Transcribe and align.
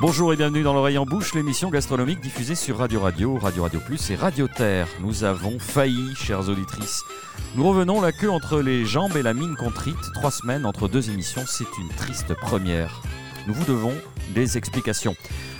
Bonjour 0.00 0.32
et 0.32 0.36
bienvenue 0.36 0.62
dans 0.62 0.74
l'oreille 0.74 0.96
en 0.96 1.04
bouche, 1.04 1.34
l'émission 1.34 1.70
gastronomique 1.70 2.20
diffusée 2.20 2.54
sur 2.54 2.78
Radio 2.78 3.00
Radio, 3.00 3.36
Radio 3.36 3.64
Radio 3.64 3.80
Plus 3.80 4.10
et 4.10 4.14
Radio 4.14 4.46
Terre. 4.46 4.86
Nous 5.00 5.24
avons 5.24 5.58
failli, 5.58 6.14
chères 6.14 6.48
auditrices. 6.48 7.02
Nous 7.56 7.68
revenons 7.68 8.00
la 8.00 8.12
queue 8.12 8.30
entre 8.30 8.60
les 8.60 8.84
jambes 8.84 9.16
et 9.16 9.22
la 9.22 9.34
mine 9.34 9.56
contrite. 9.56 9.96
Trois 10.14 10.30
semaines 10.30 10.66
entre 10.66 10.86
deux 10.86 11.10
émissions, 11.10 11.42
c'est 11.48 11.66
une 11.80 11.88
triste 11.88 12.32
première. 12.34 13.02
Nous 13.48 13.54
vous 13.54 13.64
devons 13.64 13.94
des 14.36 14.56
explications. 14.56 15.16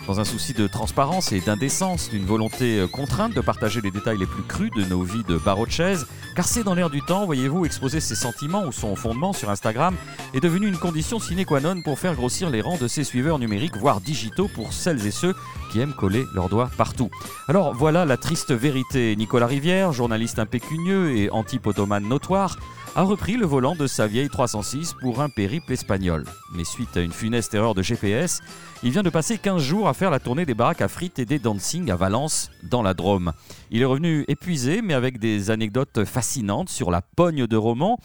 Dans 0.09 0.20
un 0.20 0.25
souci 0.25 0.54
de 0.54 0.66
transparence 0.66 1.32
et 1.32 1.41
d'indécence, 1.43 2.09
d'une 2.09 2.24
volonté 2.24 2.82
contrainte 2.91 3.34
de 3.34 3.43
partager 3.43 3.82
les 3.82 3.91
détails 3.91 4.16
les 4.16 4.24
plus 4.24 4.42
crus 4.42 4.70
de 4.74 4.82
nos 4.84 5.02
vies 5.02 5.23
de 5.29 5.36
barreau 5.36 5.66
de 5.66 5.70
chaise, 5.70 6.06
car 6.34 6.48
c'est 6.48 6.64
dans 6.64 6.74
l'air 6.74 6.88
du 6.88 7.02
temps, 7.02 7.27
voyez-vous, 7.27 7.66
exposer 7.66 8.01
ses 8.01 8.15
sentiments 8.15 8.65
ou 8.65 8.73
son 8.73 8.96
fondement 8.96 9.34
sur 9.34 9.51
Instagram 9.51 9.95
est 10.32 10.41
devenu 10.41 10.66
une 10.66 10.79
condition 10.79 11.18
sine 11.18 11.45
qua 11.45 11.60
non 11.60 11.82
pour 11.82 11.98
faire 11.98 12.15
grossir 12.15 12.48
les 12.48 12.62
rangs 12.62 12.79
de 12.79 12.88
ses 12.88 13.05
suiveurs 13.05 13.38
numériques, 13.38 13.77
voire 13.77 14.01
digitaux, 14.01 14.48
pour 14.48 14.73
celles 14.73 15.06
et 15.06 15.10
ceux 15.10 15.34
qui 15.70 15.80
aiment 15.80 15.92
coller 15.92 16.24
leurs 16.32 16.48
doigts 16.48 16.70
partout. 16.79 17.10
Alors 17.46 17.74
voilà 17.74 18.06
la 18.06 18.16
triste 18.16 18.52
vérité. 18.52 19.15
Nicolas 19.15 19.46
Rivière, 19.46 19.93
journaliste 19.93 20.38
impécunieux 20.38 21.18
et 21.18 21.29
anti-potomane 21.29 22.09
notoire, 22.09 22.56
a 22.95 23.02
repris 23.02 23.37
le 23.37 23.46
volant 23.46 23.77
de 23.77 23.87
sa 23.87 24.06
vieille 24.06 24.30
306 24.30 24.95
pour 25.01 25.20
un 25.20 25.29
périple 25.29 25.73
espagnol. 25.73 26.24
Mais 26.54 26.65
suite 26.65 26.96
à 26.96 27.01
une 27.01 27.12
funeste 27.12 27.54
erreur 27.54 27.74
de 27.74 27.82
GPS, 27.82 28.40
il 28.84 28.92
vient 28.92 29.02
de 29.02 29.10
passer 29.10 29.38
15 29.38 29.60
jours 29.60 29.88
à 29.88 29.95
faire 29.95 30.10
la 30.10 30.20
tournée 30.20 30.46
des 30.46 30.55
baraques 30.55 30.82
à 30.82 30.88
frites 30.88 31.18
et 31.18 31.24
des 31.24 31.41
dancing 31.41 31.91
à 31.91 31.96
Valence, 31.96 32.50
dans 32.62 32.82
la 32.82 32.95
Drôme. 32.95 33.32
Il 33.73 33.82
est 33.82 33.84
revenu 33.84 34.24
épuisé, 34.28 34.82
mais 34.82 34.95
avec 34.95 35.18
des 35.18 35.51
anecdotes 35.51 36.04
fascinantes 36.04 36.68
sur 36.68 36.92
la 36.92 37.02
pogne 37.02 37.48
de 37.48 37.56
roman 37.56 37.98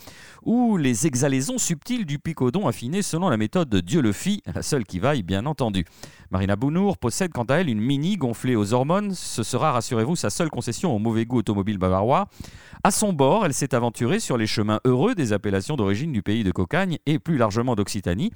ou 0.43 0.77
les 0.77 1.05
exhalaisons 1.05 1.59
subtiles 1.59 2.05
du 2.05 2.17
picodon 2.17 2.67
affiné 2.67 3.01
selon 3.03 3.29
la 3.29 3.37
méthode 3.37 3.69
de 3.69 3.79
Dieu 3.81 4.01
le 4.01 4.11
fit, 4.11 4.41
la 4.53 4.63
seule 4.63 4.83
qui 4.83 4.99
vaille 4.99 5.21
bien 5.21 5.45
entendu. 5.45 5.85
Marina 6.31 6.55
Bounour 6.55 6.97
possède 6.97 7.31
quant 7.31 7.43
à 7.43 7.57
elle 7.57 7.69
une 7.69 7.79
mini 7.79 8.17
gonflée 8.17 8.55
aux 8.55 8.73
hormones. 8.73 9.13
Ce 9.13 9.43
sera, 9.43 9.71
rassurez-vous, 9.71 10.15
sa 10.15 10.31
seule 10.31 10.49
concession 10.49 10.95
au 10.95 10.97
mauvais 10.97 11.25
goût 11.25 11.37
automobile 11.37 11.77
bavarois. 11.77 12.27
À 12.83 12.89
son 12.89 13.13
bord, 13.13 13.45
elle 13.45 13.53
s'est 13.53 13.75
aventurée 13.75 14.19
sur 14.19 14.37
les 14.37 14.47
chemins 14.47 14.79
heureux 14.83 15.13
des 15.13 15.31
appellations 15.31 15.75
d'origine 15.75 16.11
du 16.11 16.23
pays 16.23 16.43
de 16.43 16.51
Cocagne 16.51 16.97
et 17.05 17.19
plus 17.19 17.37
largement 17.37 17.75
d'Occitanie. 17.75 18.31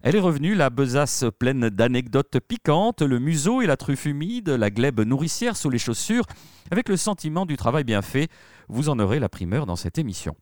Elle 0.00 0.14
est 0.14 0.20
revenue, 0.20 0.54
la 0.54 0.70
besace 0.70 1.24
pleine 1.40 1.70
d'anecdotes 1.70 2.38
piquantes, 2.38 3.02
le 3.02 3.18
museau 3.18 3.62
et 3.62 3.66
la 3.66 3.76
truffe 3.76 4.06
humide, 4.06 4.48
la 4.48 4.70
glèbe 4.70 5.00
nourricière 5.00 5.56
sous 5.56 5.70
les 5.70 5.78
chaussures, 5.78 6.24
avec 6.70 6.88
le 6.88 6.96
sentiment 6.96 7.46
du 7.46 7.56
travail 7.56 7.82
bien 7.82 8.00
fait. 8.00 8.28
Vous 8.68 8.90
en 8.90 9.00
aurez 9.00 9.18
la 9.18 9.28
primeur 9.28 9.66
dans 9.66 9.74
cette 9.74 9.98
émission. 9.98 10.36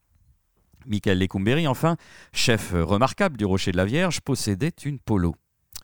Michael 0.84 1.18
Lecumberi, 1.18 1.66
enfin, 1.66 1.96
chef 2.32 2.72
remarquable 2.74 3.38
du 3.38 3.46
Rocher 3.46 3.72
de 3.72 3.78
la 3.78 3.86
Vierge, 3.86 4.20
possédait 4.20 4.74
une 4.84 4.98
polo. 4.98 5.34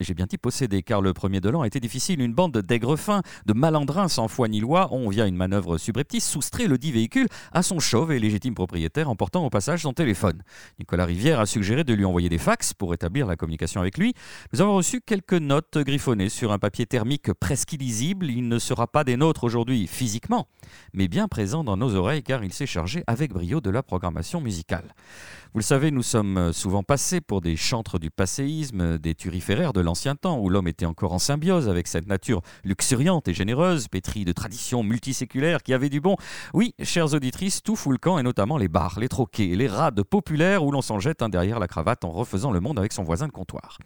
J'ai 0.03 0.15
bien 0.15 0.27
dit 0.27 0.39
posséder, 0.39 0.83
car 0.83 1.01
le 1.01 1.13
premier 1.13 1.41
de 1.41 1.49
l'an 1.49 1.65
été 1.65 1.81
difficile. 1.81 2.21
Une 2.21 2.35
bande 2.35 2.57
d'aigrefins, 2.59 3.23
de 3.47 3.53
malandrins 3.53 4.09
sans 4.09 4.29
foi 4.29 4.49
ni 4.49 4.61
loi, 4.61 4.93
ont, 4.93 5.09
via 5.09 5.27
une 5.27 5.37
manœuvre 5.37 5.79
subreptice, 5.79 6.29
soustrait 6.29 6.67
le 6.67 6.79
dit 6.79 6.93
véhicule 6.93 7.29
à 7.53 7.63
son 7.63 7.79
chauve 7.79 8.13
et 8.13 8.19
légitime 8.19 8.55
propriétaire, 8.55 9.09
en 9.09 9.17
portant 9.17 9.45
au 9.45 9.51
passage 9.51 9.83
son 9.83 9.93
téléphone. 9.93 10.43
Nicolas 10.79 11.05
Rivière 11.05 11.41
a 11.41 11.47
suggéré 11.47 11.85
de 11.85 11.95
lui 11.95 12.05
envoyer 12.05 12.29
des 12.29 12.39
fax 12.39 12.75
pour 12.75 12.95
établir 12.95 13.27
la 13.27 13.37
communication 13.37 13.81
avec 13.81 13.99
lui. 13.99 14.15
Nous 14.53 14.61
avons 14.61 14.75
reçu 14.77 15.01
quelques 15.01 15.35
notes 15.35 15.79
griffonnées 15.79 16.29
sur 16.29 16.53
un 16.53 16.59
papier 16.59 16.87
thermique 16.87 17.33
presque 17.33 17.73
illisible. 17.73 18.31
Il 18.31 18.49
ne 18.49 18.59
sera 18.59 18.87
pas 18.87 19.05
des 19.05 19.17
nôtres 19.17 19.45
aujourd'hui 19.45 19.87
physiquement, 19.87 20.49
mais 20.93 21.09
bien 21.09 21.29
présent 21.29 21.65
dans 21.65 21.77
nos 21.77 21.95
oreilles, 21.95 22.23
car 22.23 22.45
il 22.45 22.53
s'est 22.53 22.67
chargé 22.67 23.05
avec 23.07 23.33
brio 23.33 23.61
de 23.61 23.71
la 23.71 23.83
programmation 23.83 24.41
musicale. 24.41 24.95
Vous 25.55 25.59
le 25.59 25.65
savez, 25.65 25.91
nous 25.91 26.03
sommes 26.03 26.51
souvent 26.55 26.83
passés 26.83 27.21
pour 27.21 27.43
des 27.43 27.57
chantres 27.57 27.99
du 27.99 28.11
passéisme, 28.11 28.97
des 28.97 29.15
turiféraires 29.15 29.75
de 29.75 29.83
l'ancien 29.83 30.17
temps, 30.17 30.39
où 30.39 30.49
l'homme 30.49 30.67
était 30.67 30.87
encore 30.87 31.13
en 31.13 31.19
symbiose 31.19 31.69
avec 31.69 31.89
cette 31.89 32.07
nature 32.07 32.41
luxuriante 32.65 33.29
et 33.29 33.35
généreuse, 33.35 33.87
pétrie 33.89 34.25
de 34.25 34.33
traditions 34.33 34.83
multiséculaires 34.83 35.63
qui 35.63 35.75
avait 35.75 35.91
du 35.91 36.01
bon. 36.01 36.17
Oui, 36.55 36.75
chères 36.83 37.13
auditrices, 37.13 37.63
tout 37.63 37.77
fout 37.77 37.93
le 37.93 37.99
camp, 37.99 38.19
et 38.19 38.23
notamment 38.23 38.57
les 38.57 38.69
bars, 38.69 38.99
les 38.99 39.11
troquets, 39.11 39.55
les 39.55 39.69
rades 39.69 40.03
populaires 40.05 40.65
où 40.65 40.73
l'on 40.73 40.81
s'en 40.81 40.99
jette 41.01 41.21
un 41.21 41.29
derrière 41.29 41.59
la 41.59 41.69
cravate 41.69 42.03
en 42.07 42.13
refaisant 42.13 42.51
le 42.51 42.61
monde 42.61 42.79
avec 42.79 42.95
son 42.95 43.05
voisin 43.05 43.27
de 43.27 43.33
comptoir. 43.33 43.77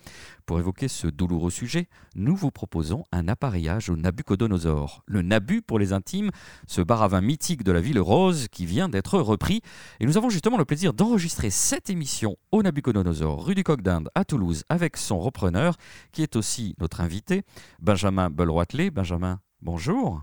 Pour 0.47 0.61
évoquer 0.61 0.87
ce 0.87 1.09
douloureux 1.09 1.51
sujet, 1.51 1.89
nous 2.15 2.37
vous 2.37 2.53
proposons 2.53 3.03
un 3.11 3.27
appareillage 3.27 3.91
au 3.91 3.97
Nabucodonosor. 3.97 5.03
Le 5.07 5.23
Nabu 5.23 5.63
pour 5.63 5.81
les 5.81 5.93
intimes, 5.93 6.31
ce 6.69 6.81
bar 6.81 7.03
à 7.03 7.09
vin 7.09 7.23
mythique 7.23 7.65
de 7.65 7.73
la 7.73 7.81
ville 7.81 7.99
rose 7.99 8.47
qui 8.53 8.67
vient 8.67 8.89
d'être 8.89 9.19
repris. 9.19 9.63
Et 9.99 10.07
nous 10.07 10.17
avons 10.17 10.31
justement 10.31 10.59
le 10.59 10.65
plaisir 10.65 10.93
d'enregistrer 10.93 11.51
cette 11.57 11.89
émission 11.89 12.37
au 12.53 12.63
Nabucodonosor, 12.63 13.47
rue 13.47 13.55
du 13.55 13.65
Coq 13.65 13.81
d'Inde 13.81 14.11
à 14.15 14.27
Toulouse, 14.27 14.65
avec 14.69 14.99
son 14.99 15.19
repreneur, 15.19 15.77
qui 16.13 16.23
est 16.23 16.37
aussi 16.37 16.75
notre 16.79 17.01
invité, 17.01 17.45
Benjamin 17.81 18.29
Belroitelet. 18.29 18.91
Benjamin, 18.91 19.41
bonjour. 19.63 20.23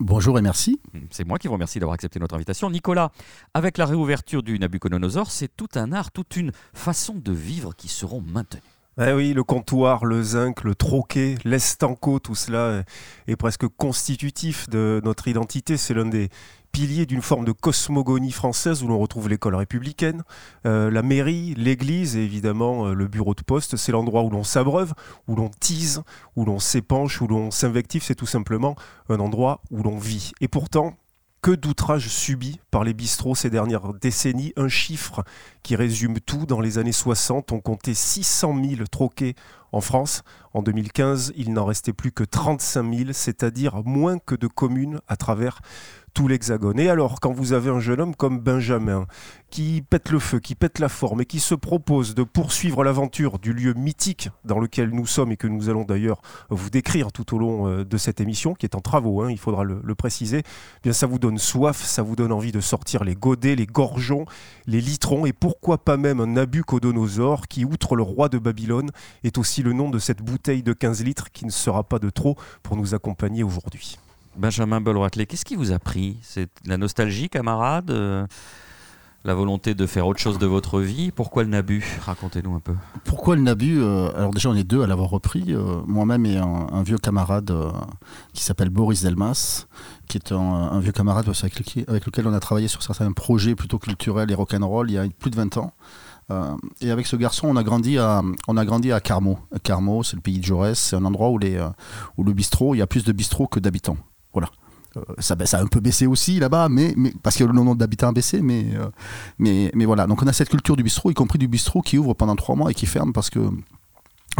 Bonjour 0.00 0.38
et 0.38 0.42
merci. 0.42 0.80
C'est 1.10 1.26
moi 1.26 1.38
qui 1.38 1.48
vous 1.48 1.52
remercie 1.52 1.80
d'avoir 1.80 1.92
accepté 1.92 2.18
notre 2.18 2.34
invitation. 2.34 2.70
Nicolas, 2.70 3.12
avec 3.52 3.76
la 3.76 3.84
réouverture 3.84 4.42
du 4.42 4.58
Nabucodonosor, 4.58 5.30
c'est 5.30 5.54
tout 5.54 5.68
un 5.74 5.92
art, 5.92 6.10
toute 6.10 6.34
une 6.34 6.50
façon 6.72 7.14
de 7.14 7.32
vivre 7.32 7.76
qui 7.76 7.88
seront 7.88 8.22
maintenues. 8.22 8.62
Eh 8.98 9.12
oui, 9.12 9.34
le 9.34 9.44
comptoir, 9.44 10.06
le 10.06 10.22
zinc, 10.22 10.62
le 10.62 10.74
troquet, 10.74 11.34
l'estanco, 11.44 12.20
tout 12.20 12.36
cela 12.36 12.84
est 13.26 13.36
presque 13.36 13.66
constitutif 13.66 14.68
de 14.70 15.02
notre 15.04 15.28
identité. 15.28 15.76
C'est 15.76 15.94
l'un 15.94 16.06
des 16.06 16.30
piliers 16.74 17.06
d'une 17.06 17.22
forme 17.22 17.44
de 17.44 17.52
cosmogonie 17.52 18.32
française 18.32 18.82
où 18.82 18.88
l'on 18.88 18.98
retrouve 18.98 19.28
l'école 19.28 19.54
républicaine, 19.54 20.24
euh, 20.66 20.90
la 20.90 21.02
mairie, 21.02 21.54
l'église 21.56 22.16
et 22.16 22.24
évidemment 22.24 22.88
euh, 22.88 22.94
le 22.94 23.06
bureau 23.06 23.32
de 23.32 23.42
poste. 23.42 23.76
C'est 23.76 23.92
l'endroit 23.92 24.24
où 24.24 24.30
l'on 24.30 24.42
s'abreuve, 24.42 24.92
où 25.28 25.36
l'on 25.36 25.50
tease, 25.50 26.02
où 26.34 26.44
l'on 26.44 26.58
s'épanche, 26.58 27.22
où 27.22 27.28
l'on 27.28 27.52
s'invective. 27.52 28.02
C'est 28.02 28.16
tout 28.16 28.26
simplement 28.26 28.74
un 29.08 29.20
endroit 29.20 29.62
où 29.70 29.84
l'on 29.84 29.98
vit. 29.98 30.32
Et 30.40 30.48
pourtant, 30.48 30.96
que 31.42 31.52
d'outrages 31.52 32.08
subis 32.08 32.58
par 32.70 32.84
les 32.84 32.94
bistrots 32.94 33.34
ces 33.34 33.50
dernières 33.50 33.92
décennies. 33.92 34.54
Un 34.56 34.68
chiffre 34.68 35.22
qui 35.62 35.76
résume 35.76 36.18
tout. 36.18 36.46
Dans 36.46 36.60
les 36.60 36.78
années 36.78 36.90
60, 36.90 37.52
on 37.52 37.60
comptait 37.60 37.92
600 37.92 38.56
000 38.64 38.86
troquets 38.90 39.34
en 39.70 39.82
France. 39.82 40.22
En 40.54 40.62
2015, 40.62 41.34
il 41.36 41.52
n'en 41.52 41.66
restait 41.66 41.92
plus 41.92 42.12
que 42.12 42.24
35 42.24 42.94
000, 42.94 43.10
c'est-à-dire 43.12 43.82
moins 43.84 44.18
que 44.18 44.34
de 44.34 44.46
communes 44.46 45.00
à 45.06 45.16
travers 45.16 45.60
tout 46.14 46.28
l'hexagone. 46.28 46.78
Et 46.78 46.88
alors, 46.88 47.20
quand 47.20 47.32
vous 47.32 47.52
avez 47.52 47.70
un 47.70 47.80
jeune 47.80 48.00
homme 48.00 48.14
comme 48.14 48.38
Benjamin, 48.38 49.06
qui 49.50 49.84
pète 49.88 50.10
le 50.10 50.18
feu, 50.18 50.40
qui 50.40 50.56
pète 50.56 50.80
la 50.80 50.88
forme 50.88 51.20
et 51.20 51.26
qui 51.26 51.38
se 51.38 51.54
propose 51.54 52.16
de 52.16 52.24
poursuivre 52.24 52.82
l'aventure 52.82 53.38
du 53.38 53.52
lieu 53.52 53.72
mythique 53.74 54.30
dans 54.44 54.58
lequel 54.58 54.90
nous 54.90 55.06
sommes 55.06 55.30
et 55.30 55.36
que 55.36 55.46
nous 55.46 55.68
allons 55.68 55.84
d'ailleurs 55.84 56.22
vous 56.50 56.70
décrire 56.70 57.12
tout 57.12 57.36
au 57.36 57.38
long 57.38 57.68
euh, 57.68 57.84
de 57.84 57.96
cette 57.96 58.20
émission, 58.20 58.54
qui 58.54 58.66
est 58.66 58.74
en 58.74 58.80
travaux, 58.80 59.22
hein, 59.22 59.30
il 59.30 59.38
faudra 59.38 59.62
le, 59.62 59.94
préciser, 59.94 60.38
eh 60.38 60.80
bien 60.82 60.92
ça 60.92 61.06
vous 61.06 61.20
donne 61.20 61.38
soif, 61.38 61.80
ça 61.84 62.02
vous 62.02 62.16
donne 62.16 62.32
envie 62.32 62.50
de 62.50 62.60
sortir 62.60 63.04
les 63.04 63.14
godets, 63.14 63.54
les 63.54 63.66
gorgeons, 63.66 64.24
les 64.66 64.80
litrons 64.80 65.24
et 65.24 65.32
pourquoi 65.32 65.78
pas 65.78 65.96
même 65.96 66.20
un 66.20 66.26
Nabucodonosor 66.26 67.46
qui, 67.46 67.64
outre 67.64 67.94
le 67.94 68.02
roi 68.02 68.28
de 68.28 68.38
Babylone, 68.38 68.90
est 69.22 69.38
aussi 69.38 69.62
le 69.62 69.72
nom 69.72 69.88
de 69.88 70.00
cette 70.00 70.20
bouteille 70.20 70.64
de 70.64 70.72
15 70.72 71.04
litres 71.04 71.30
qui 71.30 71.44
ne 71.46 71.50
sera 71.50 71.84
pas 71.84 72.00
de 72.00 72.10
trop 72.10 72.36
pour 72.64 72.76
nous 72.76 72.92
accompagner 72.92 73.44
aujourd'hui. 73.44 73.98
Benjamin 74.36 74.80
Belroitelet, 74.80 75.26
qu'est-ce 75.26 75.44
qui 75.44 75.56
vous 75.56 75.72
a 75.72 75.78
pris? 75.78 76.16
C'est 76.22 76.50
la 76.66 76.76
nostalgie, 76.76 77.28
camarade 77.28 77.90
euh, 77.90 78.26
La 79.24 79.34
volonté 79.34 79.74
de 79.74 79.86
faire 79.86 80.06
autre 80.06 80.20
chose 80.20 80.38
de 80.38 80.46
votre 80.46 80.80
vie? 80.80 81.12
Pourquoi 81.12 81.44
le 81.44 81.50
Nabu? 81.50 81.84
Racontez-nous 82.04 82.54
un 82.54 82.60
peu. 82.60 82.74
Pourquoi 83.04 83.36
le 83.36 83.42
Nabu 83.42 83.80
euh, 83.80 84.10
Alors 84.16 84.32
déjà, 84.32 84.50
on 84.50 84.54
est 84.54 84.64
deux 84.64 84.82
à 84.82 84.86
l'avoir 84.86 85.10
repris. 85.10 85.44
Euh, 85.48 85.82
moi-même 85.86 86.26
et 86.26 86.36
un, 86.36 86.82
vieux 86.82 86.98
camarade 86.98 87.52
qui 88.32 88.42
s'appelle 88.42 88.70
Boris 88.70 89.02
Delmas, 89.02 89.66
qui 90.08 90.18
est 90.18 90.32
un, 90.32 90.80
vieux 90.80 90.92
camarade 90.92 91.26
avec, 91.28 92.06
lequel 92.06 92.26
on 92.26 92.34
a 92.34 92.40
travaillé 92.40 92.68
sur 92.68 92.82
certains 92.82 93.12
projets 93.12 93.54
plutôt 93.54 93.78
culturels 93.78 94.30
et 94.30 94.34
rock'n'roll 94.34 94.90
il 94.90 94.94
y 94.94 94.98
a 94.98 95.06
plus 95.08 95.30
de 95.30 95.36
20 95.36 95.56
ans. 95.58 95.72
et 96.80 96.90
avec 96.90 97.06
ce 97.06 97.16
garçon, 97.16 97.46
on 97.48 97.56
a 97.56 97.62
grandi 97.62 97.98
à, 97.98 98.22
on 98.48 98.56
a 98.56 98.64
grandi 98.64 98.90
à 98.90 99.00
Carmo. 99.00 99.38
Carmo, 99.62 100.02
c'est 100.02 100.16
le 100.16 100.22
pays 100.22 100.40
de 100.40 100.44
Jaurès. 100.44 100.78
C'est 100.78 100.96
un 100.96 101.04
endroit 101.04 101.30
où, 101.30 101.38
les, 101.38 101.64
où 102.16 102.24
le 102.24 102.32
bistrot, 102.32 102.74
il 102.74 102.78
y 102.78 102.82
a 102.82 102.86
plus 102.86 103.04
de 103.04 103.12
bistrots 103.12 103.46
que 103.46 103.60
d'habitants. 103.60 103.96
Voilà. 104.34 104.48
Euh, 104.96 105.00
ça, 105.18 105.36
ça, 105.44 105.58
a 105.58 105.62
un 105.62 105.66
peu 105.66 105.80
baissé 105.80 106.06
aussi 106.06 106.38
là-bas, 106.38 106.68
mais, 106.68 106.94
parce 107.22 107.36
que 107.36 107.44
le 107.44 107.52
nombre 107.52 107.76
d'habitants 107.76 108.08
a 108.08 108.12
baissé, 108.12 108.40
mais, 108.40 108.66
euh, 108.74 108.88
mais, 109.38 109.84
voilà. 109.84 110.06
Donc 110.06 110.22
on 110.22 110.26
a 110.26 110.32
cette 110.32 110.50
culture 110.50 110.76
du 110.76 110.82
bistrot, 110.82 111.10
y 111.10 111.14
compris 111.14 111.38
du 111.38 111.48
bistrot 111.48 111.82
qui 111.82 111.98
ouvre 111.98 112.14
pendant 112.14 112.36
trois 112.36 112.56
mois 112.56 112.70
et 112.70 112.74
qui 112.74 112.86
ferme 112.86 113.12
parce 113.12 113.30
que 113.30 113.40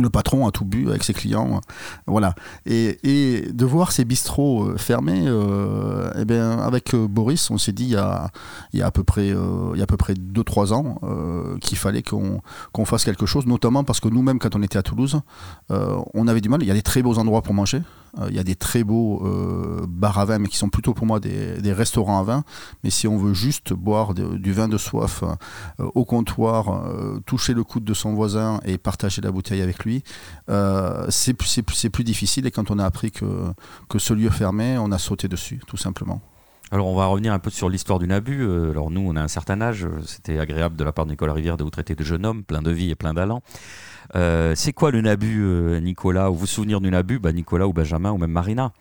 le 0.00 0.10
patron 0.10 0.44
a 0.48 0.50
tout 0.50 0.64
bu 0.64 0.88
avec 0.88 1.04
ses 1.04 1.12
clients, 1.12 1.60
voilà. 2.06 2.34
Et, 2.66 2.98
de 3.52 3.64
voir 3.64 3.92
ces 3.92 4.04
bistrots 4.04 4.64
euh, 4.64 4.76
fermés, 4.76 5.22
euh, 5.26 6.10
eh 6.18 6.24
bien, 6.24 6.58
avec 6.58 6.96
Boris, 6.96 7.50
on 7.50 7.58
s'est 7.58 7.72
dit 7.72 7.84
il 7.84 7.90
y 7.90 7.96
a, 7.96 8.30
à 8.82 8.90
peu 8.90 9.04
près, 9.04 9.28
il 9.28 9.78
y 9.78 9.80
a 9.80 9.84
à 9.84 9.86
peu 9.86 9.96
près 9.96 10.14
2-3 10.14 10.72
ans 10.72 10.98
qu'il 11.60 11.78
fallait 11.78 12.02
qu'on 12.02 12.84
fasse 12.84 13.04
quelque 13.04 13.26
chose, 13.26 13.46
notamment 13.46 13.84
parce 13.84 14.00
que 14.00 14.08
nous-mêmes, 14.08 14.40
quand 14.40 14.56
on 14.56 14.62
était 14.62 14.78
à 14.78 14.82
Toulouse, 14.82 15.20
on 15.70 16.26
avait 16.26 16.40
du 16.40 16.48
mal. 16.48 16.62
Il 16.62 16.68
y 16.68 16.72
a 16.72 16.74
des 16.74 16.82
très 16.82 17.02
beaux 17.02 17.18
endroits 17.18 17.42
pour 17.42 17.54
manger, 17.54 17.80
Euh, 17.80 18.03
il 18.28 18.34
y 18.34 18.38
a 18.38 18.44
des 18.44 18.54
très 18.54 18.84
beaux 18.84 19.24
euh, 19.24 19.84
bars 19.88 20.18
à 20.18 20.24
vin, 20.24 20.38
mais 20.38 20.48
qui 20.48 20.56
sont 20.56 20.68
plutôt 20.68 20.94
pour 20.94 21.06
moi 21.06 21.20
des, 21.20 21.72
restaurants 21.72 22.20
à 22.20 22.22
vin. 22.22 22.44
Mais 22.82 22.90
si 22.90 23.08
on 23.08 23.16
veut 23.16 23.34
juste 23.34 23.72
boire 23.72 24.14
du 24.14 24.52
vin 24.52 24.68
de 24.68 24.78
soif 24.78 25.24
au 25.78 26.04
comptoir, 26.04 26.84
toucher 27.26 27.54
le 27.54 27.64
coude 27.64 27.84
de 27.84 27.94
son 27.94 28.14
voisin 28.14 28.60
et 28.64 28.78
partager 28.78 29.20
la 29.20 29.32
bouteille 29.32 29.62
avec 29.62 29.84
lui, 29.84 30.04
c'est 31.08 31.34
plus 31.34 32.04
difficile. 32.04 32.46
Et 32.46 32.50
quand 32.50 32.70
on 32.70 32.78
a 32.78 32.84
appris 32.84 33.10
que, 33.10 33.24
que 33.88 33.98
ce 33.98 34.14
lieu 34.14 34.30
fermait, 34.30 34.78
on 34.78 34.92
a 34.92 34.98
sauté 34.98 35.28
dessus, 35.28 35.60
tout 35.66 35.76
simplement. 35.76 36.20
Alors 36.70 36.86
on 36.86 36.96
va 36.96 37.06
revenir 37.06 37.32
un 37.32 37.38
peu 37.38 37.50
sur 37.50 37.68
l'histoire 37.68 37.98
du 37.98 38.06
Nabu. 38.06 38.42
Euh, 38.42 38.70
alors 38.70 38.90
nous, 38.90 39.02
on 39.06 39.16
a 39.16 39.22
un 39.22 39.28
certain 39.28 39.60
âge. 39.60 39.86
C'était 40.06 40.38
agréable 40.38 40.76
de 40.76 40.84
la 40.84 40.92
part 40.92 41.04
de 41.04 41.10
Nicolas 41.10 41.32
Rivière 41.32 41.56
de 41.56 41.64
vous 41.64 41.70
traiter 41.70 41.94
de 41.94 42.02
jeune 42.02 42.24
homme, 42.24 42.42
plein 42.42 42.62
de 42.62 42.70
vie 42.70 42.90
et 42.90 42.94
plein 42.94 43.14
d'allant. 43.14 43.42
Euh, 44.16 44.54
c'est 44.54 44.72
quoi 44.72 44.90
le 44.90 45.00
Nabu, 45.00 45.42
euh, 45.42 45.80
Nicolas? 45.80 46.30
Ou 46.30 46.34
vous 46.34 46.46
souvenir 46.46 46.80
du 46.80 46.90
Nabu, 46.90 47.18
bah, 47.18 47.32
Nicolas 47.32 47.68
ou 47.68 47.72
Benjamin 47.72 48.12
ou 48.12 48.18
même 48.18 48.30
Marina? 48.30 48.72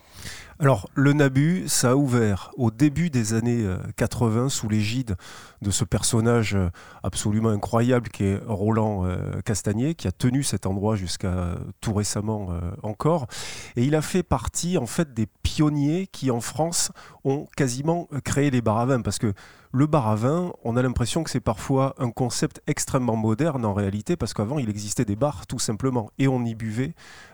Alors, 0.60 0.90
le 0.94 1.14
Nabu, 1.14 1.64
ça 1.68 1.92
a 1.92 1.96
ouvert 1.96 2.52
au 2.58 2.72
début 2.72 3.10
des 3.10 3.34
années 3.34 3.66
80 3.98 4.50
sous 4.50 4.70
l'égide 4.70 5.16
de 5.62 5.72
ce 5.72 5.84
personnage 5.84 6.58
absolument 7.02 7.50
incroyable 7.50 8.10
qui 8.10 8.26
est 8.26 8.40
Roland 8.46 9.06
Castagnier, 9.46 9.96
qui 9.96 10.08
a 10.08 10.12
tenu 10.12 10.44
cet 10.44 10.66
endroit 10.66 10.96
jusqu'à 10.96 11.56
tout 11.82 11.94
récemment 11.94 12.50
encore. 12.84 13.28
Et 13.76 13.84
il 13.84 13.96
a 13.96 14.02
fait 14.02 14.24
partie, 14.24 14.78
en 14.78 14.86
fait, 14.86 15.14
des 15.14 15.26
pionniers 15.26 16.08
qui, 16.08 16.32
en 16.32 16.42
France, 16.42 16.92
ont 17.24 17.48
quasiment 17.58 18.08
créé 18.24 18.52
les 18.52 18.62
vin. 18.62 19.02
Parce 19.02 19.20
que 19.20 19.34
le 19.76 19.88
bar 19.88 20.08
à 20.08 20.16
vin, 20.16 20.54
on 20.64 20.78
a 20.78 20.84
l'impression 20.84 21.24
que 21.24 21.32
c'est 21.32 21.40
parfois 21.40 21.96
un 21.98 22.12
concept 22.12 22.62
extrêmement 22.68 23.16
moderne 23.16 23.66
en 23.66 23.74
réalité, 23.74 24.16
parce 24.16 24.36
qu'avant 24.36 24.60
il 24.60 24.70
existait 24.70 25.04
des 25.04 25.16
bars 25.16 25.48
tout 25.48 25.58
simplement, 25.58 26.12
et 26.20 26.28
on 26.28 26.46
y 26.46 26.54
buvait 26.54 26.94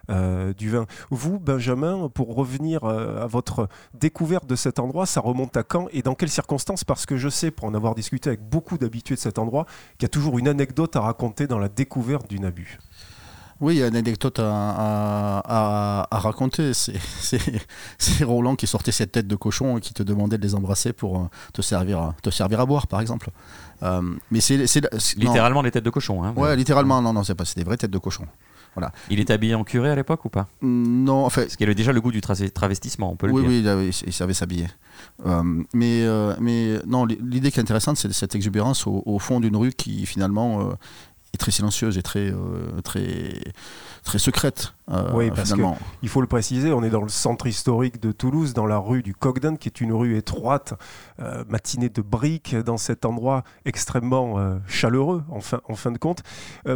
euh, 0.10 0.54
du 0.54 0.70
vin. 0.70 0.86
Vous, 1.12 1.38
Benjamin, 1.38 2.08
pour 2.08 2.34
revenir 2.34 2.86
euh, 2.86 3.22
à 3.22 3.28
votre 3.28 3.68
découverte 3.94 4.48
de 4.48 4.56
cet 4.56 4.80
endroit, 4.80 5.06
ça 5.06 5.20
remonte 5.20 5.58
à 5.58 5.64
quand 5.64 5.88
et 5.92 6.02
dans 6.02 6.16
quelles 6.16 6.30
circonstances? 6.30 6.86
Parce 6.86 7.06
que 7.06 7.18
je 7.18 7.28
sais, 7.28 7.52
pour 7.52 7.66
en 7.66 7.74
avoir 7.74 7.94
discuté 7.94 8.30
avec 8.30 8.42
beaucoup 8.42 8.78
d'habitués 8.78 9.16
de 9.16 9.20
cet 9.20 9.38
endroit, 9.38 9.66
qu'il 9.98 10.04
y 10.04 10.06
a 10.06 10.10
toujours 10.10 10.40
une 10.40 10.48
anecdote 10.48 10.96
à 10.96 11.02
raconter 11.02 11.46
dans 11.46 11.60
la 11.60 11.68
découverte 11.68 12.30
du 12.30 12.40
Nabu. 12.40 12.80
Oui, 13.62 13.76
il 13.76 13.80
y 13.80 13.84
a 13.84 13.88
une 13.88 13.96
anecdote 13.96 14.40
à, 14.42 16.08
raconter. 16.12 16.72
C'est 16.74 18.24
Roland 18.24 18.56
qui 18.56 18.68
sortait 18.68 18.92
cette 18.92 19.12
tête 19.12 19.28
de 19.28 19.36
cochon 19.36 19.78
et 19.78 19.82
qui 19.82 19.94
te 19.94 20.04
demandait 20.04 20.38
de 20.38 20.44
les 20.44 20.56
embrasser 20.56 20.94
pour 20.94 21.18
euh, 21.18 21.24
te 21.54 21.62
servir, 21.62 22.14
te 22.22 22.30
servir 22.30 22.62
à 22.62 22.66
boire, 22.66 22.88
par 22.88 23.02
exemple. 23.02 23.30
Euh, 23.84 24.02
mais 24.32 24.40
c'est 24.40 24.58
littéralement 25.18 25.64
des 25.64 25.72
têtes 25.72 25.84
de 25.84 25.90
cochon. 25.90 26.24
Hein, 26.24 26.34
ouais, 26.36 26.56
littéralement, 26.56 27.02
non, 27.02 27.14
non, 27.14 27.24
c'est 27.24 27.36
pas, 27.36 27.46
c'est 27.46 27.58
des 27.58 27.66
vraies 27.66 27.78
têtes 27.78 27.92
de 27.92 27.98
cochon. 27.98 28.26
Voilà. 28.76 28.92
Il 29.10 29.20
était 29.20 29.34
habillé 29.34 29.56
en 29.56 29.64
curé 29.64 29.90
à 29.90 29.96
l'époque 29.96 30.24
ou 30.26 30.30
pas? 30.30 30.48
Non, 30.62 31.26
en 31.26 31.30
fait. 31.30 31.46
Parce 31.46 31.56
qu'il 31.56 31.66
avait 31.66 31.76
déjà 31.76 31.92
le 31.92 32.00
goût 32.02 32.12
du 32.12 32.22
travestissement, 32.22 33.12
on 33.12 33.16
peut 33.16 33.28
le 33.28 33.34
dire. 33.34 33.42
Oui, 33.42 33.64
oui, 33.66 34.02
il 34.06 34.14
savait 34.14 34.36
s'habiller. 34.36 34.68
Euh, 35.26 35.44
mais, 35.74 36.06
mais 36.40 36.80
non, 36.86 37.06
l'idée 37.06 37.52
qui 37.52 37.60
est 37.60 37.64
intéressante, 37.64 37.98
c'est 37.98 38.14
cette 38.14 38.36
exubérance 38.36 38.86
au, 38.86 39.02
au 39.06 39.20
fond 39.20 39.40
d'une 39.40 39.58
rue 39.58 39.72
qui 39.72 40.06
finalement 40.06 40.72
est 41.34 41.38
très 41.38 41.52
silencieuse 41.52 41.98
et 41.98 42.02
très, 42.02 42.31
euh, 42.31 42.81
très, 42.84 43.34
très 44.04 44.20
secrète. 44.20 44.74
Euh, 44.90 45.12
oui, 45.14 45.30
parce 45.30 45.54
qu'il 45.54 46.10
faut 46.10 46.22
le 46.22 46.28
préciser, 46.28 46.74
on 46.74 46.84
est 46.84 46.90
dans 46.90 47.04
le 47.04 47.10
centre 47.10 47.46
historique 47.46 48.02
de 48.02 48.12
Toulouse, 48.12 48.54
dans 48.54 48.66
la 48.66 48.80
rue 48.80 49.04
du 49.04 49.14
Cogden, 49.14 49.58
qui 49.58 49.70
est 49.70 49.81
une 49.81 49.94
rue 49.94 50.18
étroite, 50.18 50.74
euh, 51.20 51.44
matinée 51.48 51.90
de 51.90 52.02
briques, 52.02 52.56
dans 52.56 52.78
cet 52.78 53.06
endroit 53.06 53.44
extrêmement 53.66 54.60
chaleureux, 54.68 55.24
en 55.30 55.42
fin, 55.42 55.62
en 55.68 55.76
fin 55.76 55.92
de 55.92 55.98
compte. 55.98 56.24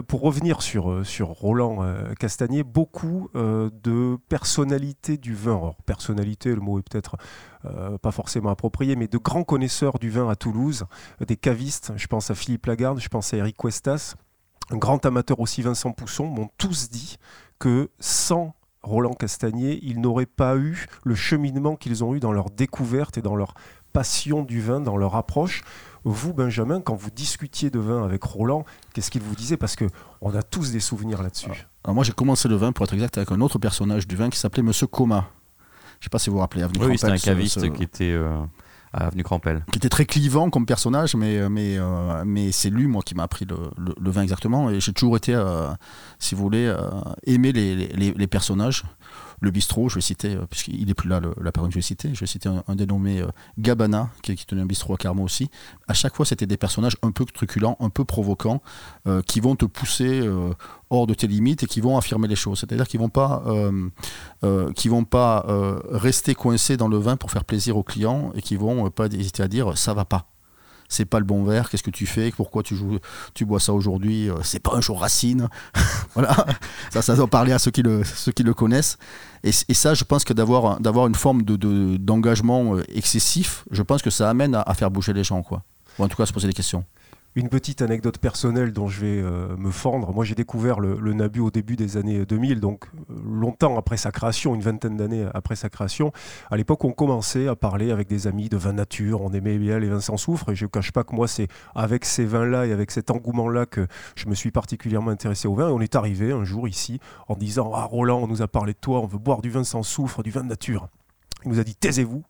pour 0.08 0.22
revenir 0.22 0.62
sur, 0.62 1.06
sur 1.06 1.28
Roland 1.28 1.80
Castagnier, 2.20 2.64
beaucoup 2.64 3.30
de 3.34 4.18
personnalités 4.30 5.18
du 5.18 5.34
vin, 5.34 5.58
alors 5.58 5.76
personnalité, 5.86 6.54
le 6.54 6.62
mot 6.62 6.80
est 6.80 6.84
peut-être 6.88 7.18
pas 8.02 8.12
forcément 8.12 8.50
approprié, 8.50 8.96
mais 8.96 9.08
de 9.08 9.18
grands 9.18 9.44
connaisseurs 9.44 9.98
du 9.98 10.10
vin 10.10 10.30
à 10.30 10.36
Toulouse, 10.36 10.86
des 11.26 11.38
cavistes, 11.38 11.94
je 11.96 12.08
pense 12.08 12.30
à 12.30 12.36
Philippe 12.36 12.66
Lagarde, 12.68 13.00
je 13.00 13.10
pense 13.10 13.34
à 13.34 13.38
Eric 13.38 13.58
Cuestas, 13.58 14.16
un 14.74 14.78
grand 14.78 15.06
amateur 15.06 15.40
aussi, 15.40 15.62
Vincent 15.62 15.92
Pousson, 15.92 16.26
m'ont 16.26 16.50
tous 16.58 16.90
dit 16.90 17.18
que 17.60 17.90
sans 18.00 18.56
Roland 18.82 19.14
Castagnier, 19.14 19.80
ils 19.84 20.02
n'auraient 20.02 20.26
pas 20.26 20.58
eu 20.58 20.88
le 21.04 21.16
cheminement 21.16 21.76
qu'ils 21.76 22.04
ont 22.04 22.16
eu 22.16 22.20
dans 22.20 22.32
leur 22.32 22.50
découverte 22.50 23.18
et 23.18 23.22
dans 23.22 23.36
leur 23.36 23.54
passion 23.94 24.42
du 24.42 24.60
vin, 24.62 24.82
dans 24.82 24.98
leur 24.98 25.16
approche. 25.16 25.64
Vous, 26.04 26.34
Benjamin, 26.34 26.82
quand 26.82 26.96
vous 26.96 27.12
discutiez 27.12 27.70
de 27.70 27.80
vin 27.80 28.04
avec 28.04 28.24
Roland, 28.24 28.66
qu'est-ce 28.94 29.12
qu'il 29.12 29.22
vous 29.22 29.36
disait? 29.36 29.56
Parce 29.56 29.76
que 29.76 29.86
on 30.20 30.36
a 30.36 30.42
tous 30.42 30.72
des 30.72 30.82
souvenirs 30.82 31.22
là-dessus. 31.22 31.68
Alors 31.84 31.96
moi, 31.96 32.04
j'ai 32.04 32.12
commencé 32.12 32.50
le 32.50 32.56
vin, 32.56 32.72
pour 32.72 32.84
être 32.86 32.94
exact, 32.94 33.18
avec 33.18 33.32
un 33.32 33.40
autre 33.40 33.60
personnage 33.60 34.08
du 34.08 34.16
vin 34.16 34.30
qui 34.30 34.40
s'appelait 34.40 34.64
Monsieur 34.64 34.88
Coma. 34.88 35.30
Je 35.60 35.62
ne 35.62 36.04
sais 36.06 36.10
pas 36.10 36.20
si 36.20 36.30
vous 36.30 36.36
vous 36.36 36.42
rappelez. 36.42 36.66
Oui, 36.82 36.98
c'était 36.98 37.14
un 37.14 37.18
caviste 37.18 37.72
qui 37.74 37.84
était... 37.84 38.12
Euh, 38.12 38.44
Crampel. 39.24 39.66
Qui 39.72 39.78
était 39.78 39.90
très 39.90 40.06
clivant 40.06 40.50
comme 40.50 40.66
personnage, 40.66 41.16
mais, 41.16 41.38
euh, 41.38 41.50
euh, 41.50 42.24
mais 42.26 42.52
c'est 42.52 42.70
lui, 42.70 42.88
moi, 42.88 43.02
qui 43.04 43.16
m'a 43.16 43.24
appris 43.24 43.46
le, 43.46 44.12
vin 44.12 44.22
exactement. 44.22 44.70
Et 44.70 44.80
j'ai 44.80 44.94
toujours 44.94 45.18
été, 45.18 45.34
euh, 45.34 45.70
si 46.20 46.36
vous 46.36 46.44
voulez, 46.44 46.74
les, 47.26 47.44
les, 47.96 48.28
personnages 48.28 48.84
le 49.42 49.52
bistrot, 49.52 49.90
je 49.90 49.96
vais 49.96 50.02
citer, 50.02 50.36
euh, 50.36 50.46
puisqu'il 50.50 50.86
n'est 50.86 50.94
plus 50.94 51.10
là, 51.10 51.22
la 51.42 51.52
personne 51.52 51.70
que 51.70 51.74
je 51.74 51.80
vais 51.80 51.84
citer, 51.84 52.14
je 52.14 52.20
vais 52.20 52.26
citer 52.26 52.50
un, 52.50 52.76
dénommé 52.76 53.22
euh, 53.22 53.28
Gabana, 53.58 54.10
qui, 54.22 54.36
tenait 54.36 54.62
un 54.62 54.66
bistrot 54.66 54.94
à 54.94 54.98
Carmo 54.98 55.24
aussi. 55.24 55.50
À 55.88 55.94
chaque 55.94 56.16
fois, 56.16 56.26
c'était 56.26 56.46
des 56.46 56.58
personnages 56.58 56.98
un 57.02 57.12
peu 57.12 57.26
truculents, 57.26 57.78
un 57.80 57.90
peu 57.90 58.06
provocants, 58.06 58.62
euh, 59.08 59.22
qui 59.22 59.40
vont 59.40 59.56
te 59.56 59.66
pousser 59.66 60.30
hors 60.90 61.08
de 61.08 61.14
tes 61.14 61.28
limites 61.28 61.64
et 61.64 61.66
qui 61.66 61.82
vont 61.82 61.98
affirmer 61.98 62.28
les 62.28 62.36
choses. 62.36 62.60
C'est-à-dire 62.60 62.88
qu'ils 62.88 63.00
ne 63.00 63.06
vont 63.06 63.10
pas, 63.10 63.44
vont 64.42 65.04
pas 65.06 65.46
rester 65.92 66.36
coincés 66.36 66.78
dans 66.78 66.88
le 66.88 66.98
vin 66.98 67.18
pour 67.18 67.32
faire 67.32 67.46
plaisir 67.46 67.78
aux 67.78 67.84
clients 67.84 68.32
et 68.36 68.42
qui 68.42 68.56
vont 68.56 68.90
pas 68.90 69.08
hésiter 69.08 69.44
à 69.44 69.48
dire 69.48 69.78
ça 69.78 69.94
va 69.94 70.06
pas 70.06 70.28
c'est 70.90 71.06
pas 71.06 71.20
le 71.20 71.26
bon 71.26 71.44
verre, 71.44 71.70
qu'est-ce 71.70 71.84
que 71.84 71.92
tu 71.92 72.06
fais, 72.06 72.32
pourquoi 72.32 72.64
tu, 72.64 72.76
joues, 72.76 73.00
tu 73.34 73.46
bois 73.46 73.60
ça 73.60 73.74
aujourd'hui, 73.74 74.30
c'est 74.44 74.60
pas 74.60 74.76
un 74.76 74.82
jour 74.82 75.02
racine. 75.02 75.50
voilà, 76.14 76.46
ça, 76.92 77.02
ça 77.02 77.16
doit 77.16 77.28
parler 77.28 77.52
à 77.52 77.60
ceux 77.60 77.72
qui 77.72 77.82
le, 77.82 78.04
ceux 78.04 78.32
qui 78.32 78.44
le 78.44 78.54
connaissent. 78.54 78.98
Et, 79.44 79.52
ça, 79.52 79.94
je 79.94 80.06
pense 80.06 80.24
que 80.24 80.32
d'avoir, 80.32 80.80
d'avoir 80.80 81.08
une 81.08 81.16
forme 81.16 81.44
de, 81.44 81.98
d'engagement 81.98 82.76
euh, 82.76 82.84
excessif, 82.96 83.66
je 83.72 83.82
pense 83.82 84.02
que 84.02 84.10
ça 84.10 84.30
amène 84.30 84.56
à, 84.56 84.74
faire 84.74 84.90
bouger 84.90 85.12
les 85.12 85.26
gens, 85.26 85.44
quoi. 85.44 85.64
Ou 86.00 86.04
en 86.04 86.08
tout 86.08 86.16
cas 86.16 86.24
à 86.24 86.26
se 86.26 86.34
poser 86.34 86.48
des 86.48 86.54
questions. 86.54 86.86
Une 87.36 87.50
petite 87.50 87.82
anecdote 87.82 88.20
personnelle 88.20 88.74
dont 88.74 88.88
je 88.88 89.02
vais 89.02 89.20
euh, 89.20 89.58
me 89.58 89.72
fendre. 89.72 90.14
Moi, 90.14 90.24
j'ai 90.24 90.36
découvert 90.36 90.80
le, 90.80 91.14
Nabu 91.14 91.40
au 91.40 91.50
début 91.50 91.76
des 91.76 91.98
années 91.98 92.28
2000, 92.28 92.60
donc 92.60 92.86
euh, 92.86 93.16
longtemps 93.26 93.76
après 93.76 93.98
sa 93.98 94.12
création, 94.12 94.54
une 94.54 94.62
vingtaine 94.62 94.98
d'années 94.98 95.26
après 95.34 95.56
sa 95.56 95.68
création. 95.68 96.12
À 96.52 96.58
l'époque, 96.58 96.84
on 96.84 96.92
commençait 96.92 97.48
à 97.48 97.56
parler 97.56 97.90
avec 97.90 98.08
des 98.08 98.28
amis 98.28 98.50
de 98.50 98.58
vin 98.58 98.74
nature. 98.74 99.22
On 99.22 99.32
aimait 99.34 99.58
bien 99.58 99.80
les 99.80 99.90
vins 99.90 100.00
sans 100.00 100.16
soufre. 100.18 100.50
Et 100.50 100.56
je 100.56 100.66
ne 100.66 100.70
cache 100.70 100.92
pas 100.92 101.04
que 101.04 101.16
moi, 101.16 101.28
c'est 101.28 101.48
avec 101.74 102.06
ces 102.06 102.26
vins-là 102.26 102.68
et 102.68 102.72
avec 102.72 102.92
cet 102.92 103.10
engouement-là 103.10 103.66
que 103.66 103.88
je 104.16 104.28
me 104.28 104.36
suis 104.36 104.52
particulièrement 104.52 105.10
intéressé 105.10 105.48
au 105.48 105.56
vin. 105.56 105.70
Et 105.70 105.72
on 105.72 105.82
est 105.82 105.96
arrivé 105.96 106.34
un 106.34 106.44
jour 106.44 106.68
ici 106.68 107.00
en 107.28 107.36
disant 107.36 107.72
Ah, 107.74 107.86
Roland, 107.86 108.20
on 108.22 108.28
nous 108.28 108.44
a 108.44 108.48
parlé 108.48 108.74
de 108.74 108.80
toi, 108.80 109.00
on 109.00 109.08
veut 109.08 109.18
boire 109.18 109.42
du 109.42 109.50
vin 109.50 109.64
sans 109.64 109.82
soufre, 109.82 110.22
du 110.22 110.30
vin 110.30 110.44
de 110.44 110.50
nature. 110.50 110.88
Il 111.46 111.50
nous 111.50 111.60
a 111.60 111.64
dit 111.64 111.74
Taisez-vous, 111.74 112.24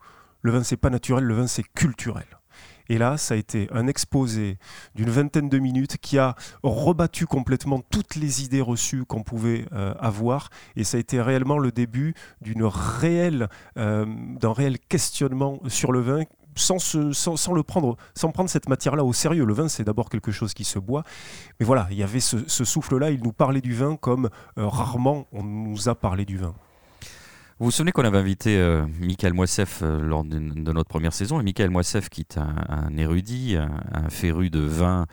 le 0.44 0.52
vin, 0.52 0.64
c'est 0.64 0.78
pas 0.78 0.90
naturel, 0.90 1.26
le 1.26 1.34
vin, 1.34 1.48
c'est 1.48 1.64
culturel. 1.74 2.26
Et 2.90 2.98
là, 2.98 3.18
ça 3.18 3.34
a 3.34 3.38
été 3.38 3.68
un 3.72 3.88
exposé 3.88 4.58
d'une 4.96 5.10
vingtaine 5.10 5.50
de 5.50 5.60
minutes 5.60 5.98
qui 5.98 6.18
a 6.18 6.36
rebattu 6.64 7.26
complètement 7.26 7.82
toutes 7.90 8.16
les 8.16 8.44
idées 8.44 8.62
reçues 8.62 9.06
qu'on 9.06 9.24
pouvait 9.24 9.66
euh, 9.74 9.94
avoir. 10.00 10.50
Et 10.76 10.84
ça 10.84 10.98
a 10.98 11.00
été 11.00 11.22
réellement 11.22 11.58
le 11.58 11.72
début 11.72 12.14
euh, 12.46 14.06
d'un 14.40 14.54
réel 14.54 14.80
questionnement 14.80 15.60
sur 15.68 15.92
le 15.92 16.02
vin 16.02 16.24
sans, 16.56 16.78
sans, 16.78 17.54
le 17.54 17.64
prendre, 17.64 17.98
sans 18.16 18.32
prendre 18.32 18.50
cette 18.50 18.70
matière-là 18.70 19.04
au 19.04 19.14
sérieux. 19.14 19.46
Le 19.46 19.54
vin, 19.54 19.68
c'est 19.68 19.84
d'abord 19.84 20.10
quelque 20.10 20.32
chose 20.32 20.54
qui 20.54 20.64
se 20.64 20.80
boit. 20.80 21.04
Mais 21.60 21.66
voilà, 21.66 21.88
il 21.92 21.98
y 21.98 22.04
avait 22.04 22.20
ce, 22.20 22.38
souffle-là. 22.48 23.12
Il 23.12 23.24
nous 23.24 23.34
parlait 23.34 23.62
du 23.62 23.74
vin 23.74 23.96
comme 23.96 24.30
euh, 24.58 24.68
rarement 24.68 25.28
on 25.32 25.44
nous 25.44 25.90
a 25.90 25.96
parlé 25.96 26.26
du 26.26 26.38
vin. 26.38 26.54
Vous 27.60 27.66
vous 27.66 27.72
souvenez 27.72 27.92
qu'on 27.92 28.04
avait 28.04 28.18
invité 28.18 28.58
euh, 28.58 28.84
Michael 29.00 29.34
Moissef 29.34 29.82
euh, 29.84 30.00
lors 30.00 30.24
de, 30.24 30.40
notre 30.40 30.90
première 30.90 31.14
saison, 31.14 31.40
et 31.40 31.44
Michael 31.44 31.70
Moissef, 31.70 32.10
qui 32.10 32.22
est 32.22 32.40
un, 32.40 32.98
érudit, 32.98 33.56
un, 33.58 34.10
féru 34.10 34.50
de 34.50 34.60
vin 34.60 35.06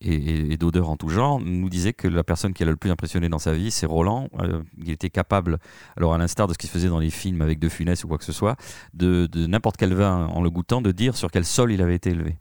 et, 0.00 0.56
d'odeur 0.56 0.90
en 0.90 0.96
tout 0.96 1.08
genre, 1.08 1.40
nous 1.40 1.68
disait 1.68 1.92
que 1.92 2.06
la 2.06 2.22
personne 2.22 2.54
qui 2.54 2.64
l'a 2.64 2.70
le 2.70 2.76
plus 2.76 2.92
impressionné 2.92 3.28
dans 3.28 3.40
sa 3.40 3.52
vie, 3.52 3.72
c'est 3.72 3.84
Roland. 3.84 4.28
Euh, 4.38 4.62
il 4.78 4.90
était 4.90 5.10
capable, 5.10 5.58
alors 5.96 6.14
à 6.14 6.18
l'instar 6.18 6.46
de 6.46 6.52
ce 6.52 6.58
qui 6.58 6.68
se 6.68 6.72
faisait 6.72 6.88
dans 6.88 7.00
les 7.00 7.10
films 7.10 7.42
avec 7.42 7.58
De 7.58 7.68
Funès 7.68 8.04
ou 8.04 8.08
quoi 8.08 8.18
que 8.18 8.24
ce 8.24 8.32
soit, 8.32 8.56
de 8.94 9.28
n'importe 9.34 9.76
quel 9.76 9.92
vin 9.92 10.26
en 10.26 10.40
le 10.40 10.50
goûtant, 10.50 10.80
de 10.80 10.92
dire 10.92 11.16
sur 11.16 11.32
quel 11.32 11.44
sol 11.44 11.72
il 11.72 11.82
avait 11.82 11.96
été 11.96 12.10
élevé. 12.10 12.36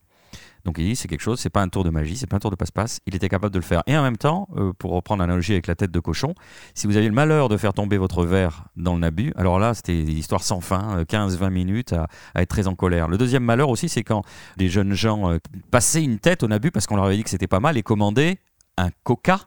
Donc 0.68 0.80
il 0.80 0.84
dit 0.84 0.98
c'est 0.98 1.08
quelque 1.08 1.22
chose, 1.22 1.40
c'est 1.40 1.50
pas 1.50 1.62
un 1.62 1.70
tour 1.70 1.86
de 1.86 1.90
magie, 1.90 2.18
c'est 2.18 2.28
pas 2.28 2.36
un 2.36 2.40
tour 2.40 2.52
de 2.52 2.58
passe-passe. 2.58 3.00
Il 3.06 3.16
était 3.16 3.30
capable 3.30 3.54
de 3.54 3.60
le 3.60 3.64
faire. 3.64 3.84
Et 3.88 3.98
en 3.98 4.04
même 4.04 4.18
temps, 4.18 4.50
euh, 4.58 4.74
pour 4.74 4.92
reprendre 4.92 5.22
l'analogie 5.22 5.54
avec 5.54 5.66
la 5.66 5.76
tête 5.76 5.92
de 5.92 6.00
cochon, 6.02 6.36
si 6.74 6.88
vous 6.88 6.98
aviez 6.98 7.08
le 7.08 7.16
malheur 7.16 7.48
de 7.48 7.56
faire 7.56 7.74
tomber 7.74 7.98
votre 7.98 8.26
verre 8.26 8.66
dans 8.76 8.96
le 8.96 9.00
nabu, 9.00 9.32
alors 9.38 9.60
là 9.60 9.74
c'était 9.74 10.04
des 10.04 10.12
histoires 10.12 10.44
sans 10.44 10.60
fin, 10.60 11.04
15-20 11.04 11.44
euh, 11.44 11.50
minutes 11.52 11.94
à, 11.94 12.10
être 12.36 12.50
très 12.50 12.68
en 12.68 12.76
colère. 12.76 13.08
Le 13.08 13.18
deuxième 13.18 13.46
malheur 13.46 13.70
aussi, 13.70 13.88
c'est 13.88 14.04
quand 14.04 14.24
des 14.58 14.68
jeunes 14.68 14.92
gens 14.92 15.32
euh, 15.32 15.38
passaient 15.72 16.04
une 16.04 16.20
tête 16.20 16.44
au 16.44 16.50
nabu 16.50 16.70
parce 16.70 16.86
qu'on 16.86 16.98
leur 16.98 17.06
avait 17.06 17.16
dit 17.16 17.24
que 17.24 17.30
c'était 17.30 17.48
pas 17.48 17.62
mal 17.62 17.78
et 17.78 17.82
commandaient 17.82 18.38
un 18.76 18.90
coca. 19.06 19.40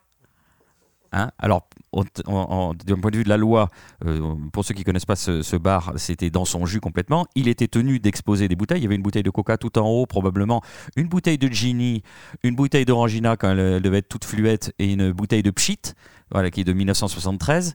Hein? 1.13 1.33
Alors 1.39 1.69
d'un 1.93 2.99
point 3.01 3.11
de 3.11 3.17
vue 3.17 3.25
de 3.25 3.29
la 3.29 3.37
loi, 3.37 3.69
euh, 4.05 4.35
pour 4.53 4.65
ceux 4.65 4.75
qui 4.75 4.85
connaissent 4.85 5.07
pas 5.07 5.17
ce, 5.17 5.57
bar, 5.57 5.93
c'était 5.97 6.31
dans 6.31 6.45
son 6.45 6.67
jus 6.67 6.81
complètement. 6.81 7.27
Il 7.35 7.49
était 7.49 7.69
tenu 7.69 7.99
d'exposer 7.99 8.49
des 8.49 8.57
bouteilles. 8.57 8.79
Il 8.79 8.85
y 8.85 8.87
avait 8.87 8.95
une 8.95 9.03
bouteille 9.03 9.23
de 9.23 9.31
coca 9.31 9.57
tout 9.57 9.79
en 9.79 9.89
haut, 9.89 10.07
probablement 10.07 10.63
une 10.97 11.09
bouteille 11.09 11.39
de 11.39 11.49
Gini, 11.49 12.03
une 12.43 12.55
bouteille 12.55 12.85
d'Orangina 12.85 13.37
quand 13.37 13.51
elle 13.51 13.83
devait 13.83 13.99
être 13.99 14.09
toute 14.09 14.25
fluette 14.25 14.73
et 14.79 14.93
une 14.93 15.13
bouteille 15.13 15.43
de 15.43 15.51
Pchit 15.51 15.95
voilà, 16.33 16.51
qui 16.51 16.63
est 16.63 16.65
de 16.65 16.73
1973. 16.73 17.75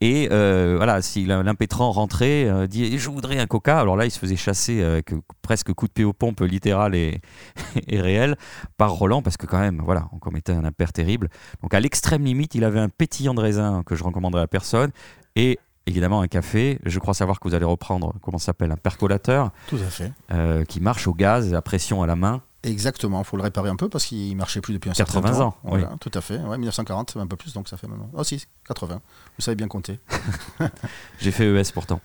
Et 0.00 0.28
euh, 0.30 0.74
voilà, 0.76 1.02
si 1.02 1.24
l'impétrant 1.24 1.90
rentrait, 1.90 2.44
euh, 2.44 2.66
dit 2.66 2.98
Je 2.98 3.10
voudrais 3.10 3.38
un 3.38 3.46
coca, 3.46 3.78
alors 3.80 3.96
là, 3.96 4.04
il 4.04 4.10
se 4.10 4.18
faisait 4.18 4.36
chasser 4.36 4.82
avec 4.82 5.12
presque 5.42 5.72
coup 5.72 5.86
de 5.86 5.92
pied 5.92 6.04
aux 6.04 6.12
pompes 6.12 6.40
littéral 6.40 6.94
et, 6.94 7.20
et 7.88 8.00
réel 8.00 8.36
par 8.76 8.92
Roland, 8.92 9.22
parce 9.22 9.36
que 9.36 9.46
quand 9.46 9.60
même, 9.60 9.80
voilà, 9.84 10.08
on 10.12 10.18
commettait 10.18 10.52
un 10.52 10.64
impair 10.64 10.92
terrible. 10.92 11.28
Donc 11.62 11.74
à 11.74 11.80
l'extrême 11.80 12.24
limite, 12.24 12.54
il 12.54 12.64
avait 12.64 12.80
un 12.80 12.88
pétillant 12.88 13.34
de 13.34 13.40
raisin 13.40 13.82
que 13.84 13.94
je 13.94 14.04
recommanderais 14.04 14.42
à 14.42 14.46
personne. 14.46 14.90
Et 15.34 15.58
évidemment 15.86 16.20
un 16.20 16.28
café. 16.28 16.78
Je 16.84 16.98
crois 16.98 17.14
savoir 17.14 17.40
que 17.40 17.48
vous 17.48 17.54
allez 17.54 17.64
reprendre, 17.64 18.14
comment 18.20 18.38
s'appelle, 18.38 18.72
un 18.72 18.76
percolateur. 18.76 19.50
Tout 19.68 19.76
à 19.76 19.90
fait. 19.90 20.12
Euh, 20.32 20.64
qui 20.64 20.80
marche 20.80 21.06
au 21.06 21.14
gaz, 21.14 21.54
à 21.54 21.62
pression 21.62 22.02
à 22.02 22.06
la 22.06 22.16
main. 22.16 22.42
Exactement, 22.66 23.20
il 23.20 23.24
faut 23.24 23.36
le 23.36 23.44
réparer 23.44 23.68
un 23.70 23.76
peu 23.76 23.88
parce 23.88 24.04
qu'il 24.06 24.36
marchait 24.36 24.60
plus 24.60 24.74
depuis 24.74 24.90
un 24.90 24.92
80 24.92 25.22
certain 25.22 25.40
ans. 25.40 25.56
Voilà, 25.62 25.90
oui. 25.92 25.98
Tout 26.00 26.10
à 26.14 26.20
fait, 26.20 26.38
ouais, 26.38 26.58
1940, 26.58 27.16
un 27.16 27.26
peu 27.26 27.36
plus, 27.36 27.52
donc 27.52 27.68
ça 27.68 27.76
fait 27.76 27.86
maintenant. 27.86 28.10
Oh 28.12 28.24
si, 28.24 28.44
80. 28.66 29.00
Vous 29.38 29.42
savez 29.42 29.54
bien 29.54 29.68
compter. 29.68 30.00
J'ai 31.20 31.30
fait 31.30 31.46
ES 31.46 31.72
pourtant. 31.72 32.00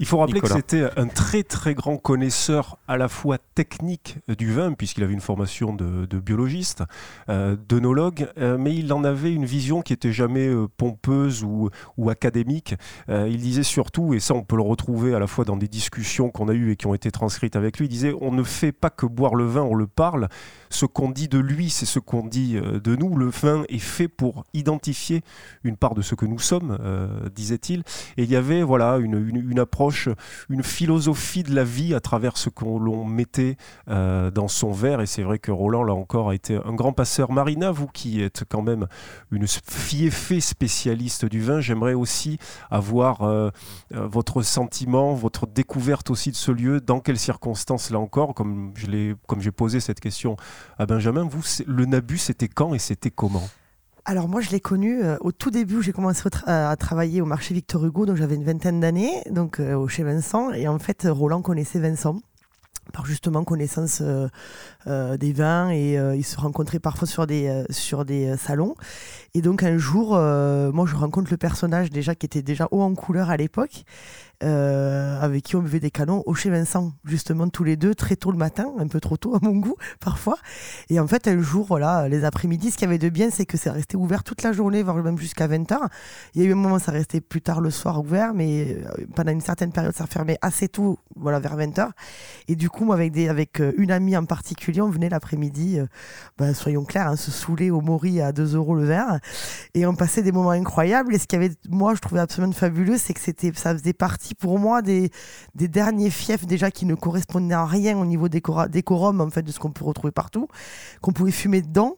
Il 0.00 0.06
faut 0.06 0.18
rappeler 0.18 0.40
que 0.40 0.48
c'était 0.48 0.88
un 0.96 1.08
très 1.08 1.42
très 1.42 1.74
grand 1.74 1.96
connaisseur 1.96 2.78
à 2.86 2.96
la 2.96 3.08
fois 3.08 3.38
technique 3.54 4.18
du 4.28 4.52
vin, 4.52 4.72
puisqu'il 4.72 5.02
avait 5.02 5.12
une 5.12 5.20
formation 5.20 5.74
de, 5.74 6.18
biologiste, 6.18 6.84
euh, 7.28 7.56
d'œnologue, 7.68 8.28
euh, 8.38 8.58
mais 8.58 8.74
il 8.74 8.92
en 8.92 9.04
avait 9.04 9.32
une 9.32 9.44
vision 9.44 9.82
qui 9.82 9.92
était 9.92 10.12
jamais 10.12 10.46
euh, 10.46 10.68
pompeuse 10.76 11.42
ou, 11.42 11.70
ou 11.96 12.10
académique. 12.10 12.74
il 13.08 13.38
disait 13.38 13.62
surtout, 13.62 14.14
et 14.14 14.20
ça 14.20 14.34
on 14.34 14.42
peut 14.42 14.56
le 14.56 14.62
retrouver 14.62 15.14
à 15.14 15.18
la 15.18 15.26
fois 15.26 15.44
dans 15.44 15.56
des 15.56 15.68
discussions 15.68 16.30
qu'on 16.30 16.48
a 16.48 16.54
eues 16.54 16.72
et 16.72 16.76
qui 16.76 16.86
ont 16.86 16.94
été 16.94 17.10
transcrites 17.10 17.56
avec 17.56 17.78
lui, 17.78 17.86
il 17.86 17.88
disait 17.88 18.14
on 18.20 18.32
ne 18.32 18.42
fait 18.42 18.72
pas 18.72 18.90
que 18.90 19.06
boire 19.06 19.34
le 19.34 19.46
vin, 19.46 19.62
on 19.62 19.74
le 19.74 19.86
parle. 19.86 20.28
Ce 20.70 20.86
qu'on 20.86 21.10
dit 21.10 21.28
de 21.28 21.38
lui, 21.38 21.70
c'est 21.70 21.86
ce 21.86 21.98
qu'on 21.98 22.26
dit 22.26 22.54
de 22.54 22.96
nous. 22.96 23.16
Le 23.16 23.26
vin 23.26 23.64
est 23.68 23.78
fait 23.78 24.08
pour 24.08 24.44
identifier 24.54 25.22
une 25.64 25.76
part 25.76 25.94
de 25.94 26.02
ce 26.02 26.14
que 26.14 26.26
nous 26.26 26.38
sommes, 26.38 26.78
disait-il. 27.34 27.80
Et 28.16 28.24
il 28.24 28.30
y 28.30 28.36
avait 28.36 28.62
voilà 28.62 28.98
une, 28.98 29.28
une, 29.28 29.58
approche 29.58 30.08
une 30.48 30.62
philosophie 30.62 31.42
de 31.42 31.54
la 31.54 31.64
vie 31.64 31.94
à 31.94 32.00
travers 32.00 32.36
ce 32.36 32.48
qu'on 32.48 32.78
l'on 32.78 33.04
mettait 33.04 33.56
euh, 33.88 34.30
dans 34.30 34.48
son 34.48 34.72
verre. 34.72 35.00
Et 35.00 35.06
c'est 35.06 35.22
vrai 35.22 35.38
que 35.38 35.50
Roland, 35.50 35.82
là 35.82 35.94
encore, 35.94 36.30
a 36.30 36.34
été 36.34 36.56
un 36.56 36.74
grand 36.74 36.92
passeur. 36.92 37.32
Marina, 37.32 37.70
vous 37.70 37.86
qui 37.86 38.22
êtes 38.22 38.44
quand 38.48 38.62
même 38.62 38.86
une 39.30 39.46
fiefée 39.46 40.40
spécialiste 40.40 41.24
du 41.24 41.40
vin, 41.40 41.60
j'aimerais 41.60 41.94
aussi 41.94 42.38
avoir 42.70 43.22
euh, 43.22 43.50
euh, 43.94 44.06
votre 44.06 44.42
sentiment, 44.42 45.14
votre 45.14 45.46
découverte 45.46 46.10
aussi 46.10 46.30
de 46.30 46.36
ce 46.36 46.52
lieu. 46.52 46.80
Dans 46.80 47.00
quelles 47.00 47.18
circonstances, 47.18 47.90
là 47.90 47.98
encore, 47.98 48.34
comme 48.34 48.72
j'ai 48.76 49.52
posé 49.52 49.80
cette 49.80 50.00
question 50.00 50.36
à 50.78 50.86
Benjamin, 50.86 51.24
vous, 51.24 51.42
le 51.66 51.86
Nabu, 51.86 52.18
c'était 52.18 52.48
quand 52.48 52.74
et 52.74 52.78
c'était 52.78 53.10
comment 53.10 53.48
alors 54.08 54.26
moi, 54.26 54.40
je 54.40 54.48
l'ai 54.48 54.60
connu 54.60 55.04
euh, 55.04 55.18
au 55.20 55.32
tout 55.32 55.50
début 55.50 55.82
j'ai 55.82 55.92
commencé 55.92 56.26
à 56.46 56.74
travailler 56.76 57.20
au 57.20 57.26
marché 57.26 57.52
Victor 57.52 57.84
Hugo, 57.84 58.06
donc 58.06 58.16
j'avais 58.16 58.36
une 58.36 58.44
vingtaine 58.44 58.80
d'années, 58.80 59.22
donc 59.30 59.60
euh, 59.60 59.86
chez 59.86 60.02
Vincent. 60.02 60.50
Et 60.52 60.66
en 60.66 60.78
fait, 60.78 61.06
Roland 61.06 61.42
connaissait 61.42 61.78
Vincent 61.78 62.18
par 62.90 63.04
justement 63.04 63.44
connaissance 63.44 64.00
euh, 64.00 65.16
des 65.18 65.34
vins 65.34 65.70
et 65.70 65.98
ils 66.16 66.24
se 66.24 66.40
rencontraient 66.40 66.78
parfois 66.78 67.06
sur 67.06 67.26
des, 67.26 67.66
sur 67.68 68.06
des 68.06 68.34
salons. 68.38 68.76
Et 69.34 69.42
donc 69.42 69.62
un 69.62 69.76
jour, 69.76 70.12
moi 70.12 70.86
je 70.86 70.96
rencontre 70.96 71.30
le 71.30 71.36
personnage 71.36 71.90
déjà 71.90 72.14
qui 72.14 72.24
était 72.24 72.40
déjà 72.40 72.66
haut 72.70 72.80
en 72.80 72.94
couleur 72.94 73.28
à 73.28 73.36
l'époque 73.36 73.84
euh, 74.44 75.20
avec 75.20 75.42
qui 75.42 75.56
on 75.56 75.62
buvait 75.62 75.80
des 75.80 75.90
canons 75.90 76.22
au 76.26 76.34
chez 76.34 76.48
Vincent, 76.48 76.92
justement 77.04 77.48
tous 77.48 77.64
les 77.64 77.76
deux, 77.76 77.94
très 77.94 78.14
tôt 78.14 78.30
le 78.30 78.36
matin, 78.36 78.72
un 78.78 78.86
peu 78.86 79.00
trop 79.00 79.16
tôt 79.16 79.34
à 79.34 79.38
mon 79.42 79.56
goût 79.56 79.74
parfois. 80.00 80.38
Et 80.90 81.00
en 81.00 81.06
fait, 81.08 81.26
un 81.26 81.40
jour, 81.40 81.66
voilà, 81.66 82.08
les 82.08 82.24
après-midi, 82.24 82.70
ce 82.70 82.76
qu'il 82.76 82.86
y 82.86 82.88
avait 82.88 82.98
de 82.98 83.08
bien, 83.08 83.30
c'est 83.30 83.46
que 83.46 83.56
c'est 83.56 83.70
resté 83.70 83.96
ouvert 83.96 84.22
toute 84.22 84.42
la 84.42 84.52
journée, 84.52 84.82
voire 84.82 84.96
même 84.96 85.18
jusqu'à 85.18 85.48
20h. 85.48 85.76
Il 86.34 86.42
y 86.42 86.44
a 86.44 86.48
eu 86.48 86.52
un 86.52 86.56
moment, 86.56 86.78
ça 86.78 86.92
restait 86.92 87.20
plus 87.20 87.42
tard 87.42 87.60
le 87.60 87.70
soir 87.70 88.00
ouvert, 88.00 88.32
mais 88.32 88.76
euh, 88.76 89.06
pendant 89.14 89.32
une 89.32 89.40
certaine 89.40 89.72
période, 89.72 89.94
ça 89.94 90.06
fermait 90.06 90.38
assez 90.40 90.68
tôt, 90.68 90.98
voilà, 91.16 91.40
vers 91.40 91.56
20h. 91.56 91.90
Et 92.46 92.54
du 92.54 92.70
coup, 92.70 92.84
moi, 92.84 92.94
avec, 92.94 93.12
des, 93.12 93.28
avec 93.28 93.60
euh, 93.60 93.72
une 93.76 93.90
amie 93.90 94.16
en 94.16 94.24
particulier, 94.24 94.80
on 94.80 94.90
venait 94.90 95.08
l'après-midi, 95.08 95.80
bah, 96.36 96.54
soyons 96.54 96.84
clairs, 96.84 97.08
hein, 97.08 97.16
se 97.16 97.30
saouler 97.30 97.70
au 97.70 97.80
Mori 97.80 98.20
à 98.20 98.32
2 98.32 98.54
euros 98.54 98.74
le 98.74 98.84
verre. 98.84 99.18
Et 99.74 99.84
on 99.86 99.94
passait 99.94 100.22
des 100.22 100.32
moments 100.32 100.50
incroyables. 100.50 101.14
Et 101.14 101.18
ce 101.18 101.26
qu'il 101.26 101.40
y 101.40 101.44
avait, 101.44 101.54
moi, 101.68 101.94
je 101.94 102.00
trouvais 102.00 102.20
absolument 102.20 102.52
fabuleux, 102.52 102.98
c'est 102.98 103.14
que 103.14 103.20
ça 103.20 103.76
faisait 103.76 103.92
partie 103.92 104.27
pour 104.34 104.58
moi 104.58 104.82
des, 104.82 105.10
des 105.54 105.68
derniers 105.68 106.10
fiefs 106.10 106.46
déjà 106.46 106.70
qui 106.70 106.86
ne 106.86 106.94
correspondaient 106.94 107.54
à 107.54 107.66
rien 107.66 107.98
au 107.98 108.04
niveau 108.04 108.28
décorum 108.28 109.20
en 109.20 109.30
fait, 109.30 109.42
de 109.42 109.52
ce 109.52 109.58
qu'on 109.58 109.70
peut 109.70 109.84
retrouver 109.84 110.12
partout, 110.12 110.48
qu'on 111.00 111.12
pouvait 111.12 111.32
fumer 111.32 111.62
dedans. 111.62 111.96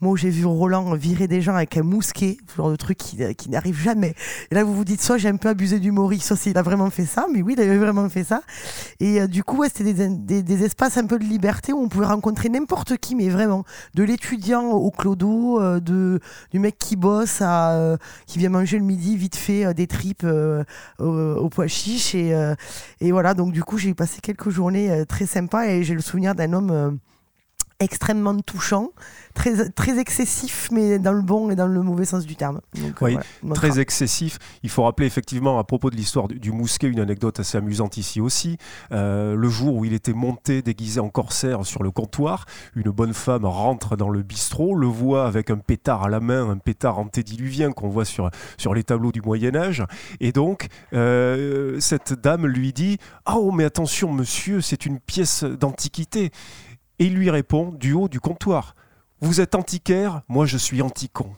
Moi, 0.00 0.16
j'ai 0.16 0.28
vu 0.28 0.44
Roland 0.44 0.92
virer 0.94 1.28
des 1.28 1.40
gens 1.40 1.54
avec 1.54 1.76
un 1.76 1.82
mousquet, 1.82 2.36
ce 2.48 2.56
genre 2.56 2.70
de 2.70 2.76
truc 2.76 2.98
qui, 2.98 3.18
qui 3.36 3.48
n'arrive 3.48 3.80
jamais. 3.80 4.14
Et 4.50 4.54
là, 4.54 4.64
vous 4.64 4.74
vous 4.74 4.84
dites, 4.84 5.00
soit 5.00 5.18
j'ai 5.18 5.28
un 5.28 5.36
peu 5.36 5.48
abusé 5.48 5.78
du 5.78 5.92
Maurice, 5.92 6.26
soit 6.26 6.46
il 6.46 6.58
a 6.58 6.62
vraiment 6.62 6.90
fait 6.90 7.06
ça, 7.06 7.26
mais 7.32 7.42
oui, 7.42 7.54
il 7.56 7.62
avait 7.62 7.78
vraiment 7.78 8.08
fait 8.08 8.24
ça. 8.24 8.42
Et 9.00 9.20
euh, 9.20 9.26
du 9.26 9.44
coup, 9.44 9.64
c'était 9.64 9.94
des, 9.94 10.42
des, 10.42 10.64
espaces 10.64 10.98
un 10.98 11.06
peu 11.06 11.18
de 11.18 11.24
liberté 11.24 11.72
où 11.72 11.78
on 11.78 11.88
pouvait 11.88 12.06
rencontrer 12.06 12.48
n'importe 12.48 12.96
qui, 12.98 13.14
mais 13.14 13.28
vraiment, 13.28 13.64
de 13.94 14.02
l'étudiant 14.02 14.70
au 14.72 14.90
clodo, 14.90 15.60
euh, 15.60 15.80
de, 15.80 16.20
du 16.50 16.58
mec 16.58 16.76
qui 16.78 16.96
bosse, 16.96 17.40
à, 17.40 17.72
euh, 17.72 17.96
qui 18.26 18.38
vient 18.38 18.50
manger 18.50 18.78
le 18.78 18.84
midi 18.84 19.16
vite 19.16 19.36
fait 19.36 19.72
des 19.74 19.86
tripes 19.86 20.26
au, 20.98 21.04
au, 21.06 21.48
pois 21.48 21.68
chiche. 21.68 22.14
Et, 22.14 22.34
et 23.00 23.12
voilà, 23.12 23.34
donc 23.34 23.52
du 23.52 23.62
coup, 23.62 23.78
j'ai 23.78 23.94
passé 23.94 24.20
quelques 24.20 24.50
journées 24.50 25.04
très 25.08 25.26
sympas 25.26 25.66
et 25.66 25.84
j'ai 25.84 25.94
le 25.94 26.00
souvenir 26.00 26.34
d'un 26.34 26.52
homme 26.52 26.98
extrêmement 27.80 28.38
touchant, 28.40 28.90
très, 29.34 29.68
très 29.70 29.98
excessif, 29.98 30.68
mais 30.70 30.98
dans 30.98 31.12
le 31.12 31.22
bon 31.22 31.50
et 31.50 31.56
dans 31.56 31.66
le 31.66 31.82
mauvais 31.82 32.04
sens 32.04 32.24
du 32.24 32.36
terme. 32.36 32.60
oui, 33.00 33.16
très 33.54 33.80
excessif. 33.80 34.38
Il 34.62 34.70
faut 34.70 34.84
rappeler 34.84 35.06
effectivement 35.06 35.58
à 35.58 35.64
propos 35.64 35.90
de 35.90 35.96
l'histoire 35.96 36.28
du, 36.28 36.52
mousquet 36.52 36.86
une 36.86 37.00
anecdote 37.00 37.40
assez 37.40 37.58
amusante 37.58 37.96
ici 37.96 38.20
aussi. 38.20 38.58
Euh, 38.92 39.34
le 39.34 39.48
jour 39.48 39.74
où 39.74 39.84
il 39.84 39.92
était 39.92 40.12
monté 40.12 40.62
déguisé 40.62 41.00
en 41.00 41.08
corsaire 41.08 41.66
sur 41.66 41.82
le 41.82 41.90
comptoir, 41.90 42.46
une 42.76 42.90
bonne 42.90 43.14
femme 43.14 43.44
rentre 43.44 43.96
dans 43.96 44.10
le 44.10 44.22
bistrot, 44.22 44.74
le 44.74 44.86
voit 44.86 45.26
avec 45.26 45.50
un 45.50 45.58
pétard 45.58 46.04
à 46.04 46.08
la 46.08 46.20
main, 46.20 46.48
un 46.48 46.58
pétard 46.58 46.98
antédiluvien 46.98 47.72
qu'on 47.72 47.88
voit 47.88 48.04
sur, 48.04 48.30
sur 48.56 48.74
les 48.74 48.84
tableaux 48.84 49.12
du 49.12 49.20
Moyen 49.20 49.54
Âge, 49.56 49.84
et 50.20 50.32
donc 50.32 50.68
euh, 50.92 51.78
cette 51.80 52.12
dame 52.12 52.46
lui 52.46 52.72
dit 52.72 52.98
«Oh 53.32 53.50
mais 53.52 53.64
attention 53.64 54.12
monsieur, 54.12 54.60
c'est 54.60 54.86
une 54.86 55.00
pièce 55.00 55.44
d'antiquité» 55.44 56.30
et 56.98 57.06
il 57.06 57.14
lui 57.14 57.30
répond 57.30 57.72
du 57.72 57.92
haut 57.92 58.08
du 58.08 58.20
comptoir 58.20 58.74
Vous 59.20 59.40
êtes 59.40 59.54
antiquaire, 59.54 60.22
moi 60.28 60.46
je 60.46 60.56
suis 60.56 60.82
anticon. 60.82 61.34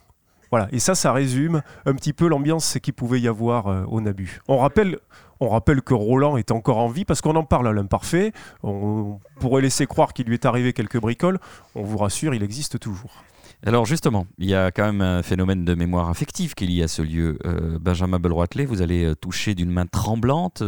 Voilà, 0.51 0.69
et 0.71 0.79
ça, 0.79 0.95
ça 0.95 1.11
résume 1.11 1.61
un 1.85 1.93
petit 1.93 2.13
peu 2.13 2.27
l'ambiance 2.27 2.77
qu'il 2.81 2.93
pouvait 2.93 3.19
y 3.19 3.27
avoir 3.27 3.67
euh, 3.67 3.83
au 3.85 3.99
Nabu. 3.99 4.39
On 4.47 4.57
rappelle, 4.57 4.97
on 5.39 5.49
rappelle 5.49 5.81
que 5.81 5.93
Roland 5.93 6.37
est 6.37 6.51
encore 6.51 6.77
en 6.77 6.87
vie 6.87 7.03
parce 7.03 7.21
qu'on 7.21 7.35
en 7.35 7.43
parle 7.43 7.67
à 7.67 7.73
l'imparfait. 7.73 8.31
On 8.63 9.19
pourrait 9.39 9.61
laisser 9.61 9.87
croire 9.87 10.13
qu'il 10.13 10.27
lui 10.27 10.35
est 10.35 10.45
arrivé 10.45 10.71
quelques 10.71 10.99
bricoles. 10.99 11.39
On 11.75 11.83
vous 11.83 11.97
rassure, 11.97 12.33
il 12.33 12.43
existe 12.43 12.79
toujours. 12.79 13.23
Alors 13.65 13.85
justement, 13.85 14.27
il 14.37 14.47
y 14.47 14.55
a 14.55 14.71
quand 14.71 14.85
même 14.85 15.01
un 15.01 15.23
phénomène 15.23 15.65
de 15.65 15.73
mémoire 15.73 16.09
affective 16.09 16.53
qui 16.53 16.63
est 16.63 16.67
lié 16.67 16.83
à 16.83 16.87
ce 16.87 17.01
lieu. 17.01 17.39
Euh, 17.45 17.77
Benjamin 17.79 18.19
Belroitelet, 18.19 18.65
vous 18.65 18.81
allez 18.81 19.03
euh, 19.03 19.15
toucher 19.15 19.53
d'une 19.55 19.71
main 19.71 19.85
tremblante. 19.85 20.63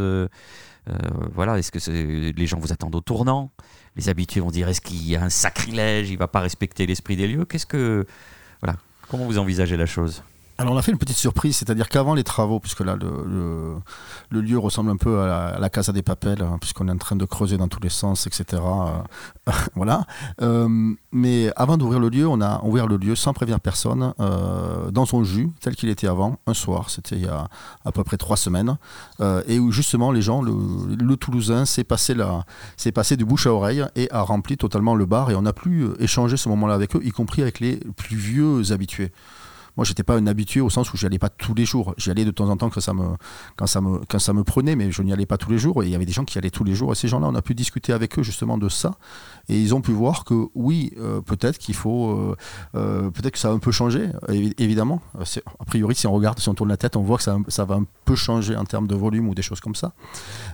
voilà, 1.36 1.58
est-ce 1.58 1.72
que 1.72 2.32
les 2.32 2.48
gens 2.48 2.60
vous 2.60 2.74
attendent 2.74 2.96
au 2.96 3.02
tournant? 3.02 3.52
Les 4.00 4.10
habitués 4.10 4.40
vont 4.40 4.52
dire 4.52 4.70
est-ce 4.70 4.82
qu'il 4.82 5.06
y 5.08 5.16
a 5.16 5.24
un 5.24 5.30
sacrilège, 5.30 6.10
il 6.10 6.18
va 6.18 6.28
pas 6.28 6.40
respecter 6.40 6.86
l'esprit 6.86 7.16
des 7.16 7.28
lieux? 7.28 7.46
Qu'est-ce 7.46 7.66
que 7.66 8.06
voilà, 8.62 8.78
comment 9.10 9.26
vous 9.26 9.38
envisagez 9.38 9.78
la 9.78 9.86
chose? 9.86 10.24
Alors 10.60 10.74
on 10.74 10.78
a 10.78 10.82
fait 10.82 10.92
une 10.92 10.98
petite 10.98 11.16
surprise, 11.16 11.56
c'est-à-dire 11.56 11.88
qu'avant 11.88 12.14
les 12.14 12.26
travaux, 12.26 12.60
puisque 12.60 12.82
là 12.82 12.98
le, 12.98 14.42
lieu 14.42 14.60
ressemble 14.60 14.92
un 14.92 14.98
peu 14.98 15.22
à 15.22 15.58
la, 15.58 15.70
Casa 15.70 15.94
des 15.94 16.02
Papels, 16.02 16.42
hein, 16.42 16.58
puisqu'on 16.60 16.90
est 16.90 16.92
en 16.92 16.98
train 16.98 17.16
de 17.16 17.24
creuser 17.24 17.56
dans 17.56 17.70
tous 17.70 17.80
les 17.80 17.88
sens, 17.88 18.28
etc. 18.28 18.62
Euh, 18.62 19.52
voilà. 19.76 20.06
Euh, 20.42 20.68
mais 21.14 21.50
avant 21.56 21.78
d'ouvrir 21.78 22.02
le 22.02 22.10
lieu, 22.10 22.28
on 22.28 22.42
a 22.42 22.62
ouvert 22.66 22.88
le 22.88 22.98
lieu 22.98 23.16
sans 23.16 23.32
prévenir 23.32 23.62
personne, 23.62 24.14
euh, 24.20 24.92
dans 24.92 25.06
son 25.06 25.24
jus, 25.24 25.50
tel 25.62 25.78
qu'il 25.78 25.88
était 25.88 26.08
avant, 26.08 26.40
un 26.46 26.54
soir, 26.54 26.90
c'était 26.90 27.16
il 27.16 27.24
y 27.24 27.30
a 27.30 27.48
à 27.86 27.94
peu 27.94 28.04
près 28.04 28.18
trois 28.18 28.36
semaines, 28.36 28.78
et 29.48 29.60
où 29.60 29.72
justement 29.72 30.12
les 30.12 30.22
gens, 30.22 30.42
le, 30.42 31.16
Toulousain 31.16 31.64
s'est 31.64 31.86
passé, 31.86 32.16
passé 32.94 33.16
du 33.16 33.24
bouche 33.24 33.48
à 33.48 33.54
oreille 33.54 33.86
et 33.96 34.12
a 34.12 34.22
rempli 34.24 34.58
totalement 34.58 34.94
le 34.94 35.06
bar, 35.06 35.32
et 35.32 35.36
on 35.36 35.46
a 35.46 35.54
pu 35.54 35.88
échanger 36.00 36.36
ce 36.36 36.50
moment-là 36.50 36.74
avec 36.74 36.98
eux, 36.98 37.02
y 37.02 37.12
compris 37.12 37.42
avec 37.42 37.62
les 37.62 37.78
plus 37.96 38.18
vieux 38.18 38.74
habitués. 38.74 39.14
Moi, 39.80 39.86
j'étais 39.86 40.04
pas 40.04 40.18
un 40.18 40.28
habitué 40.28 40.60
au 40.60 40.70
sens 40.70 40.92
où 40.94 40.98
j'y 40.98 41.06
allais 41.06 41.20
pas 41.20 41.30
tous 41.30 41.54
les 41.54 41.64
jours. 41.64 41.94
J'y 41.96 42.12
allais 42.12 42.26
de 42.26 42.32
temps 42.32 42.50
en 42.50 42.58
temps 42.58 42.70
quand 42.70 42.82
ça 42.82 42.92
me, 42.92 43.16
quand 43.56 43.66
ça 43.66 43.80
me, 43.80 44.02
ça 44.18 44.34
me 44.34 44.44
prenait, 44.44 44.76
mais 44.76 44.92
je 44.92 45.02
n'y 45.02 45.14
allais 45.14 45.26
pas 45.26 45.38
tous 45.38 45.50
les 45.50 45.58
jours. 45.58 45.82
Et 45.82 45.86
il 45.86 45.90
y 45.90 45.96
avait 45.96 46.06
des 46.06 46.12
gens 46.12 46.26
qui 46.26 46.38
allaient 46.38 46.50
tous 46.50 46.66
les 46.66 46.76
jours. 46.76 46.92
Et 46.92 46.96
ces 46.96 47.08
gens-là, 47.08 47.28
on 47.30 47.36
a 47.36 47.42
pu 47.42 47.56
discuter 47.56 47.94
avec 47.94 48.20
eux 48.20 48.22
justement 48.22 48.58
de 48.58 48.68
ça. 48.68 48.98
Et 49.48 49.58
ils 49.58 49.74
ont 49.74 49.80
pu 49.80 49.94
voir 49.94 50.26
que 50.26 50.50
oui, 50.54 50.92
euh, 51.00 51.22
peut-être 51.22 51.58
qu'il 51.60 51.76
faut, 51.76 52.12
euh, 52.12 52.36
euh, 52.76 53.10
peut-être 53.10 53.36
que 53.36 53.40
ça 53.40 53.48
a 53.48 53.52
un 53.52 53.60
peu 53.60 53.72
changé. 53.72 54.10
évidemment, 54.28 55.02
a 55.18 55.64
priori, 55.64 55.96
si 55.96 56.08
on 56.08 56.12
regarde, 56.12 56.40
si 56.40 56.50
on 56.50 56.54
tourne 56.54 56.70
la 56.70 56.76
tête, 56.76 56.98
on 56.98 57.02
voit 57.02 57.16
que 57.16 57.24
ça, 57.24 57.38
ça, 57.48 57.64
va 57.64 57.76
un 57.76 57.86
peu 58.04 58.16
changer 58.16 58.58
en 58.58 58.66
termes 58.66 58.88
de 58.88 58.96
volume 58.96 59.30
ou 59.30 59.34
des 59.34 59.42
choses 59.42 59.62
comme 59.62 59.76
ça. 59.76 59.94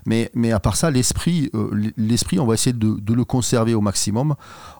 Mais, 0.06 0.30
mais 0.36 0.52
à 0.52 0.60
part 0.60 0.76
ça, 0.76 0.92
l'esprit, 0.92 1.50
l'esprit, 1.98 2.40
on 2.40 2.46
va 2.46 2.54
essayer 2.54 2.74
de, 2.74 3.14
le 3.14 3.26
conserver 3.26 3.74
au 3.74 3.82
maximum 3.82 4.36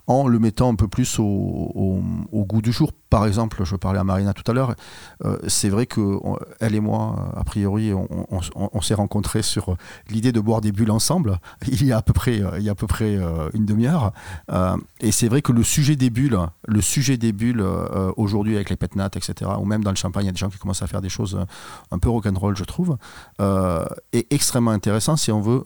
en 0.08 0.28
le 0.28 0.40
mettant 0.40 0.72
un 0.72 0.76
peu 0.76 0.88
plus 0.88 1.20
au, 1.20 2.02
goût 2.34 2.62
du 2.62 2.72
jour. 2.72 2.92
Par 3.10 3.26
exemple, 3.26 3.64
je 3.64 3.76
parlais 3.76 4.00
à 4.00 4.04
Marina 4.04 4.34
tout 4.34 4.50
à 4.50 4.54
l'heure, 4.54 4.76
euh, 5.24 5.38
c'est 5.48 5.70
vrai 5.70 5.86
que 5.86 6.20
elle 6.60 6.76
et 6.76 6.80
moi, 6.80 7.32
a 7.36 7.44
priori, 7.44 7.92
on, 7.94 8.82
s'est 8.82 8.94
rencontrés 8.94 9.42
sur 9.42 9.78
l'idée 10.10 10.32
de 10.32 10.40
boire 10.40 10.62
des 10.62 10.72
bulles 10.72 10.92
ensemble 10.92 11.40
il 11.68 11.86
y 11.86 11.92
a 11.92 11.98
à 11.98 12.02
peu 12.02 12.14
près, 12.14 12.42
il 12.58 12.64
y 12.64 12.70
a 12.70 12.74
à 12.74 12.76
peu 12.76 12.88
près 12.88 13.16
euh, 13.16 13.50
une 13.54 13.66
demi-heure. 13.66 14.12
Euh, 14.52 14.78
et 15.00 15.12
c'est 15.12 15.28
vrai 15.28 15.42
que 15.42 15.52
le 15.52 15.64
sujet 15.64 15.96
des 15.96 16.10
bulles, 16.10 16.38
le 16.68 16.82
sujet 16.82 17.18
des 17.18 17.32
bulles 17.32 17.66
aujourd'hui 18.18 18.56
avec 18.56 18.70
les 18.70 18.76
petnats, 18.76 19.10
etc., 19.16 19.52
ou 19.60 19.66
même 19.66 19.84
dans 19.84 19.92
le 19.92 19.96
champagne, 19.96 20.26
il 20.26 20.28
y 20.28 20.30
a 20.30 20.34
des 20.34 20.38
gens 20.38 20.50
qui 20.50 20.58
commencent 20.58 20.82
à 20.82 20.88
faire 20.88 21.02
des 21.02 21.10
choses 21.10 21.40
un 21.92 22.00
peu 22.00 22.10
rock'n'roll, 22.10 22.56
je 22.56 22.64
trouve, 22.64 22.98
est 23.40 24.32
extrêmement 24.32 24.72
intéressant 24.72 25.16
si 25.16 25.32
on 25.32 25.42
veut 25.42 25.66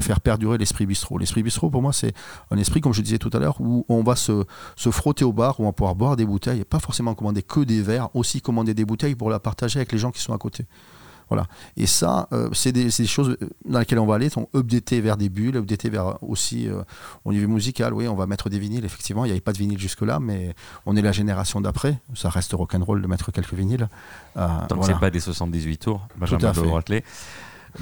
faire 0.00 0.20
perdurer 0.20 0.58
l'esprit 0.58 0.86
bistrot. 0.86 1.18
L'esprit 1.18 1.42
bistrot, 1.42 1.70
pour 1.70 1.82
moi, 1.82 1.92
c'est 1.92 2.14
un 2.50 2.58
esprit, 2.58 2.80
comme 2.80 2.92
je 2.92 3.02
disais 3.02 3.18
tout 3.18 3.30
à 3.32 3.38
l'heure, 3.38 3.60
où 3.60 3.79
on 3.88 4.02
va 4.02 4.16
se, 4.16 4.44
frotter 4.76 5.24
au 5.24 5.32
bar, 5.32 5.60
où 5.60 5.64
on 5.64 5.66
va 5.66 5.72
pouvoir 5.72 5.94
boire 5.94 6.16
des 6.16 6.26
bouteilles, 6.26 6.60
et 6.60 6.64
pas 6.64 6.80
forcément 6.80 7.14
commander 7.14 7.42
que 7.42 7.60
des 7.60 7.82
verres, 7.82 8.08
aussi 8.14 8.40
commander 8.40 8.74
des 8.74 8.84
bouteilles 8.84 9.14
pour 9.14 9.30
la 9.30 9.38
partager 9.38 9.78
avec 9.78 9.92
les 9.92 9.98
gens 9.98 10.10
qui 10.10 10.20
sont 10.20 10.32
à 10.32 10.38
côté. 10.38 10.66
Voilà. 11.30 11.46
Et 11.76 11.86
ça, 11.86 12.28
euh, 12.32 12.50
c'est 12.52 12.72
des, 12.72 12.90
choses 13.06 13.36
dans 13.64 13.78
lesquelles 13.78 14.00
on 14.00 14.06
va 14.06 14.16
aller, 14.16 14.28
sont 14.28 14.48
updatés 14.54 15.00
vers 15.00 15.16
des 15.16 15.28
bulles, 15.28 15.56
updatés 15.56 15.88
vers 15.88 16.20
aussi 16.24 16.68
euh, 16.68 16.82
au 17.24 17.32
niveau 17.32 17.46
musical. 17.46 17.94
Oui, 17.94 18.08
on 18.08 18.16
va 18.16 18.26
mettre 18.26 18.50
des 18.50 18.58
vinyles, 18.58 18.84
effectivement. 18.84 19.24
Il 19.24 19.28
n'y 19.28 19.32
avait 19.32 19.40
pas 19.40 19.52
de 19.52 19.58
vinyle 19.58 19.78
jusque-là, 19.78 20.18
mais 20.18 20.56
on 20.86 20.96
est 20.96 21.02
la 21.02 21.12
génération 21.12 21.60
d'après. 21.60 22.00
Ça 22.14 22.30
reste 22.30 22.52
rock'n'roll 22.52 23.00
de 23.00 23.06
mettre 23.06 23.30
quelques 23.30 23.54
vinyles. 23.54 23.88
Euh, 24.36 24.48
Donc 24.68 24.84
c'est 24.84 24.98
pas 24.98 25.10
des 25.10 25.20
78 25.20 25.78
tours, 25.78 26.08
Benjamin 26.16 26.50
de 26.50 27.02